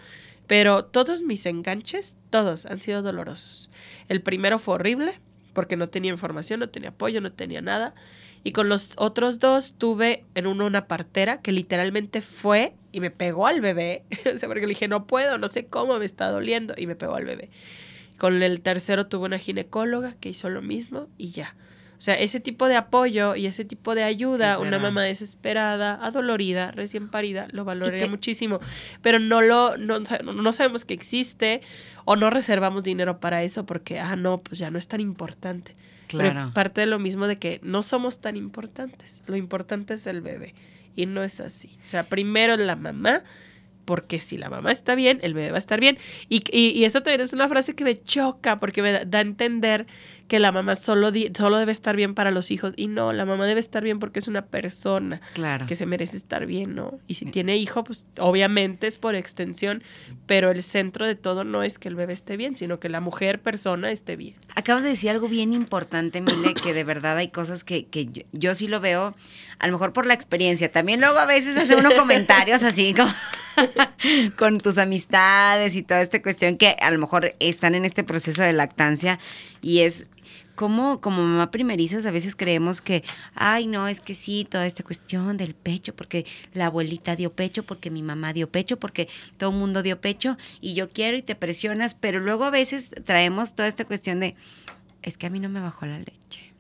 pero 0.47 0.85
todos 0.85 1.23
mis 1.23 1.47
enganches, 1.47 2.17
todos 2.31 2.67
han 2.67 2.81
sido 2.81 3.03
dolorosos. 3.03 3.71
El 4.09 4.21
primero 4.21 4.59
fue 4.59 4.75
horrible, 4.75 5.13
porque 5.53 5.77
no 5.77 5.89
tenía 5.89 6.11
información, 6.11 6.61
no 6.61 6.69
tenía 6.69 6.91
apoyo, 6.91 7.21
no 7.21 7.33
tenía 7.33 7.63
nada. 7.63 7.95
Y 8.43 8.53
con 8.53 8.69
los 8.69 8.93
otros 8.97 9.39
dos 9.39 9.75
tuve 9.77 10.25
en 10.35 10.47
uno 10.47 10.65
una 10.67 10.87
partera 10.87 11.41
que 11.43 11.53
literalmente 11.53 12.23
fue 12.23 12.73
y 12.93 13.01
me 13.01 13.11
pegó 13.11 13.47
al 13.47 13.61
bebé. 13.61 14.05
o 14.35 14.39
sea, 14.39 14.49
porque 14.49 14.63
le 14.63 14.69
dije, 14.69 14.89
no 14.89 15.07
puedo, 15.07 15.37
no 15.39 15.49
sé 15.49 15.67
cómo, 15.67 15.99
me 15.99 16.05
está 16.07 16.31
doliendo. 16.31 16.75
Y 16.77 16.87
me 16.87 16.97
pegó 16.97 17.15
al 17.17 17.25
bebé. 17.27 17.51
Con 18.19 18.43
el 18.43 18.61
tercero 18.61 19.07
tuve 19.07 19.27
una 19.27 19.39
ginecóloga 19.39 20.15
que 20.21 20.31
hizo 20.31 20.49
lo 20.51 20.63
mismo 20.63 21.09
y 21.19 21.31
ya. 21.31 21.55
O 21.99 22.03
sea, 22.03 22.15
ese 22.19 22.41
tipo 22.41 22.67
de 22.67 22.77
apoyo 22.77 23.37
y 23.37 23.45
ese 23.45 23.67
tipo 23.67 23.95
de 23.95 24.05
ayuda, 24.05 24.59
una 24.59 24.79
mamá 24.79 25.03
desesperada, 25.03 25.95
adolorida, 26.03 26.71
recién 26.71 27.11
parida, 27.11 27.47
lo 27.51 27.67
valoraría 27.67 28.05
te- 28.05 28.09
muchísimo. 28.09 28.59
Pero 29.03 29.19
no 29.19 29.43
lo, 29.43 29.77
no, 29.77 30.01
no 30.01 30.53
sabemos 30.55 30.87
que 30.87 30.95
existe 30.95 31.61
o 32.07 32.17
no 32.17 32.31
reservamos 32.31 32.85
dinero 32.85 33.21
para 33.21 33.43
eso 33.43 33.67
porque, 33.67 34.01
ah, 34.01 34.17
no, 34.17 34.39
pues 34.41 34.59
ya 34.59 34.71
no 34.71 34.79
es 34.79 34.89
tan 34.89 35.01
importante. 35.03 35.77
Pero 36.11 36.31
Claro. 36.31 36.53
parte 36.55 36.81
de 36.83 36.87
lo 36.87 36.99
mismo 36.99 37.27
de 37.27 37.39
que 37.39 37.61
no 37.63 37.83
somos 37.83 38.21
tan 38.21 38.37
importantes. 38.37 39.23
Lo 39.27 39.37
importante 39.37 39.95
es 39.95 40.07
el 40.07 40.21
bebé. 40.21 40.55
Y 40.97 41.07
no 41.07 41.23
es 41.23 41.41
así. 41.41 41.79
O 41.85 41.89
sea, 41.89 42.05
primero 42.09 42.57
la 42.57 42.77
mamá, 42.77 43.23
porque 43.91 44.21
si 44.21 44.39
la 44.39 44.49
mamá 44.49 44.71
está 44.71 44.95
bien, 44.95 45.19
el 45.23 45.35
bebé 45.35 45.51
va 45.51 45.57
a 45.57 45.59
estar 45.59 45.81
bien. 45.81 45.99
Y, 46.29 46.45
y, 46.57 46.69
y 46.69 46.85
eso 46.85 47.03
también 47.03 47.23
es 47.23 47.33
una 47.33 47.49
frase 47.49 47.75
que 47.75 47.83
me 47.83 48.01
choca, 48.01 48.61
porque 48.61 48.83
me 48.83 48.93
da, 48.93 49.05
da 49.05 49.19
a 49.19 49.23
entender 49.23 49.89
que 50.29 50.39
la 50.39 50.53
mamá 50.53 50.77
solo, 50.77 51.11
di- 51.11 51.33
solo 51.37 51.59
debe 51.59 51.73
estar 51.73 51.97
bien 51.97 52.15
para 52.15 52.31
los 52.31 52.53
hijos. 52.53 52.73
Y 52.77 52.87
no, 52.87 53.13
la 53.13 53.25
mamá 53.25 53.47
debe 53.49 53.59
estar 53.59 53.83
bien 53.83 53.99
porque 53.99 54.21
es 54.21 54.29
una 54.29 54.47
persona 54.47 55.21
Claro. 55.35 55.67
que 55.67 55.75
se 55.75 55.87
merece 55.87 56.17
estar 56.17 56.47
bien, 56.47 56.77
¿no? 56.77 57.01
Y 57.09 57.15
si 57.15 57.25
tiene 57.27 57.57
hijo, 57.57 57.83
pues 57.83 58.05
obviamente 58.21 58.87
es 58.87 58.97
por 58.97 59.17
extensión, 59.17 59.83
pero 60.27 60.53
el 60.53 60.63
centro 60.63 61.05
de 61.05 61.17
todo 61.17 61.43
no 61.43 61.65
es 61.65 61.81
que 61.81 61.89
el 61.89 61.97
bebé 61.97 62.13
esté 62.13 62.37
bien, 62.37 62.57
sino 62.57 62.79
que 62.79 62.89
la 62.89 63.01
mujer 63.01 63.41
persona 63.43 63.91
esté 63.91 64.15
bien. 64.15 64.37
Acabas 64.55 64.85
de 64.85 64.91
decir 64.91 65.11
algo 65.11 65.27
bien 65.27 65.53
importante, 65.53 66.21
Mile, 66.21 66.55
que 66.63 66.73
de 66.75 66.85
verdad 66.85 67.17
hay 67.17 67.29
cosas 67.29 67.65
que, 67.65 67.87
que 67.87 68.07
yo, 68.07 68.23
yo 68.31 68.55
sí 68.55 68.69
lo 68.69 68.79
veo, 68.79 69.17
a 69.59 69.67
lo 69.67 69.73
mejor 69.73 69.93
por 69.93 70.07
la 70.07 70.15
experiencia. 70.15 70.71
También 70.71 71.01
luego 71.01 71.19
a 71.19 71.27
veces 71.27 71.57
hace 71.57 71.75
uno 71.75 71.91
comentarios 71.99 72.63
así 72.63 72.95
como 72.95 73.13
con 74.37 74.59
tus 74.59 74.79
amistades 74.79 75.77
y 75.77 75.83
toda 75.83 76.01
esta 76.01 76.23
cuestión 76.23 76.57
que 76.57 76.77
a 76.81 76.91
lo 76.91 76.99
mejor 76.99 77.35
están 77.41 77.75
en 77.75 77.85
este 77.85 78.05
proceso 78.05 78.43
de 78.43 78.53
lactancia 78.53 79.19
y 79.63 79.81
es 79.81 80.07
como 80.55 81.01
como 81.01 81.23
mamá 81.23 81.51
primerizas 81.51 82.05
a 82.05 82.11
veces 82.11 82.37
creemos 82.37 82.83
que, 82.83 83.03
ay, 83.35 83.67
no, 83.67 83.89
es 83.89 84.01
que 84.01 84.15
sí, 84.15 84.47
toda 84.49 84.67
esta 84.67 84.83
cuestión 84.83 85.39
del 85.39 85.55
pecho, 85.55 85.95
porque 85.95 86.27
la 86.53 86.67
abuelita 86.67 87.17
dio 87.17 87.33
pecho, 87.33 87.63
porque 87.63 87.91
mi 87.91 88.03
mamá 88.03 88.35
dio 88.35 88.51
pecho, 88.51 88.79
porque 88.79 89.09
todo 89.39 89.51
el 89.51 89.57
mundo 89.57 89.83
dio 89.83 90.01
pecho 90.03 90.37
y 90.61 90.75
yo 90.75 90.91
quiero 90.91 91.17
y 91.17 91.23
te 91.23 91.35
presionas, 91.35 91.95
pero 91.95 92.21
luego 92.21 92.45
a 92.45 92.51
veces 92.51 92.91
traemos 93.05 93.55
toda 93.55 93.69
esta 93.69 93.87
cuestión 93.87 94.21
de, 94.21 94.35
es 95.03 95.17
que 95.17 95.27
a 95.27 95.31
mí 95.31 95.41
no 95.41 95.49
me 95.49 95.61
bajó 95.61 95.87
la 95.87 95.99
leche. 95.99 96.53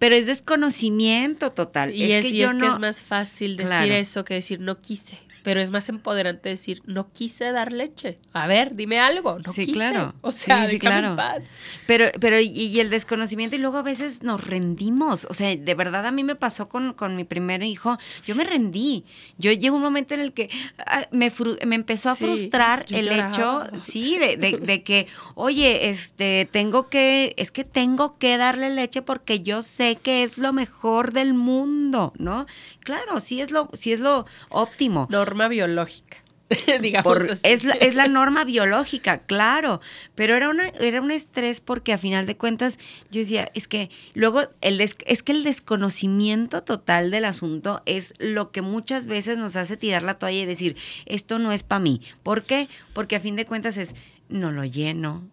Pero 0.00 0.16
es 0.16 0.26
desconocimiento 0.26 1.52
total. 1.52 1.94
Y 1.94 2.10
es, 2.10 2.24
que 2.24 2.30
y 2.30 2.38
yo 2.38 2.48
es 2.48 2.56
no, 2.56 2.66
que 2.66 2.72
es 2.72 2.78
más 2.80 3.02
fácil 3.02 3.56
decir 3.56 3.68
Claro. 3.68 3.94
eso 3.94 4.24
que 4.24 4.34
decir 4.34 4.58
no 4.58 4.80
quise. 4.80 5.18
Pero 5.46 5.60
es 5.60 5.70
más 5.70 5.88
empoderante 5.88 6.48
decir 6.48 6.82
no 6.86 7.12
quise 7.12 7.52
dar 7.52 7.72
leche. 7.72 8.18
A 8.32 8.48
ver, 8.48 8.74
dime 8.74 8.98
algo. 8.98 9.38
No 9.46 9.52
Sí, 9.52 9.60
quise. 9.66 9.74
claro. 9.78 10.12
O 10.20 10.32
sea, 10.32 10.62
Sí, 10.66 10.72
sí, 10.72 10.78
déjame 10.78 10.80
claro. 11.00 11.08
en 11.10 11.16
paz. 11.16 11.44
Pero, 11.86 12.06
pero 12.20 12.40
y, 12.40 12.46
y 12.48 12.80
el 12.80 12.90
desconocimiento 12.90 13.54
y 13.54 13.60
luego 13.60 13.76
a 13.78 13.82
veces 13.82 14.24
nos 14.24 14.42
rendimos. 14.44 15.24
O 15.30 15.34
sea, 15.34 15.54
de 15.54 15.74
verdad 15.76 16.04
a 16.04 16.10
mí 16.10 16.24
me 16.24 16.34
pasó 16.34 16.68
con, 16.68 16.94
con 16.94 17.14
mi 17.14 17.22
primer 17.22 17.62
hijo. 17.62 17.96
Yo 18.26 18.34
me 18.34 18.42
rendí. 18.42 19.04
Yo 19.38 19.52
llegó 19.52 19.76
un 19.76 19.82
momento 19.82 20.14
en 20.14 20.20
el 20.20 20.32
que 20.32 20.50
ah, 20.84 21.06
me, 21.12 21.32
fru- 21.32 21.64
me 21.64 21.76
empezó 21.76 22.10
a 22.10 22.16
Sí, 22.16 22.24
frustrar 22.24 22.84
el 22.90 23.04
lloraba. 23.08 23.28
hecho, 23.30 23.62
sí, 23.80 24.18
de, 24.18 24.36
de, 24.36 24.56
de 24.58 24.82
que, 24.82 25.06
oye, 25.36 25.90
este, 25.90 26.48
tengo 26.50 26.88
que, 26.88 27.34
es 27.36 27.52
que 27.52 27.62
tengo 27.62 28.18
que 28.18 28.36
darle 28.36 28.70
leche 28.70 29.00
porque 29.00 29.42
yo 29.44 29.62
sé 29.62 29.94
que 30.02 30.24
es 30.24 30.38
lo 30.38 30.52
mejor 30.52 31.12
del 31.12 31.34
mundo, 31.34 32.12
¿no? 32.18 32.46
Claro, 32.80 33.20
sí 33.20 33.40
es 33.40 33.50
lo, 33.52 33.68
sí 33.74 33.92
es 33.92 34.00
lo 34.00 34.26
óptimo. 34.48 35.06
Norma 35.36 35.48
biológica. 35.48 36.16
digamos 36.80 37.02
Por- 37.12 37.30
así. 37.32 37.40
es, 37.42 37.64
la, 37.64 37.74
es 37.74 37.96
la 37.96 38.06
norma 38.06 38.44
biológica, 38.44 39.18
claro, 39.26 39.80
pero 40.14 40.36
era, 40.36 40.48
una, 40.48 40.68
era 40.78 41.00
un 41.02 41.10
estrés 41.10 41.60
porque 41.60 41.92
a 41.92 41.98
final 41.98 42.24
de 42.24 42.36
cuentas 42.36 42.78
yo 43.10 43.18
decía, 43.20 43.50
es 43.54 43.66
que 43.66 43.90
luego 44.14 44.42
el 44.60 44.78
des- 44.78 44.96
es 45.06 45.24
que 45.24 45.32
el 45.32 45.42
desconocimiento 45.42 46.62
total 46.62 47.10
del 47.10 47.24
asunto 47.24 47.82
es 47.84 48.14
lo 48.18 48.52
que 48.52 48.62
muchas 48.62 49.06
veces 49.06 49.38
nos 49.38 49.56
hace 49.56 49.76
tirar 49.76 50.04
la 50.04 50.18
toalla 50.20 50.38
y 50.38 50.46
decir, 50.46 50.76
esto 51.06 51.40
no 51.40 51.50
es 51.50 51.64
para 51.64 51.80
mí. 51.80 52.00
¿Por 52.22 52.44
qué? 52.44 52.68
Porque 52.92 53.16
a 53.16 53.20
fin 53.20 53.34
de 53.34 53.44
cuentas 53.44 53.76
es, 53.76 53.96
no 54.28 54.52
lo 54.52 54.64
lleno, 54.64 55.28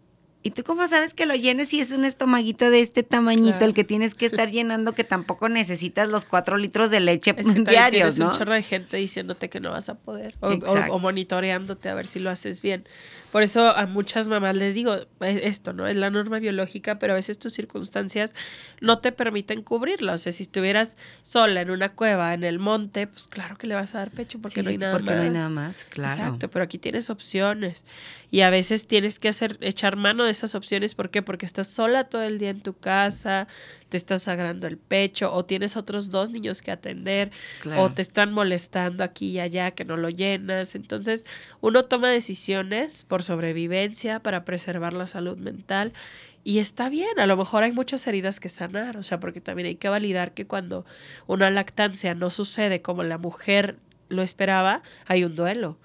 ¿Y 0.45 0.51
tú 0.51 0.63
cómo 0.63 0.85
sabes 0.89 1.13
que 1.13 1.25
lo 1.25 1.35
llenes 1.35 1.69
si 1.69 1.79
es 1.79 1.91
un 1.91 2.03
estomaguito 2.03 2.69
de 2.69 2.81
este 2.81 3.01
tamañito 3.01 3.51
Claro. 3.51 3.65
el 3.67 3.73
que 3.73 3.83
tienes 3.85 4.13
que 4.13 4.25
estar 4.25 4.49
llenando 4.51 4.91
que 4.93 5.05
tampoco 5.05 5.47
necesitas 5.47 6.09
los 6.09 6.25
cuatro 6.25 6.57
litros 6.57 6.89
de 6.91 6.99
leche 6.99 7.33
diarios, 7.33 8.19
¿no? 8.19 8.27
un 8.27 8.37
chorro 8.37 8.53
de 8.53 8.61
gente 8.63 8.97
diciéndote 8.97 9.49
que 9.49 9.61
no 9.61 9.71
vas 9.71 9.87
a 9.87 9.95
poder 9.95 10.35
o, 10.41 10.49
o 10.49 10.99
monitoreándote 10.99 11.87
a 11.87 11.93
ver 11.95 12.07
si 12.07 12.19
lo 12.19 12.29
haces 12.29 12.61
bien. 12.61 12.85
Por 13.34 13.41
eso 13.41 13.75
a 13.75 13.88
muchas 13.88 14.29
mamás 14.29 14.55
les 14.55 14.75
digo 14.75 14.95
esto, 15.21 15.73
¿no? 15.73 15.88
Es 15.88 15.95
la 15.95 16.11
norma 16.11 16.38
biológica, 16.38 16.99
pero 16.99 17.13
a 17.13 17.15
veces 17.15 17.39
tus 17.39 17.51
circunstancias 17.51 18.36
no 18.79 18.99
te 18.99 19.11
permiten 19.11 19.63
cubrirla. 19.63 20.13
O 20.13 20.17
sea, 20.19 20.31
si 20.31 20.43
estuvieras 20.43 20.97
sola 21.23 21.61
en 21.61 21.71
una 21.71 21.89
cueva, 21.89 22.36
en 22.36 22.43
el 22.43 22.59
monte, 22.59 23.07
pues 23.07 23.25
claro 23.27 23.57
que 23.57 23.65
le 23.65 23.73
vas 23.73 23.95
a 23.95 23.97
dar 23.97 24.11
pecho 24.11 24.38
porque 24.39 24.61
Sí, 24.61 24.63
no 24.63 24.69
hay 24.69 24.77
nada 24.77 24.91
porque 24.93 25.09
más. 25.09 25.17
no 25.17 25.23
hay 25.23 25.29
nada 25.31 25.49
más, 25.49 25.84
claro. 25.86 26.13
Exacto, 26.13 26.49
pero 26.51 26.63
aquí 26.63 26.77
tienes 26.77 27.09
opciones. 27.09 27.84
Y 28.29 28.41
a 28.41 28.49
veces 28.51 28.88
tienes 28.88 29.17
que 29.19 29.29
hacer, 29.29 29.57
echar 29.61 29.95
mano 29.95 30.23
de 30.25 30.31
esas 30.31 30.53
opciones. 30.55 30.93
¿Por 30.93 31.09
qué? 31.09 31.21
Porque 31.23 31.45
estás 31.47 31.67
sola 31.67 32.03
todo 32.05 32.21
el 32.21 32.38
día 32.38 32.51
en 32.51 32.61
tu 32.61 32.73
casa, 32.73 33.47
te 33.93 33.97
estás 33.97 34.23
sagrando 34.23 34.65
el 34.65 34.79
pecho, 34.79 35.31
o 35.31 35.45
tienes 35.45 35.77
otros 35.77 36.09
dos 36.09 36.31
niños 36.31 36.63
que 36.63 36.71
atender, 36.71 37.29
Claro. 37.61 37.83
o 37.83 37.91
te 37.93 38.01
están 38.01 38.33
molestando 38.33 39.03
aquí 39.03 39.27
y 39.27 39.39
allá 39.39 39.69
que 39.69 39.85
no 39.85 39.97
lo 39.97 40.09
llenas. 40.09 40.73
Entonces, 40.73 41.27
uno 41.61 41.85
toma 41.85 42.09
decisiones 42.09 43.03
por 43.03 43.21
sobrevivencia 43.21 44.19
para 44.19 44.45
preservar 44.45 44.93
la 44.93 45.05
salud 45.05 45.37
mental. 45.37 45.93
Y 46.43 46.57
está 46.57 46.89
bien, 46.89 47.19
a 47.19 47.27
lo 47.27 47.37
mejor 47.37 47.61
hay 47.61 47.71
muchas 47.71 48.07
heridas 48.07 48.39
que 48.39 48.49
sanar, 48.49 48.97
o 48.97 49.03
sea, 49.03 49.19
porque 49.19 49.41
también 49.41 49.67
hay 49.67 49.75
que 49.75 49.89
validar 49.89 50.33
que 50.33 50.47
cuando 50.47 50.87
una 51.27 51.51
lactancia 51.51 52.15
no 52.15 52.31
sucede 52.31 52.81
como 52.81 53.03
la 53.03 53.19
mujer 53.19 53.77
lo 54.09 54.23
esperaba, 54.23 54.81
hay 55.05 55.23
un 55.23 55.35
duelo 55.35 55.77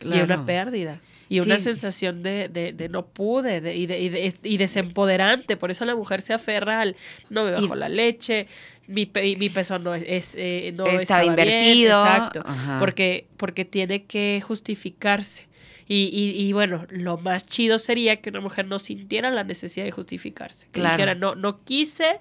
y 0.00 0.20
una 0.20 0.46
pérdida. 0.46 1.00
Y 1.36 1.40
una 1.40 1.56
Sí. 1.58 1.64
sensación 1.64 2.22
de, 2.22 2.48
de, 2.48 2.72
de 2.72 2.88
no 2.88 3.06
pude 3.06 3.60
de- 3.60 3.74
y, 3.76 3.86
de, 3.86 4.00
y, 4.00 4.08
de- 4.08 4.34
y 4.42 4.56
desempoderante. 4.58 5.56
Por 5.56 5.70
eso 5.70 5.84
la 5.84 5.96
mujer 5.96 6.20
se 6.20 6.34
aferra 6.34 6.80
al 6.80 6.96
no 7.30 7.44
me 7.44 7.52
bajó 7.52 7.74
Y- 7.74 7.78
la 7.78 7.88
leche, 7.88 8.46
mi, 8.86 9.06
pe- 9.06 9.36
mi 9.36 9.48
peso 9.48 9.78
no 9.78 9.94
es 9.94 10.34
eh, 10.36 10.72
no 10.76 10.84
Estaba 10.86 11.02
estaba 11.02 11.20
bien, 11.22 11.32
invertido. 11.32 12.04
exacto. 12.04 12.42
Ajá. 12.44 12.78
Porque, 12.78 13.26
porque 13.36 13.64
tiene 13.64 14.04
que 14.04 14.40
justificarse. 14.44 15.46
Y, 15.88 16.10
y, 16.12 16.40
y 16.46 16.52
bueno, 16.52 16.86
lo 16.90 17.18
más 17.18 17.46
chido 17.46 17.78
sería 17.78 18.16
que 18.20 18.30
una 18.30 18.40
mujer 18.40 18.66
no 18.66 18.78
sintiera 18.78 19.30
la 19.30 19.44
necesidad 19.44 19.84
de 19.84 19.90
justificarse. 19.90 20.66
Que 20.72 20.80
Claro. 20.80 20.96
dijera, 20.96 21.14
no, 21.14 21.34
no 21.34 21.62
quise, 21.64 22.20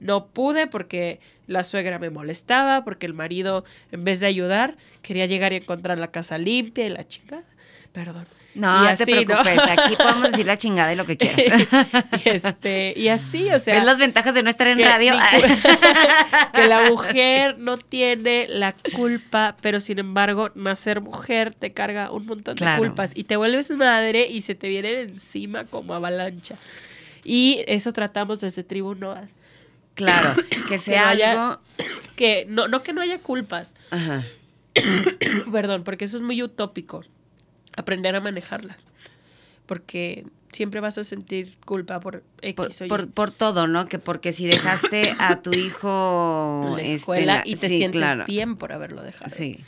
no 0.00 0.26
pude 0.28 0.66
porque 0.66 1.20
la 1.46 1.64
suegra 1.64 1.98
me 1.98 2.10
molestaba, 2.10 2.84
porque 2.84 3.06
el 3.06 3.12
marido, 3.12 3.64
en 3.90 4.04
vez 4.04 4.20
de 4.20 4.26
ayudar, 4.26 4.76
quería 5.02 5.26
llegar 5.26 5.52
y 5.52 5.56
encontrar 5.56 5.98
la 5.98 6.10
casa 6.10 6.38
limpia 6.38 6.86
y 6.86 6.90
la 6.90 7.06
chingada. 7.06 7.44
Perdón. 7.92 8.26
No, 8.54 8.84
Y 8.92 8.96
te 8.96 9.06
¿no? 9.06 9.24
preocupes. 9.26 9.58
Aquí 9.58 9.96
podemos 9.98 10.30
decir 10.30 10.46
la 10.46 10.58
chingada 10.58 10.92
y 10.92 10.96
lo 10.96 11.06
que 11.06 11.16
quieras. 11.16 11.38
y, 12.24 12.28
este, 12.28 12.92
y 12.96 13.08
así, 13.08 13.48
o 13.50 13.58
sea. 13.58 13.78
es 13.78 13.84
las 13.84 13.98
ventajas 13.98 14.34
de 14.34 14.42
no 14.42 14.50
estar 14.50 14.66
en 14.66 14.76
que 14.78 14.84
radio. 14.84 15.14
que 16.54 16.68
la 16.68 16.90
mujer 16.90 17.58
no 17.58 17.78
tiene 17.78 18.46
la 18.48 18.74
culpa, 18.94 19.56
pero 19.62 19.80
sin 19.80 19.98
embargo, 19.98 20.50
nacer 20.54 21.00
mujer 21.00 21.54
te 21.54 21.72
carga 21.72 22.10
un 22.10 22.26
montón 22.26 22.56
Claro. 22.56 22.82
de 22.82 22.88
culpas 22.88 23.12
y 23.14 23.24
te 23.24 23.36
vuelves 23.36 23.70
madre 23.70 24.26
y 24.26 24.42
se 24.42 24.54
te 24.54 24.68
vienen 24.68 24.98
encima 25.10 25.64
como 25.64 25.94
avalancha. 25.94 26.56
Y 27.24 27.62
eso 27.68 27.92
tratamos 27.92 28.40
desde 28.40 28.64
Tribu 28.64 28.94
Noas. 28.94 29.30
Claro, 29.94 30.34
que 30.68 30.78
sea 30.78 31.04
no 31.04 31.08
haya- 31.10 31.30
algo. 31.32 31.60
Que 32.16 32.44
no, 32.48 32.68
no 32.68 32.82
que 32.82 32.92
no 32.92 33.00
haya 33.00 33.18
culpas, 33.18 33.74
Ajá. 33.90 34.22
perdón, 35.52 35.84
porque 35.84 36.04
eso 36.04 36.16
es 36.16 36.22
muy 36.22 36.42
utópico. 36.42 37.02
Aprender 37.76 38.14
a 38.16 38.20
manejarla. 38.20 38.76
Porque 39.66 40.24
siempre 40.52 40.80
vas 40.80 40.98
a 40.98 41.04
sentir 41.04 41.56
culpa 41.64 41.98
por 42.00 42.22
X 42.42 42.54
Por, 42.54 42.66
o 42.68 42.84
Y. 42.84 42.88
por, 42.88 43.10
por 43.10 43.30
todo, 43.30 43.66
¿no? 43.66 43.86
Que 43.86 43.98
porque 43.98 44.32
si 44.32 44.46
dejaste 44.46 45.10
a 45.18 45.40
tu 45.40 45.50
hijo 45.52 46.62
en 46.66 46.72
la 46.76 46.82
este, 46.82 46.94
escuela 46.94 47.34
la- 47.36 47.42
y 47.46 47.56
te 47.56 47.68
sí, 47.68 47.78
sientes 47.78 48.00
claro. 48.02 48.24
bien 48.26 48.56
por 48.56 48.72
haberlo 48.72 49.02
dejado. 49.02 49.30
Sí. 49.34 49.64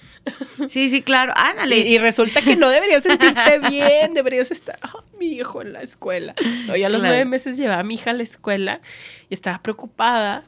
Sí, 0.69 0.89
sí, 0.91 1.01
claro. 1.03 1.33
Ándale. 1.37 1.79
Y, 1.79 1.95
y 1.95 1.99
resulta 1.99 2.43
que 2.43 2.57
no 2.57 2.69
deberías 2.69 3.03
sentirte 3.03 3.59
bien, 3.71 4.13
deberías 4.15 4.51
estar, 4.51 4.79
"Ah, 4.83 5.03
mi 5.19 5.27
hijo 5.29 5.63
en 5.63 5.73
la 5.73 5.81
escuela. 5.81 6.35
No, 6.67 6.75
a 6.75 6.77
los 6.77 6.89
Claro. 6.89 6.99
nueve 6.99 7.25
meses 7.25 7.57
llevaba 7.57 7.81
a 7.81 7.85
mi 7.85 7.95
hija 7.95 8.11
a 8.11 8.15
la 8.15 8.23
escuela 8.25 8.81
y 9.31 9.35
estaba 9.35 9.63
preocupada, 9.63 10.45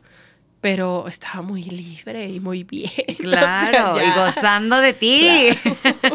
pero 0.60 1.06
estaba 1.08 1.40
muy 1.42 1.62
libre 1.64 2.28
y 2.28 2.40
muy 2.40 2.64
bien. 2.64 2.90
O 3.24 3.30
sea, 3.30 3.68
Claro, 3.70 4.02
y 4.02 4.10
gozando 4.18 4.78
de 4.80 4.92
ti 4.92 5.48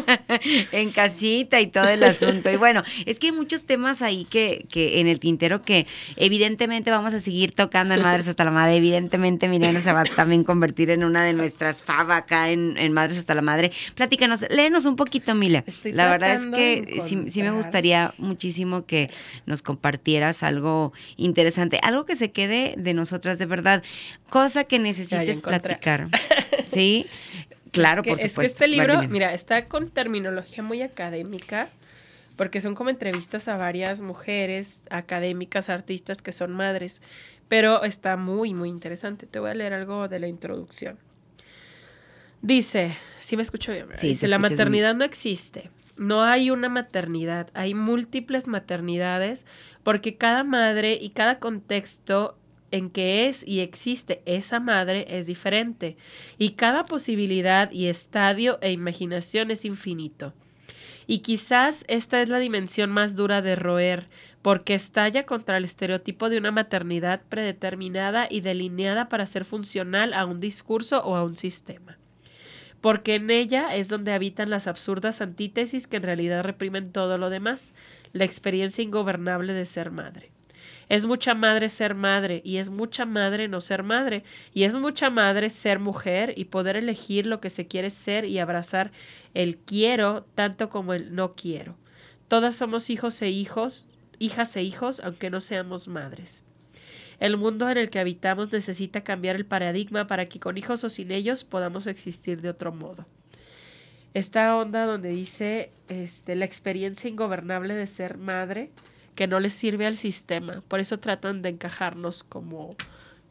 en 0.72 0.90
casita 0.92 1.60
y 1.60 1.66
todo 1.66 1.88
el 1.88 2.02
asunto. 2.04 2.50
Y 2.50 2.56
bueno, 2.56 2.82
es 3.06 3.18
que 3.18 3.26
hay 3.28 3.32
muchos 3.32 3.64
temas 3.64 4.02
ahí 4.02 4.24
que, 4.24 4.66
que 4.70 5.00
en 5.00 5.06
el 5.06 5.20
tintero 5.20 5.62
que 5.62 5.86
evidentemente 6.16 6.90
vamos 6.90 7.14
a 7.14 7.20
seguir 7.20 7.52
tocando 7.52 7.94
en 7.94 8.02
Madres 8.02 8.28
hasta 8.28 8.44
la 8.44 8.50
Madre. 8.50 8.76
Evidentemente 8.76 9.48
Milena 9.48 9.80
se 9.80 9.92
va 9.92 10.02
a 10.02 10.04
también 10.04 10.44
convertir 10.44 10.90
en 10.90 11.04
una 11.04 11.24
de 11.24 11.32
nuestras 11.32 11.82
fava 11.82 12.16
acá 12.16 12.50
en, 12.50 12.76
en 12.78 12.92
Madres 12.92 13.18
hasta 13.18 13.34
la 13.34 13.42
Madre. 13.42 13.72
Platícanos, 13.94 14.44
léenos 14.50 14.86
un 14.86 14.96
poquito, 14.96 15.34
Mila. 15.34 15.64
Estoy 15.66 15.92
la 15.92 16.10
verdad 16.10 16.34
es 16.34 16.46
que 16.46 17.00
sí, 17.02 17.24
sí 17.28 17.42
me 17.42 17.50
gustaría 17.50 18.14
muchísimo 18.18 18.86
que 18.86 19.08
nos 19.46 19.62
compartieras 19.62 20.42
algo 20.42 20.92
interesante, 21.16 21.78
algo 21.82 22.04
que 22.04 22.16
se 22.16 22.30
quede 22.32 22.74
de 22.76 22.94
nosotras 22.94 23.38
de 23.38 23.46
verdad, 23.46 23.82
cosa 24.28 24.64
que 24.64 24.78
necesites 24.78 25.40
platicar. 25.40 26.08
¿Sí? 26.66 27.06
Claro, 27.72 28.02
Es 28.02 28.04
que- 28.04 28.10
por 28.10 28.20
es 28.20 28.32
que 28.34 28.44
este 28.46 28.68
libro, 28.68 29.00
mira, 29.08 29.34
está 29.34 29.64
con 29.68 29.90
terminología 29.90 30.62
muy 30.62 30.82
académica, 30.82 31.68
porque 32.36 32.60
son 32.60 32.74
como 32.74 32.90
entrevistas 32.90 33.48
a 33.48 33.56
varias 33.56 34.00
mujeres 34.00 34.78
académicas, 34.90 35.68
artistas 35.68 36.18
que 36.18 36.32
son 36.32 36.52
madres, 36.52 37.02
pero 37.48 37.82
está 37.82 38.16
muy, 38.16 38.54
muy 38.54 38.68
interesante. 38.68 39.26
Te 39.26 39.38
voy 39.38 39.50
a 39.50 39.54
leer 39.54 39.72
algo 39.74 40.08
de 40.08 40.18
la 40.18 40.28
introducción. 40.28 40.98
Dice, 42.40 42.96
si 43.20 43.36
me 43.36 43.42
escucho 43.42 43.72
bien. 43.72 43.86
Sí, 43.94 44.08
Dice, 44.08 44.28
la 44.28 44.38
maternidad 44.38 44.94
no 44.94 45.04
existe. 45.04 45.70
No 45.96 46.22
hay 46.24 46.50
una 46.50 46.68
maternidad, 46.68 47.48
hay 47.54 47.74
múltiples 47.74 48.46
maternidades 48.48 49.46
porque 49.82 50.16
cada 50.16 50.42
madre 50.42 50.98
y 51.00 51.10
cada 51.10 51.38
contexto 51.38 52.36
en 52.72 52.90
que 52.90 53.28
es 53.28 53.46
y 53.46 53.60
existe 53.60 54.22
esa 54.26 54.58
madre 54.58 55.06
es 55.08 55.26
diferente 55.26 55.96
y 56.38 56.50
cada 56.50 56.82
posibilidad 56.82 57.70
y 57.70 57.86
estadio 57.86 58.58
e 58.60 58.72
imaginación 58.72 59.52
es 59.52 59.64
infinito. 59.64 60.34
Y 61.06 61.18
quizás 61.18 61.84
esta 61.88 62.22
es 62.22 62.28
la 62.28 62.38
dimensión 62.38 62.90
más 62.90 63.16
dura 63.16 63.42
de 63.42 63.56
roer, 63.56 64.08
porque 64.40 64.74
estalla 64.74 65.26
contra 65.26 65.56
el 65.56 65.64
estereotipo 65.64 66.30
de 66.30 66.38
una 66.38 66.52
maternidad 66.52 67.22
predeterminada 67.28 68.26
y 68.30 68.40
delineada 68.40 69.08
para 69.08 69.26
ser 69.26 69.44
funcional 69.44 70.14
a 70.14 70.26
un 70.26 70.40
discurso 70.40 71.02
o 71.04 71.16
a 71.16 71.24
un 71.24 71.36
sistema. 71.36 71.98
Porque 72.80 73.14
en 73.14 73.30
ella 73.30 73.76
es 73.76 73.88
donde 73.88 74.12
habitan 74.12 74.50
las 74.50 74.66
absurdas 74.66 75.20
antítesis 75.20 75.86
que 75.86 75.98
en 75.98 76.02
realidad 76.02 76.42
reprimen 76.42 76.90
todo 76.90 77.18
lo 77.18 77.30
demás, 77.30 77.74
la 78.12 78.24
experiencia 78.24 78.82
ingobernable 78.82 79.52
de 79.52 79.66
ser 79.66 79.90
madre. 79.90 80.32
Es 80.88 81.06
mucha 81.06 81.34
madre 81.34 81.68
ser 81.68 81.94
madre 81.94 82.42
y 82.44 82.56
es 82.58 82.70
mucha 82.70 83.04
madre 83.04 83.48
no 83.48 83.60
ser 83.60 83.82
madre 83.82 84.24
y 84.52 84.64
es 84.64 84.74
mucha 84.74 85.10
madre 85.10 85.50
ser 85.50 85.78
mujer 85.78 86.34
y 86.36 86.46
poder 86.46 86.76
elegir 86.76 87.26
lo 87.26 87.40
que 87.40 87.50
se 87.50 87.66
quiere 87.66 87.90
ser 87.90 88.24
y 88.24 88.38
abrazar 88.38 88.92
el 89.34 89.56
quiero 89.56 90.26
tanto 90.34 90.68
como 90.68 90.92
el 90.92 91.14
no 91.14 91.34
quiero. 91.34 91.76
Todas 92.28 92.56
somos 92.56 92.90
hijos 92.90 93.20
e 93.22 93.30
hijos, 93.30 93.84
hijas 94.18 94.56
e 94.56 94.62
hijos, 94.62 95.00
aunque 95.00 95.30
no 95.30 95.40
seamos 95.40 95.88
madres. 95.88 96.42
El 97.20 97.36
mundo 97.36 97.70
en 97.70 97.78
el 97.78 97.90
que 97.90 98.00
habitamos 98.00 98.52
necesita 98.52 99.04
cambiar 99.04 99.36
el 99.36 99.46
paradigma 99.46 100.06
para 100.06 100.28
que 100.28 100.40
con 100.40 100.58
hijos 100.58 100.82
o 100.82 100.88
sin 100.88 101.12
ellos 101.12 101.44
podamos 101.44 101.86
existir 101.86 102.40
de 102.40 102.48
otro 102.48 102.72
modo. 102.72 103.06
Esta 104.14 104.56
onda 104.56 104.86
donde 104.86 105.10
dice 105.10 105.70
este, 105.88 106.36
la 106.36 106.44
experiencia 106.44 107.08
ingobernable 107.08 107.74
de 107.74 107.86
ser 107.86 108.18
madre 108.18 108.70
que 109.14 109.26
no 109.26 109.40
les 109.40 109.52
sirve 109.54 109.86
al 109.86 109.96
sistema. 109.96 110.62
Por 110.68 110.80
eso 110.80 110.98
tratan 110.98 111.42
de 111.42 111.50
encajarnos 111.50 112.24
como, 112.24 112.74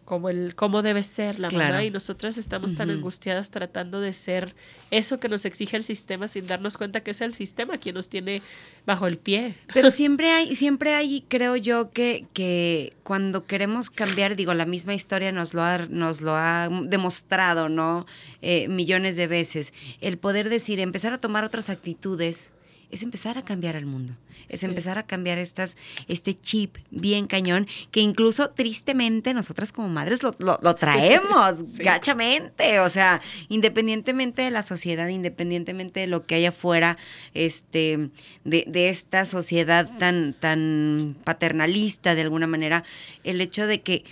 como 0.05 0.29
el 0.29 0.55
cómo 0.55 0.81
debe 0.81 1.03
ser 1.03 1.39
la 1.39 1.47
Claro. 1.47 1.73
mamá 1.73 1.83
y 1.85 1.89
nosotras 1.89 2.37
estamos 2.37 2.75
tan 2.75 2.89
angustiadas 2.89 3.49
tratando 3.49 4.01
de 4.01 4.11
ser 4.13 4.53
eso 4.91 5.19
que 5.19 5.29
nos 5.29 5.45
exige 5.45 5.77
el 5.77 5.83
sistema 5.83 6.27
sin 6.27 6.47
darnos 6.47 6.77
cuenta 6.77 6.99
que 7.01 7.11
es 7.11 7.21
el 7.21 7.33
sistema 7.33 7.77
quien 7.77 7.95
nos 7.95 8.09
tiene 8.09 8.41
bajo 8.85 9.07
el 9.07 9.17
pie. 9.17 9.55
Pero 9.73 9.89
siempre 9.91 10.29
hay, 10.31 10.55
siempre 10.55 10.93
hay, 10.93 11.23
creo 11.27 11.55
yo, 11.55 11.91
que, 11.91 12.25
que 12.33 12.93
cuando 13.03 13.45
queremos 13.45 13.89
cambiar, 13.89 14.35
digo, 14.35 14.53
la 14.53 14.65
misma 14.65 14.93
historia 14.93 15.31
nos 15.31 15.53
lo 15.53 15.63
ha, 15.63 15.77
nos 15.89 16.21
lo 16.21 16.35
ha 16.35 16.69
demostrado, 16.83 17.69
¿no? 17.69 18.05
Eh, 18.41 18.67
millones 18.67 19.15
de 19.15 19.27
veces. 19.27 19.73
El 20.01 20.17
poder 20.17 20.49
decir, 20.49 20.79
empezar 20.79 21.13
a 21.13 21.19
tomar 21.19 21.43
otras 21.45 21.69
actitudes, 21.69 22.53
es 22.91 23.03
empezar 23.03 23.37
a 23.37 23.43
cambiar 23.45 23.75
el 23.75 23.85
mundo, 23.85 24.13
es 24.49 24.63
empezar 24.63 24.97
a 24.97 25.03
cambiar 25.07 25.37
estas, 25.37 25.77
este 26.07 26.33
chip 26.39 26.77
bien 26.89 27.27
cañón, 27.27 27.67
que 27.91 28.01
incluso 28.01 28.49
tristemente 28.49 29.33
nosotras 29.33 29.71
como 29.71 29.87
madres 29.89 30.23
lo, 30.23 30.35
lo- 30.39 30.59
lo 30.61 30.75
traemos 30.75 31.77
gachamente, 31.77 32.79
o 32.79 32.89
sea, 32.89 33.21
independientemente 33.49 34.41
de 34.41 34.51
la 34.51 34.63
sociedad, 34.63 35.07
independientemente 35.07 36.01
de 36.01 36.07
lo 36.07 36.25
que 36.25 36.35
hay 36.35 36.45
afuera, 36.45 36.97
este, 37.33 38.09
de, 38.43 38.65
de 38.67 38.89
esta 38.89 39.25
sociedad 39.25 39.89
tan, 39.97 40.33
tan 40.33 41.15
paternalista 41.23 42.15
de 42.15 42.21
alguna 42.21 42.47
manera, 42.47 42.83
el 43.23 43.39
hecho 43.41 43.67
de 43.67 43.81
que 43.81 44.03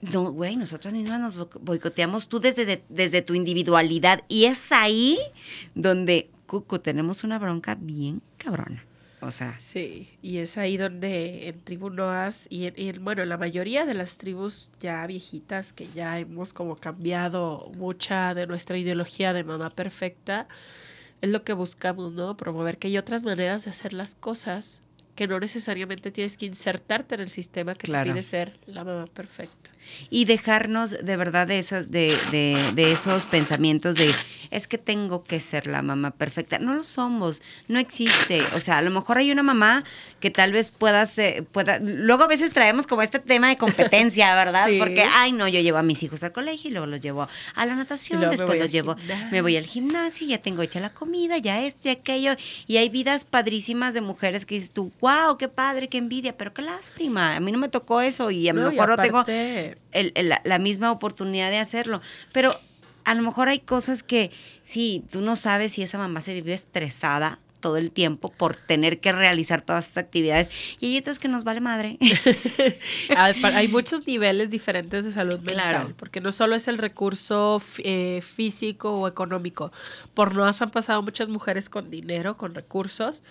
No, 0.00 0.32
güey, 0.32 0.56
nosotras 0.56 0.94
mismas 0.94 1.20
nos 1.20 1.36
bo- 1.36 1.50
boicoteamos 1.60 2.28
tú 2.28 2.40
desde, 2.40 2.64
de- 2.64 2.82
desde 2.88 3.20
tu 3.22 3.34
individualidad. 3.34 4.22
Y 4.28 4.46
es 4.46 4.72
ahí 4.72 5.18
donde, 5.74 6.30
Cucu, 6.48 6.80
tenemos 6.80 7.22
una 7.22 7.38
bronca 7.38 7.76
bien 7.76 8.20
cabrona. 8.38 8.84
O 9.20 9.30
sea, 9.32 9.58
Sí, 9.60 10.08
y 10.22 10.38
es 10.38 10.56
ahí 10.58 10.76
donde 10.76 11.48
en 11.48 11.60
tribu 11.60 11.90
Noas 11.90 12.46
y, 12.50 12.66
en, 12.66 12.74
y 12.76 12.88
en, 12.88 13.04
bueno, 13.04 13.24
la 13.24 13.36
mayoría 13.36 13.84
de 13.84 13.94
las 13.94 14.16
tribus 14.16 14.70
ya 14.80 15.04
viejitas 15.06 15.72
que 15.72 15.88
ya 15.94 16.18
hemos 16.20 16.52
como 16.52 16.76
cambiado 16.76 17.70
mucha 17.76 18.32
de 18.34 18.46
nuestra 18.46 18.78
ideología 18.78 19.32
de 19.32 19.42
mamá 19.44 19.70
perfecta, 19.70 20.46
es 21.20 21.30
lo 21.30 21.42
que 21.42 21.52
buscamos, 21.52 22.12
¿no? 22.12 22.36
Promover 22.36 22.78
que 22.78 22.86
hay 22.88 22.96
otras 22.96 23.24
maneras 23.24 23.64
de 23.64 23.70
hacer 23.70 23.92
las 23.92 24.14
cosas 24.14 24.82
que 25.16 25.26
no 25.26 25.40
necesariamente 25.40 26.12
tienes 26.12 26.36
que 26.38 26.46
insertarte 26.46 27.16
en 27.16 27.22
el 27.22 27.28
sistema 27.28 27.74
que 27.74 27.88
Claro. 27.88 28.04
te 28.06 28.12
pide 28.12 28.22
ser 28.22 28.60
la 28.66 28.84
mamá 28.84 29.06
perfecta. 29.06 29.70
Y 30.10 30.24
dejarnos 30.24 30.90
de 30.90 31.16
verdad 31.16 31.46
de 31.46 31.58
esas, 31.58 31.90
de, 31.90 32.16
de, 32.30 32.56
de 32.74 32.92
esos 32.92 33.24
pensamientos 33.26 33.96
de 33.96 34.12
es 34.50 34.66
que 34.66 34.78
tengo 34.78 35.24
que 35.24 35.40
ser 35.40 35.66
la 35.66 35.82
mamá 35.82 36.10
perfecta. 36.10 36.58
No 36.58 36.74
lo 36.74 36.82
somos, 36.82 37.42
no 37.68 37.78
existe. 37.78 38.40
O 38.54 38.60
sea, 38.60 38.78
a 38.78 38.82
lo 38.82 38.90
mejor 38.90 39.18
hay 39.18 39.30
una 39.30 39.42
mamá 39.42 39.84
que 40.20 40.30
tal 40.30 40.52
vez 40.52 40.70
pueda 40.70 41.04
ser, 41.06 41.44
pueda. 41.44 41.78
Luego 41.80 42.24
a 42.24 42.28
veces 42.28 42.52
traemos 42.52 42.86
como 42.86 43.02
este 43.02 43.18
tema 43.18 43.48
de 43.48 43.56
competencia, 43.56 44.34
¿verdad? 44.34 44.68
Sí. 44.68 44.78
Porque, 44.78 45.04
ay, 45.04 45.32
no, 45.32 45.48
yo 45.48 45.60
llevo 45.60 45.78
a 45.78 45.82
mis 45.82 46.02
hijos 46.02 46.22
al 46.22 46.32
colegio 46.32 46.70
y 46.70 46.72
luego 46.72 46.86
los 46.86 47.00
llevo 47.00 47.28
a 47.54 47.66
la 47.66 47.74
natación, 47.74 48.20
después 48.28 48.58
los 48.58 48.70
llevo, 48.70 48.96
gimnasio. 48.96 49.28
me 49.30 49.42
voy 49.42 49.56
al 49.56 49.66
gimnasio, 49.66 50.26
ya 50.26 50.38
tengo 50.38 50.62
hecha 50.62 50.80
la 50.80 50.92
comida, 50.92 51.38
ya 51.38 51.64
esto 51.64 51.88
y 51.88 51.90
aquello. 51.92 52.34
Y 52.66 52.78
hay 52.78 52.88
vidas 52.88 53.24
padrísimas 53.24 53.94
de 53.94 54.00
mujeres 54.00 54.46
que 54.46 54.54
dices 54.54 54.72
tú, 54.72 54.92
wow, 55.00 55.36
qué 55.38 55.48
padre, 55.48 55.88
qué 55.88 55.98
envidia, 55.98 56.36
pero 56.36 56.52
qué 56.54 56.62
lástima. 56.62 57.36
A 57.36 57.40
mí 57.40 57.52
no 57.52 57.58
me 57.58 57.68
tocó 57.68 58.00
eso 58.00 58.30
y 58.30 58.48
a 58.48 58.52
lo 58.52 58.62
No, 58.62 58.70
mejor 58.70 58.88
no 58.88 58.96
tengo 58.96 59.24
el- 59.92 60.12
el- 60.14 60.32
la, 60.44 60.58
misma 60.58 60.90
oportunidad 60.92 61.50
de 61.50 61.58
hacerlo. 61.58 62.00
Pero 62.32 62.58
a 63.04 63.14
lo 63.14 63.22
mejor 63.22 63.48
hay 63.48 63.60
cosas 63.60 64.02
que, 64.02 64.30
sí, 64.62 65.02
tú 65.10 65.20
no 65.22 65.34
sabes 65.36 65.72
si 65.72 65.82
esa 65.82 65.98
mamá 65.98 66.20
se 66.20 66.34
vivió 66.34 66.54
estresada 66.54 67.38
todo 67.60 67.76
el 67.76 67.90
tiempo 67.90 68.28
por 68.30 68.54
tener 68.54 69.00
que 69.00 69.10
realizar 69.10 69.62
todas 69.62 69.86
esas 69.86 70.04
actividades. 70.04 70.48
Y 70.78 70.86
hay 70.92 70.98
otras 70.98 71.18
que 71.18 71.26
nos 71.26 71.42
vale 71.42 71.60
madre. 71.60 71.98
Hay 73.16 73.66
muchos 73.68 74.06
niveles 74.06 74.50
diferentes 74.50 75.04
de 75.04 75.12
salud 75.12 75.40
mental, 75.40 75.54
Claro. 75.54 75.94
porque 75.96 76.20
no 76.20 76.30
solo 76.32 76.54
es 76.54 76.68
el 76.68 76.78
recurso 76.78 77.60
eh, 77.78 78.20
físico 78.22 78.92
o 78.94 79.08
económico. 79.08 79.72
Por 80.14 80.34
nos 80.36 80.62
han 80.62 80.70
pasado 80.70 81.02
muchas 81.02 81.28
mujeres 81.28 81.68
con 81.68 81.90
dinero, 81.90 82.36
con 82.36 82.54
recursos, 82.54 83.22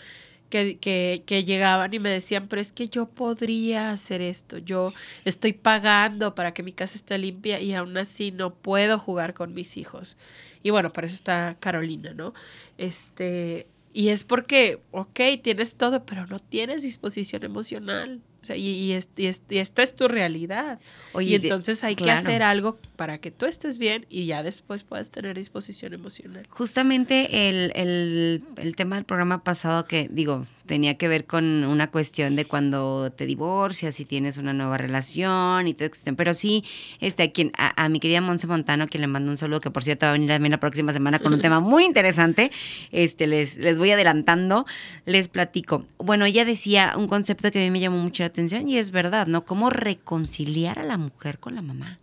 que, 0.50 0.78
que, 0.78 1.24
que 1.26 1.44
llegaban 1.44 1.94
y 1.94 2.00
me 2.00 2.10
decían, 2.10 2.48
pero 2.48 2.62
es 2.62 2.72
que 2.72 2.90
yo 2.90 3.08
podría 3.08 3.92
hacer 3.92 4.22
esto, 4.22 4.58
yo 4.58 4.94
estoy 5.26 5.54
pagando 5.54 6.36
para 6.36 6.54
que 6.54 6.64
mi 6.64 6.72
casa 6.72 6.96
esté 6.96 7.18
limpia 7.18 7.60
y 7.60 7.74
aún 7.74 7.98
así 7.98 8.32
no 8.32 8.54
puedo 8.54 9.00
jugar 9.00 9.34
con 9.34 9.54
mis 9.54 9.78
hijos. 9.78 10.18
Y 10.64 10.70
bueno, 10.70 10.92
para 10.92 11.08
eso 11.08 11.16
está 11.16 11.58
Carolina, 11.60 12.14
¿no? 12.14 12.34
Este, 12.78 13.68
y 13.94 14.10
es 14.10 14.24
porque, 14.24 14.80
ok, 14.92 15.20
tienes 15.42 15.76
todo, 15.76 16.06
pero 16.06 16.28
no 16.28 16.40
tienes 16.40 16.84
disposición 16.84 17.44
emocional. 17.44 18.22
Sea, 18.48 18.56
y, 18.56 18.68
y, 18.70 18.92
es- 18.94 19.10
y 19.18 19.26
es- 19.28 19.44
y 19.50 19.58
esta 19.58 19.84
es 19.84 19.94
tu 19.96 20.08
realidad. 20.08 20.80
Oye, 21.14 21.32
y 21.32 21.36
entonces 21.36 21.84
hay 21.84 21.96
claro. 21.96 22.22
que 22.22 22.28
hacer 22.30 22.44
algo 22.44 22.78
para 22.96 23.18
que 23.20 23.30
tú 23.32 23.46
estés 23.46 23.78
bien 23.78 24.06
y 24.10 24.26
ya 24.26 24.42
después 24.44 24.84
puedas 24.84 25.12
tener 25.12 25.36
disposición 25.38 25.94
emocional. 25.94 26.46
Justamente 26.50 27.50
el, 27.50 27.72
el- 27.76 28.44
el 28.58 28.76
tema 28.76 28.96
del 28.96 29.06
programa 29.06 29.44
pasado 29.44 29.86
que, 29.86 30.08
digo, 30.12 30.46
tenía 30.66 30.98
que 30.98 31.08
ver 31.08 31.26
con 31.26 31.64
una 31.64 31.90
cuestión 31.92 32.36
de 32.36 32.44
cuando 32.46 33.10
te 33.16 33.26
divorcias 33.26 34.00
y 34.02 34.06
tienes 34.06 34.38
una 34.38 34.52
nueva 34.54 34.78
relación 34.78 35.68
y 35.68 35.74
todo. 35.74 35.90
Pero 36.18 36.34
sí, 36.34 36.64
este, 37.00 37.24
a, 37.24 37.32
quien, 37.32 37.52
a, 37.58 37.84
a 37.86 37.88
mi 37.90 38.00
querida 38.02 38.20
Monse 38.22 38.48
Montano, 38.48 38.88
quien 38.88 39.02
le 39.02 39.08
mando 39.08 39.32
un 39.32 39.38
saludo, 39.38 39.62
que 39.62 39.72
por 39.72 39.84
cierto 39.84 40.06
va 40.06 40.10
a 40.10 40.14
venir 40.14 40.30
también 40.30 40.52
la 40.52 40.60
próxima 40.60 40.92
semana 40.92 41.20
con 41.20 41.34
un 41.34 41.40
tema 41.42 41.60
muy 41.62 41.86
interesante, 41.86 42.52
este, 42.92 43.28
les, 43.28 43.58
les 43.58 43.80
voy 43.80 43.92
adelantando, 43.92 44.66
les 45.06 45.30
platico. 45.30 45.86
Bueno, 46.00 46.26
ella 46.26 46.44
decía 46.46 46.94
un 46.98 47.08
concepto 47.08 47.50
que 47.52 47.60
a 47.60 47.62
mí 47.64 47.72
me 47.72 47.80
llamó 47.80 47.98
mucho 47.98 48.24
la 48.24 48.30
atención 48.38 48.70
y 48.70 48.78
es 48.78 48.92
verdad, 48.92 49.26
¿no? 49.26 49.46
Cómo 49.46 49.72
reconciliar 49.72 50.78
a 50.78 50.84
la 50.84 50.98
mujer 50.98 51.40
con 51.40 51.56
la 51.56 51.64
mamá. 51.64 51.98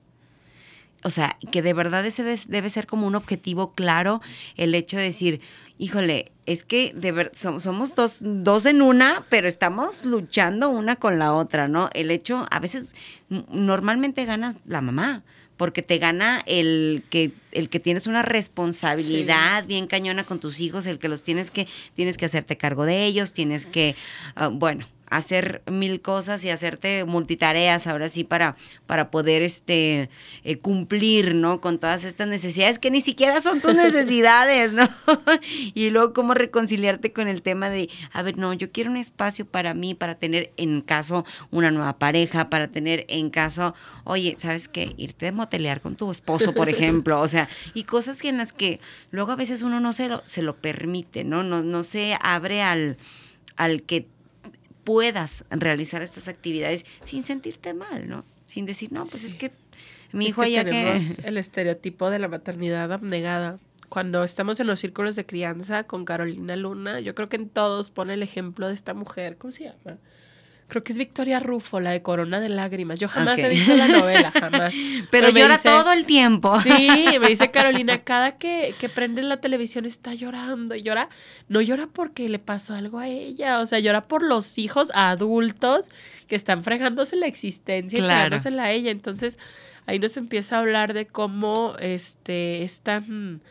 O 1.05 1.11
sea, 1.11 1.37
que 1.53 1.63
de 1.63 1.75
verdad 1.75 2.05
ese 2.07 2.25
debe, 2.49 2.71
ser 2.71 2.87
como 2.87 3.07
un 3.07 3.15
objetivo 3.15 3.73
claro 3.75 4.21
el 4.57 4.75
hecho 4.75 4.97
de 4.97 5.05
decir, 5.05 5.41
híjole, 5.79 6.33
es 6.47 6.65
que 6.65 6.93
de 6.97 7.13
ver, 7.13 7.33
som- 7.33 7.61
somos 7.61 7.95
dos, 7.95 8.19
dos 8.23 8.67
en 8.67 8.83
una, 8.83 9.25
pero 9.29 9.47
estamos 9.47 10.05
luchando 10.05 10.71
una 10.71 10.97
con 10.97 11.19
la 11.19 11.35
otra, 11.35 11.69
¿no? 11.69 11.89
El 11.95 12.11
hecho, 12.11 12.47
a 12.51 12.59
veces, 12.59 12.95
normalmente 13.29 14.25
gana 14.25 14.57
la 14.67 14.81
mamá, 14.81 15.23
porque 15.59 15.83
te 15.83 15.99
gana 15.99 16.43
el 16.47 17.05
que, 17.11 17.31
el 17.53 17.69
que 17.69 17.79
tienes 17.81 18.07
una 18.07 18.23
responsabilidad 18.23 19.67
bien 19.67 19.87
cañona 19.87 20.25
con 20.25 20.41
tus 20.41 20.59
hijos, 20.61 20.87
el 20.87 20.99
que 20.99 21.09
los 21.09 21.23
tienes 21.23 21.51
que, 21.51 21.69
tienes 21.95 22.17
que 22.17 22.25
hacerte 22.25 22.57
cargo 22.57 22.85
de 22.87 23.05
ellos, 23.05 23.35
tienes 23.35 23.67
que, 23.67 23.95
ah, 24.37 24.49
bueno, 24.49 24.87
hacer 25.09 25.63
mil 25.71 26.01
cosas 26.01 26.45
y 26.45 26.51
hacerte 26.51 27.05
multitareas 27.05 27.87
ahora 27.87 28.09
sí 28.09 28.25
para, 28.25 28.57
para 28.87 29.11
poder 29.11 29.43
este 29.43 30.11
eh, 30.45 30.59
cumplir, 30.59 31.35
¿no? 31.35 31.61
Con 31.61 31.79
todas 31.79 32.05
estas 32.05 32.29
necesidades 32.29 32.79
que 32.79 32.91
ni 32.91 33.01
siquiera 33.01 33.41
son 33.41 33.61
tus 33.61 33.75
necesidades, 33.75 34.73
¿no? 34.73 34.89
y 35.75 35.91
luego 35.91 36.13
cómo 36.13 36.35
reconciliarte 36.35 37.13
con 37.13 37.29
el 37.29 37.43
tema 37.43 37.71
de, 37.71 37.89
a 38.13 38.23
ver, 38.23 38.39
no, 38.39 38.53
yo 38.55 38.73
quiero 38.73 38.91
un 38.91 38.97
espacio 38.97 39.47
para 39.47 39.75
mí, 39.75 39.95
para 39.95 40.15
tener 40.17 40.53
en 40.57 40.81
caso 40.81 41.25
una 41.51 41.71
nueva 41.71 41.99
pareja, 41.99 42.51
para 42.51 42.69
tener 42.69 43.05
en 43.09 43.31
caso, 43.31 43.75
oye, 44.05 44.35
¿sabes 44.39 44.69
qué? 44.69 44.95
Irte 44.97 45.27
de 45.27 45.33
motelear 45.33 45.81
con 45.81 45.97
tu 45.97 46.11
esposo, 46.11 46.53
por 46.53 46.69
ejemplo, 46.71 47.21
o 47.21 47.29
sea, 47.29 47.49
y 47.75 47.85
cosas 47.85 48.21
que 48.23 48.29
en 48.29 48.39
las 48.39 48.53
que 48.53 48.81
luego 49.11 49.33
a 49.33 49.37
veces 49.37 49.63
uno 49.63 49.81
no 49.81 49.93
se 49.93 50.09
lo, 50.09 50.23
se 50.27 50.43
lo 50.43 50.57
permite, 50.57 51.25
¿no? 51.25 51.43
No, 51.43 51.63
no 51.63 51.83
se 51.83 52.17
abre 52.21 52.63
al, 52.63 52.97
al 53.57 53.83
que 53.83 54.07
puedas 54.85 55.45
realizar 55.51 56.03
estas 56.03 56.29
actividades 56.29 56.85
sin 57.01 57.23
sentirte 57.23 57.75
mal, 57.75 58.09
¿no? 58.09 58.25
Sin 58.47 58.67
decir, 58.67 58.93
no, 58.93 59.03
pues 59.05 59.25
es 59.25 59.35
que 59.35 59.51
mi 60.13 60.27
Es 60.27 60.31
hijo 60.31 60.43
que 60.43 60.51
ya 60.53 60.65
que... 60.65 60.71
tenemos 60.71 61.19
el 61.25 61.37
estereotipo 61.39 62.11
de 62.11 62.19
la 62.19 62.29
maternidad 62.29 62.93
abnegada. 62.93 63.59
Cuando 63.89 64.25
estamos 64.25 64.59
en 64.61 64.67
los 64.67 64.81
círculos 64.81 65.17
de 65.17 65.27
crianza 65.27 65.85
con 65.85 66.05
Carolina 66.05 66.57
Luna, 66.57 67.01
yo 67.01 67.15
creo 67.15 67.29
que 67.29 67.37
en 67.37 67.49
todos 67.49 67.91
pone 67.91 68.15
el 68.15 68.23
ejemplo 68.23 68.69
de 68.69 68.75
esta 68.75 68.95
mujer. 68.95 69.37
¿Cómo 69.39 69.53
se 69.53 69.65
llama? 69.65 69.99
Creo 70.67 70.83
que 70.83 70.93
es 70.93 70.99
Victoria 70.99 71.41
Rufo, 71.41 71.79
la 71.79 71.91
de 71.91 72.01
Corona 72.03 72.41
de 72.41 72.49
Lágrimas. 72.49 72.99
Yo 72.99 73.07
jamás 73.09 73.39
he 73.39 73.49
visto 73.49 73.77
la 73.77 73.87
novela, 73.87 74.31
jamás. 74.33 74.73
Pero 75.11 75.29
llora 75.29 75.57
dice- 75.59 75.69
todo 75.69 75.93
el 75.93 76.07
tiempo. 76.07 76.59
Sí, 76.63 76.89
me 77.21 77.29
dice 77.29 77.51
Carolina, 77.51 78.03
cada 78.03 78.39
que, 78.39 78.75
que 78.79 78.89
prende 78.89 79.23
la 79.23 79.41
televisión 79.41 79.85
está 79.85 80.15
llorando. 80.15 80.75
Y 80.75 80.83
llora, 80.83 81.11
no 81.49 81.61
llora 81.61 81.87
porque 81.93 82.29
le 82.29 82.39
pasó 82.39 82.75
algo 82.75 82.99
a 82.99 83.09
ella, 83.09 83.61
o 83.61 83.67
sea, 83.67 83.79
llora 83.79 84.09
por 84.09 84.23
los 84.23 84.57
hijos 84.59 84.91
adultos 84.95 85.91
que 86.29 86.37
están 86.37 86.63
fregándose 86.65 87.17
la 87.17 87.27
existencia 87.27 87.99
y 87.99 88.03
Claro. 88.03 88.15
fregándosela 88.23 88.65
a 88.65 88.71
ella. 88.73 88.91
Entonces, 88.91 89.39
ahí 89.87 89.99
nos 89.99 90.17
empieza 90.17 90.57
a 90.57 90.61
hablar 90.61 90.95
de 90.95 91.07
cómo 91.07 91.75
este 91.79 92.63
es 92.65 92.81
tan. 92.81 93.43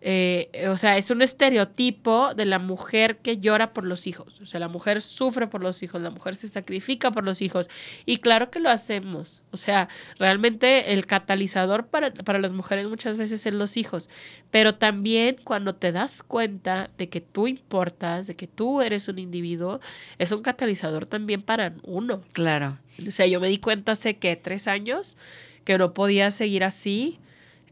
Eh, 0.00 0.68
o 0.70 0.76
sea, 0.76 0.96
es 0.96 1.10
un 1.10 1.22
estereotipo 1.22 2.34
de 2.34 2.44
la 2.44 2.58
mujer 2.58 3.18
que 3.18 3.38
llora 3.38 3.72
por 3.72 3.84
los 3.84 4.06
hijos. 4.06 4.40
O 4.40 4.46
sea, 4.46 4.60
la 4.60 4.68
mujer 4.68 5.02
sufre 5.02 5.48
por 5.48 5.62
los 5.62 5.82
hijos, 5.82 6.02
la 6.02 6.10
mujer 6.10 6.36
se 6.36 6.48
sacrifica 6.48 7.10
por 7.10 7.24
los 7.24 7.42
hijos. 7.42 7.68
Y 8.06 8.18
claro 8.18 8.50
que 8.50 8.60
lo 8.60 8.70
hacemos. 8.70 9.42
O 9.50 9.56
sea, 9.56 9.88
realmente 10.18 10.92
el 10.92 11.06
catalizador 11.06 11.86
para, 11.86 12.12
para 12.12 12.38
las 12.38 12.52
mujeres 12.52 12.86
muchas 12.86 13.18
veces 13.18 13.44
es 13.44 13.54
los 13.54 13.76
hijos. 13.76 14.08
Pero 14.50 14.74
también 14.74 15.36
cuando 15.42 15.74
te 15.74 15.90
das 15.90 16.22
cuenta 16.22 16.90
de 16.96 17.08
que 17.08 17.20
tú 17.20 17.48
importas, 17.48 18.26
de 18.26 18.36
que 18.36 18.46
tú 18.46 18.82
eres 18.82 19.08
un 19.08 19.18
individuo, 19.18 19.80
es 20.18 20.30
un 20.32 20.42
catalizador 20.42 21.06
también 21.06 21.42
para 21.42 21.74
uno. 21.82 22.22
Claro. 22.32 22.78
O 23.06 23.10
sea, 23.10 23.26
yo 23.26 23.40
me 23.40 23.48
di 23.48 23.58
cuenta 23.58 23.92
hace 23.92 24.16
que 24.16 24.36
tres 24.36 24.68
años 24.68 25.16
que 25.64 25.76
no 25.76 25.92
podía 25.92 26.30
seguir 26.30 26.64
así. 26.64 27.18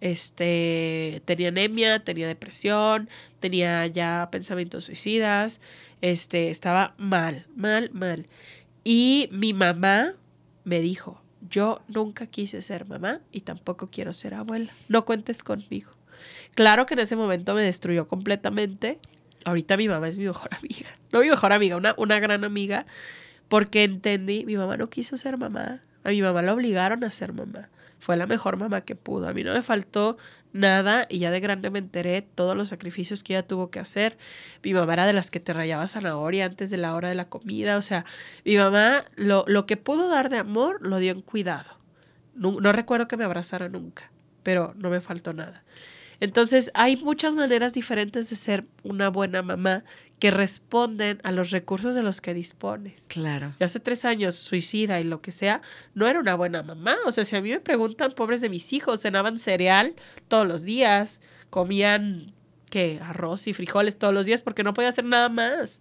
Este, 0.01 1.23
tenía 1.25 1.49
anemia, 1.49 2.05
tenía 2.05 2.27
depresión, 2.27 3.09
tenía 3.41 3.87
ya 3.87 4.29
pensamientos 4.31 4.85
suicidas, 4.85 5.61
este, 6.01 6.51
estaba 6.51 6.95
mal, 6.99 7.47
mal, 7.55 7.91
mal. 7.93 8.27
Y 8.85 9.29
mi 9.33 9.53
mamá 9.53 10.13
me 10.65 10.81
dijo, 10.81 11.21
yo 11.49 11.81
nunca 11.89 12.27
quise 12.27 12.63
ser 12.63 12.87
mamá 12.87 13.21
y 13.33 13.41
tampoco 13.41 13.89
quiero 13.91 14.13
ser 14.13 14.35
abuela. 14.35 14.73
No 14.89 15.05
cuentes 15.05 15.43
conmigo. 15.43 15.93
Claro 16.55 16.87
que 16.87 16.95
en 16.95 17.01
ese 17.01 17.17
momento 17.17 17.55
me 17.55 17.63
destruyó 17.63 18.09
completamente. 18.09 18.99
ahorita 19.45 19.77
mi 19.77 19.89
mamá 19.89 20.09
es 20.09 20.19
mi 20.19 20.25
mejor 20.25 20.51
amiga. 20.59 20.89
No 21.13 21.21
mi 21.21 21.31
mejor 21.31 21.53
amiga, 21.53 21.77
una, 21.77 21.95
una 21.99 22.19
gran 22.19 22.45
amiga, 22.45 22.87
porque 23.49 23.85
entendí, 23.85 24.45
mi 24.45 24.57
mamá 24.57 24.77
no 24.77 24.89
quiso 24.91 25.17
ser 25.19 25.39
mamá. 25.39 25.81
A 26.05 26.11
mi 26.11 26.23
mamá 26.23 26.43
la 26.43 26.55
obligaron 26.55 27.05
a 27.05 27.11
ser 27.11 27.33
mamá. 27.33 27.69
Fue 27.99 28.17
la 28.17 28.27
mejor 28.27 28.57
mamá 28.57 28.83
que 28.83 28.95
pudo. 28.97 29.29
A 29.29 29.33
mí 29.33 29.43
no 29.43 29.53
me 29.53 29.63
faltó 29.63 30.17
nada 30.53 31.07
y 31.09 31.19
ya 31.19 31.31
de 31.31 31.41
grande 31.41 31.71
me 31.71 31.79
enteré 31.79 32.23
todos 32.23 32.57
los 32.57 32.69
sacrificios 32.69 33.23
que 33.23 33.35
ella 33.35 33.47
tuvo 33.47 33.71
que 33.71 33.81
hacer. 33.81 34.17
Mi 34.63 34.75
mamá 34.75 34.95
era 34.95 35.07
de 35.07 35.13
las 35.13 35.31
que 35.31 35.41
te 35.41 35.53
rayaba 35.53 35.87
zanahoria 35.87 36.47
antes 36.47 36.71
de 36.71 36.77
la 36.77 36.95
hora 36.95 37.09
de 37.09 37.15
la 37.15 37.29
comida. 37.29 37.77
O 37.77 37.83
sea, 37.83 38.05
mi 38.45 38.57
mamá 38.57 39.05
lo, 39.17 39.45
lo 39.47 39.67
que 39.67 39.77
pudo 39.77 40.09
dar 40.09 40.29
de 40.29 40.39
amor 40.39 40.79
lo 40.83 40.99
dio 40.99 41.13
en 41.13 41.21
cuidado. 41.21 41.79
No, 42.35 42.61
no 42.61 42.73
recuerdo 42.73 43.09
que 43.09 43.17
me 43.17 43.25
abrazara 43.25 43.69
nunca, 43.69 44.11
pero 44.43 44.75
no 44.77 44.91
me 44.91 45.01
faltó 45.01 45.33
nada. 45.33 45.65
Entonces, 46.21 46.71
hay 46.75 46.97
muchas 46.97 47.35
maneras 47.35 47.73
diferentes 47.73 48.31
de 48.31 48.37
ser 48.37 48.67
una 48.83 49.11
buena 49.11 49.43
mamá 49.43 49.85
que 50.19 50.31
responden 50.31 51.21
a 51.25 51.33
los 51.33 51.51
recursos 51.51 51.95
de 51.95 52.03
los 52.03 52.21
que 52.21 52.33
dispones. 52.33 53.05
Claro. 53.09 53.55
Yo 53.61 53.67
hace 53.67 53.81
tres 53.81 54.05
años, 54.05 54.35
suicida 54.35 54.99
y 54.99 55.05
lo 55.05 55.21
que 55.21 55.31
sea, 55.31 55.61
no 55.95 56.07
era 56.07 56.19
una 56.21 56.35
buena 56.35 56.63
mamá. 56.63 56.97
O 57.05 57.13
sea, 57.13 57.25
si 57.25 57.37
a 57.37 57.43
mí 57.43 57.51
me 57.51 57.61
preguntan, 57.61 58.13
pobres 58.13 58.41
de 58.41 58.49
mis 58.49 58.73
hijos, 58.73 59.03
cenaban 59.03 59.39
cereal 59.39 59.95
todos 60.29 60.47
los 60.47 60.63
días, 60.63 61.21
comían, 61.51 62.33
¿qué? 62.71 62.99
Arroz 63.03 63.47
y 63.47 63.53
frijoles 63.53 63.99
todos 63.99 64.15
los 64.15 64.25
días 64.25 64.41
porque 64.41 64.63
no 64.63 64.73
podía 64.73 64.89
hacer 64.89 65.05
nada 65.05 65.29
más. 65.29 65.81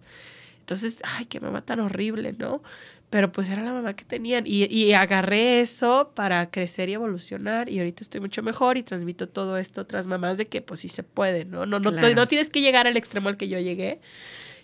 Entonces, 0.60 0.98
ay, 1.04 1.26
qué 1.26 1.40
mamá 1.40 1.62
tan 1.62 1.80
horrible, 1.80 2.32
¿no? 2.32 2.62
Pero 3.08 3.30
pues 3.30 3.48
era 3.48 3.62
la 3.62 3.72
mamá 3.72 3.94
que 3.94 4.04
tenían. 4.04 4.44
Y, 4.46 4.64
y, 4.64 4.92
agarré 4.92 5.60
eso 5.60 6.12
para 6.14 6.50
crecer 6.50 6.88
y 6.88 6.94
evolucionar. 6.94 7.68
Y 7.68 7.78
ahorita 7.78 8.02
estoy 8.02 8.20
mucho 8.20 8.42
mejor 8.42 8.76
y 8.78 8.82
transmito 8.82 9.28
todo 9.28 9.58
esto 9.58 9.80
a 9.80 9.84
otras 9.84 10.06
mamás 10.08 10.38
de 10.38 10.48
que 10.48 10.60
pues 10.60 10.80
sí 10.80 10.88
se 10.88 11.04
puede, 11.04 11.44
¿no? 11.44 11.66
No, 11.66 11.78
no, 11.78 11.92
Claro. 11.92 12.14
no 12.14 12.26
tienes 12.26 12.50
que 12.50 12.60
llegar 12.60 12.86
al 12.88 12.96
extremo 12.96 13.28
al 13.28 13.36
que 13.36 13.48
yo 13.48 13.58
llegué. 13.60 14.00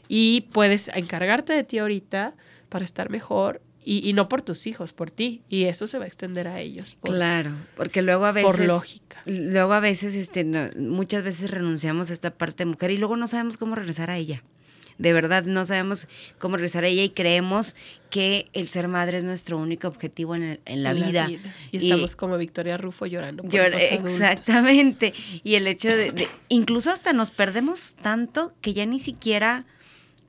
Y 0.09 0.43
puedes 0.53 0.89
encargarte 0.89 1.53
de 1.53 1.63
ti 1.65 1.79
ahorita 1.79 2.35
para 2.69 2.85
estar 2.85 3.11
mejor. 3.11 3.63
Y, 3.85 4.09
y 4.09 4.13
no 4.13 4.29
por 4.29 4.43
tus 4.43 4.67
hijos, 4.67 4.93
por 4.93 5.11
ti. 5.11 5.43
Y 5.49 5.65
eso 5.65 5.87
se 5.87 5.99
va 5.99 6.05
a 6.05 6.07
extender 6.09 6.47
a 6.49 6.61
ellos. 6.61 6.97
Por, 7.01 7.11
Claro, 7.15 7.51
porque 7.77 8.03
luego 8.03 8.27
a 8.27 8.33
veces... 8.33 8.51
por 8.51 8.65
lógica. 8.65 9.23
Luego 9.25 9.73
a 9.73 9.81
veces, 9.81 10.15
este, 10.15 10.45
no- 10.45 10.69
muchas 10.77 11.23
veces 11.23 11.51
renunciamos 11.51 12.11
a 12.11 12.13
esta 12.13 12.33
parte 12.33 12.65
de 12.65 12.71
mujer 12.71 12.91
y 12.91 12.97
luego 12.97 13.17
no 13.17 13.27
sabemos 13.29 13.57
cómo 13.57 13.75
regresar 13.77 14.11
a 14.11 14.19
ella. 14.19 14.43
De 14.99 15.13
verdad, 15.13 15.45
no 15.45 15.65
sabemos 15.67 16.07
cómo 16.39 16.57
regresar 16.57 16.85
a 16.85 16.89
ella 16.89 17.03
y 17.03 17.11
creemos 17.11 17.77
que 18.11 18.49
el 18.53 18.69
ser 18.69 18.89
madre 18.89 19.19
es 19.19 19.25
nuestro 19.25 19.57
único 19.59 19.89
objetivo 19.89 20.35
en, 20.35 20.43
el- 20.43 20.61
en 20.67 20.83
la, 20.83 20.91
en 20.91 20.97
vida. 20.97 21.29
Y 21.31 21.41
Y- 21.71 21.77
estamos 21.89 22.15
como 22.17 22.37
Victoria 22.39 22.77
Rufo 22.77 23.07
llorando. 23.07 23.43
Por 23.43 23.53
Llor- 23.53 23.75
exactamente. 23.81 25.15
Y 25.45 25.55
el 25.55 25.67
hecho 25.67 25.89
de, 25.89 26.13
de- 26.13 26.29
incluso 26.49 26.91
hasta 26.91 27.13
nos 27.13 27.31
perdemos 27.31 27.97
tanto 28.03 28.55
que 28.61 28.75
ya 28.75 28.87
ni 28.87 29.01
siquiera, 29.01 29.65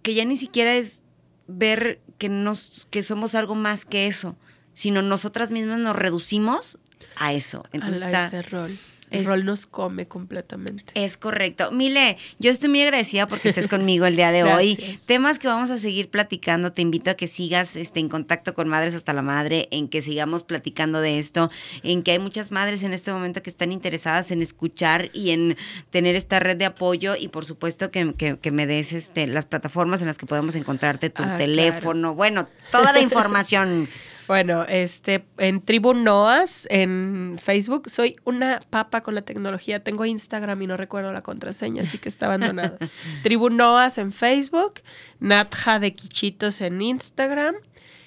que 0.01 0.13
ya 0.13 0.25
ni 0.25 0.37
siquiera 0.37 0.75
es 0.75 1.01
ver 1.47 1.99
que 2.17 2.29
nos, 2.29 2.87
que 2.89 3.03
somos 3.03 3.35
algo 3.35 3.55
más 3.55 3.85
que 3.85 4.07
eso, 4.07 4.35
sino 4.73 5.01
nosotras 5.01 5.51
mismas 5.51 5.79
nos 5.79 5.95
reducimos 5.95 6.77
a 7.17 7.33
eso. 7.33 7.63
Entonces 7.73 8.01
a 8.01 8.05
está, 8.05 8.25
ese 8.27 8.41
rol. 8.43 8.77
El 9.13 9.21
es- 9.21 9.27
rol 9.27 9.45
nos 9.45 9.65
come 9.65 10.07
completamente. 10.07 10.91
es 10.95 11.17
correcto. 11.17 11.71
Mile, 11.71 12.17
yo 12.39 12.51
estoy 12.51 12.69
muy 12.69 12.81
agradecida 12.81 13.27
porque 13.27 13.49
estés 13.49 13.67
conmigo 13.67 14.05
el 14.05 14.15
día 14.15 14.31
de 14.31 14.43
hoy. 14.43 14.97
Temas 15.05 15.39
que 15.39 15.47
vamos 15.47 15.69
a 15.69 15.77
seguir 15.77 16.09
platicando. 16.09 16.73
Te 16.73 16.81
invito 16.81 17.11
a 17.11 17.13
que 17.13 17.27
sigas 17.27 17.75
este, 17.75 17.99
en 17.99 18.09
contacto 18.09 18.53
con 18.53 18.67
Madres 18.67 18.95
hasta 18.95 19.13
la 19.13 19.21
Madre, 19.21 19.67
en 19.71 19.87
que 19.87 20.01
sigamos 20.01 20.43
platicando 20.43 20.99
de 21.01 21.19
esto, 21.19 21.49
en 21.83 22.03
que 22.03 22.11
hay 22.11 22.19
muchas 22.19 22.51
madres 22.51 22.83
en 22.83 22.93
este 22.93 23.11
momento 23.11 23.41
que 23.43 23.49
están 23.49 23.71
interesadas 23.71 24.31
en 24.31 24.41
escuchar 24.41 25.09
y 25.13 25.31
en 25.31 25.57
tener 25.91 26.15
esta 26.15 26.39
red 26.39 26.57
de 26.57 26.65
apoyo 26.65 27.15
y 27.15 27.27
por 27.29 27.45
supuesto 27.45 27.91
que, 27.91 28.13
que- 28.15 28.37
que 28.39 28.51
me 28.51 28.65
des 28.67 28.93
este, 28.93 29.27
las 29.27 29.45
plataformas 29.45 30.01
en 30.01 30.07
las 30.07 30.17
que 30.17 30.25
podemos 30.25 30.55
encontrarte, 30.55 31.09
tu 31.09 31.23
Ah, 31.23 31.37
teléfono, 31.37 32.15
bueno, 32.15 32.47
toda 32.71 32.91
la 32.93 32.99
información. 33.01 33.87
Bueno, 34.27 34.63
este, 34.67 35.25
en 35.37 35.61
Tribu 35.61 35.93
Noas, 35.93 36.67
en 36.69 37.37
Facebook, 37.41 37.89
soy 37.89 38.15
una 38.23 38.61
papa 38.69 39.01
con 39.01 39.15
la 39.15 39.21
tecnología. 39.21 39.83
Tengo 39.83 40.05
Instagram 40.05 40.61
y 40.61 40.67
no 40.67 40.77
recuerdo 40.77 41.11
la 41.11 41.21
contraseña, 41.21 41.83
así 41.83 41.97
que 41.97 42.09
está 42.09 42.27
abandonado. 42.27 42.77
Tribu 43.23 43.49
Noas 43.49 43.97
en 43.97 44.11
Facebook, 44.11 44.81
Natja 45.19 45.79
de 45.79 45.93
Quichitos 45.93 46.61
en 46.61 46.81
Instagram. 46.81 47.55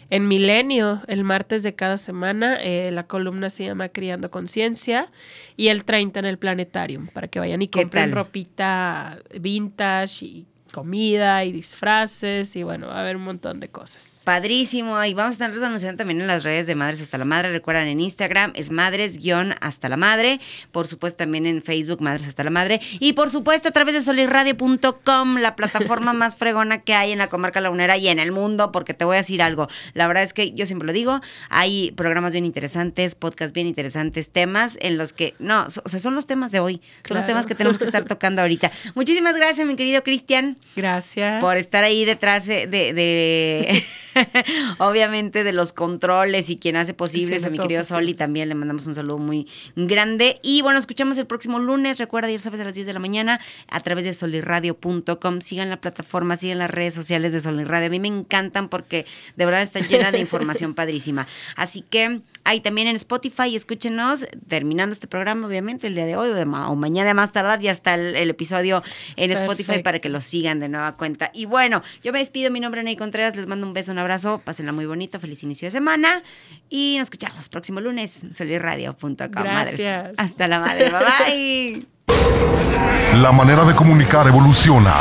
En 0.08 0.28
Milenio, 0.28 1.02
el 1.08 1.24
martes 1.24 1.64
de 1.64 1.74
cada 1.74 1.98
semana, 1.98 2.62
eh, 2.62 2.92
la 2.92 3.08
columna 3.08 3.50
se 3.50 3.64
llama 3.64 3.88
Criando 3.88 4.30
Conciencia. 4.30 5.10
Y 5.56 5.68
el 5.68 5.84
30 5.84 6.20
en 6.20 6.26
el 6.26 6.38
Planetarium, 6.38 7.08
para 7.08 7.26
que 7.28 7.40
vayan 7.40 7.60
y 7.60 7.68
¿Qué 7.68 7.82
compren 7.82 8.12
ropita 8.12 9.18
vintage 9.40 10.24
y 10.24 10.46
comida 10.72 11.44
y 11.44 11.52
disfraces. 11.52 12.54
Y 12.54 12.62
bueno, 12.62 12.88
va 12.88 12.98
a 12.98 13.00
haber 13.00 13.16
un 13.16 13.24
montón 13.24 13.60
de 13.60 13.68
cosas. 13.68 14.15
Padrísimo. 14.26 15.02
Y 15.04 15.14
vamos 15.14 15.40
a 15.40 15.46
estar 15.46 15.64
anunciando 15.64 15.98
también 15.98 16.20
en 16.20 16.26
las 16.26 16.42
redes 16.42 16.66
de 16.66 16.74
Madres 16.74 17.00
hasta 17.00 17.16
la 17.16 17.24
Madre. 17.24 17.52
Recuerdan 17.52 17.86
en 17.86 18.00
Instagram 18.00 18.50
es 18.56 18.72
Madres 18.72 19.18
guion 19.18 19.54
hasta 19.60 19.88
la 19.88 19.96
Madre. 19.96 20.40
Por 20.72 20.88
supuesto 20.88 21.18
también 21.18 21.46
en 21.46 21.62
Facebook 21.62 22.02
Madres 22.02 22.26
hasta 22.26 22.42
la 22.42 22.50
Madre. 22.50 22.80
Y 22.98 23.12
por 23.12 23.30
supuesto 23.30 23.68
a 23.68 23.70
través 23.70 23.94
de 23.94 24.00
solirradio.com, 24.00 25.36
la 25.38 25.54
plataforma 25.54 26.12
más 26.12 26.34
fregona 26.34 26.78
que 26.82 26.92
hay 26.94 27.12
en 27.12 27.18
la 27.18 27.28
comarca 27.28 27.60
lagunera 27.60 27.96
y 27.98 28.08
en 28.08 28.18
el 28.18 28.32
mundo. 28.32 28.72
Porque 28.72 28.94
te 28.94 29.04
voy 29.04 29.14
a 29.14 29.18
decir 29.20 29.40
algo. 29.42 29.68
La 29.94 30.08
verdad 30.08 30.24
es 30.24 30.32
que 30.32 30.50
yo 30.52 30.66
siempre 30.66 30.86
lo 30.88 30.92
digo. 30.92 31.20
Hay 31.48 31.92
programas 31.92 32.32
bien 32.32 32.44
interesantes, 32.44 33.14
podcasts 33.14 33.52
bien 33.54 33.68
interesantes, 33.68 34.32
temas 34.32 34.76
en 34.80 34.98
los 34.98 35.12
que, 35.12 35.34
no, 35.38 35.66
o 35.84 35.88
sea, 35.88 36.00
son 36.00 36.16
los 36.16 36.26
temas 36.26 36.50
de 36.50 36.58
hoy. 36.58 36.80
Son 37.04 37.16
los 37.16 37.26
temas 37.26 37.46
que 37.46 37.54
tenemos 37.54 37.78
que 37.78 37.84
estar 37.84 38.02
tocando 38.08 38.42
ahorita. 38.42 38.72
Muchísimas 38.96 39.36
gracias, 39.36 39.64
mi 39.68 39.76
querido 39.76 40.02
Cristian 40.02 40.58
Gracias. 40.74 41.40
por 41.40 41.56
estar 41.56 41.84
ahí 41.84 42.04
detrás 42.04 42.46
de, 42.46 42.66
de- 42.66 42.92
de- 42.92 43.84
obviamente 44.78 45.44
de 45.44 45.52
los 45.52 45.72
controles 45.72 46.50
y 46.50 46.56
quien 46.56 46.76
hace 46.76 46.94
posibles 46.94 47.44
a 47.44 47.50
mi 47.50 47.58
querido 47.58 47.80
posible. 47.80 48.00
Soli 48.00 48.14
también 48.14 48.48
le 48.48 48.54
mandamos 48.54 48.86
un 48.86 48.94
saludo 48.94 49.18
muy 49.18 49.46
grande. 49.74 50.38
Y 50.42 50.62
bueno 50.62 50.78
escuchamos 50.78 51.18
el 51.18 51.26
próximo 51.26 51.58
lunes 51.58 51.98
recuerda 51.98 52.30
ya 52.30 52.38
sabes 52.38 52.60
a 52.60 52.64
las 52.64 52.74
10 52.74 52.86
de 52.86 52.92
la 52.92 52.98
mañana 52.98 53.40
a 53.68 53.80
través 53.80 54.04
de 54.04 54.12
solirradio.com 54.12 55.40
sigan 55.40 55.70
la 55.70 55.80
plataforma 55.80 56.36
sigan 56.36 56.58
las 56.58 56.70
redes 56.70 56.94
sociales 56.94 57.32
de 57.32 57.40
Solirradio. 57.40 57.86
A 57.86 57.90
mí 57.90 58.00
me 58.00 58.08
encantan 58.08 58.68
porque 58.68 59.06
de 59.36 59.44
verdad 59.44 59.62
están 59.62 59.86
llenas 59.88 60.12
de 60.12 60.18
información 60.26 60.74
padrísima. 60.74 61.26
Así 61.56 61.82
que 61.82 62.20
Ahí 62.48 62.60
también 62.60 62.86
en 62.86 62.96
Spotify, 62.96 63.54
escúchenos, 63.56 64.26
terminando 64.48 64.92
este 64.92 65.06
programa, 65.08 65.46
obviamente, 65.46 65.88
el 65.88 65.94
día 65.96 66.06
de 66.06 66.16
hoy 66.16 66.30
o, 66.30 66.34
de 66.34 66.46
ma- 66.46 66.70
o 66.70 66.76
mañana 66.76 67.12
más 67.12 67.32
tardar, 67.32 67.58
ya 67.60 67.72
está 67.72 67.94
el, 67.94 68.14
el 68.14 68.30
episodio 68.30 68.82
en 69.16 69.30
Spotify 69.32 69.82
para 69.82 69.98
que 69.98 70.08
lo 70.08 70.20
sigan 70.20 70.60
de 70.60 70.68
nueva 70.68 70.96
cuenta. 70.96 71.30
Y 71.34 71.44
bueno, 71.46 71.82
yo 72.02 72.12
me 72.12 72.20
despido, 72.20 72.50
mi 72.50 72.60
nombre 72.60 72.80
es 72.82 72.84
Ney 72.84 72.96
Contreras, 72.96 73.34
les 73.36 73.46
mando 73.46 73.66
un 73.66 73.72
beso, 73.72 73.90
un 73.92 73.98
abrazo, 73.98 74.40
pásenla 74.44 74.72
muy 74.72 74.86
bonito, 74.86 75.18
feliz 75.18 75.42
inicio 75.42 75.66
de 75.66 75.70
semana 75.72 76.22
y 76.70 76.94
nos 76.98 77.06
escuchamos 77.06 77.48
próximo 77.48 77.80
lunes, 77.80 78.20
solirradio.com. 78.32 79.18
Madres. 79.34 79.80
Gracias. 79.80 80.12
Hasta 80.16 80.46
la 80.48 80.60
madre, 80.60 80.90
bye 80.90 81.00
bye. 81.26 81.86
La 83.20 83.32
manera 83.32 83.64
de 83.64 83.74
comunicar 83.74 84.26
evoluciona. 84.28 84.94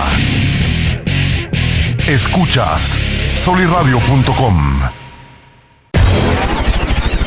Escuchas 2.08 2.98
soliradio.com. 3.38 5.05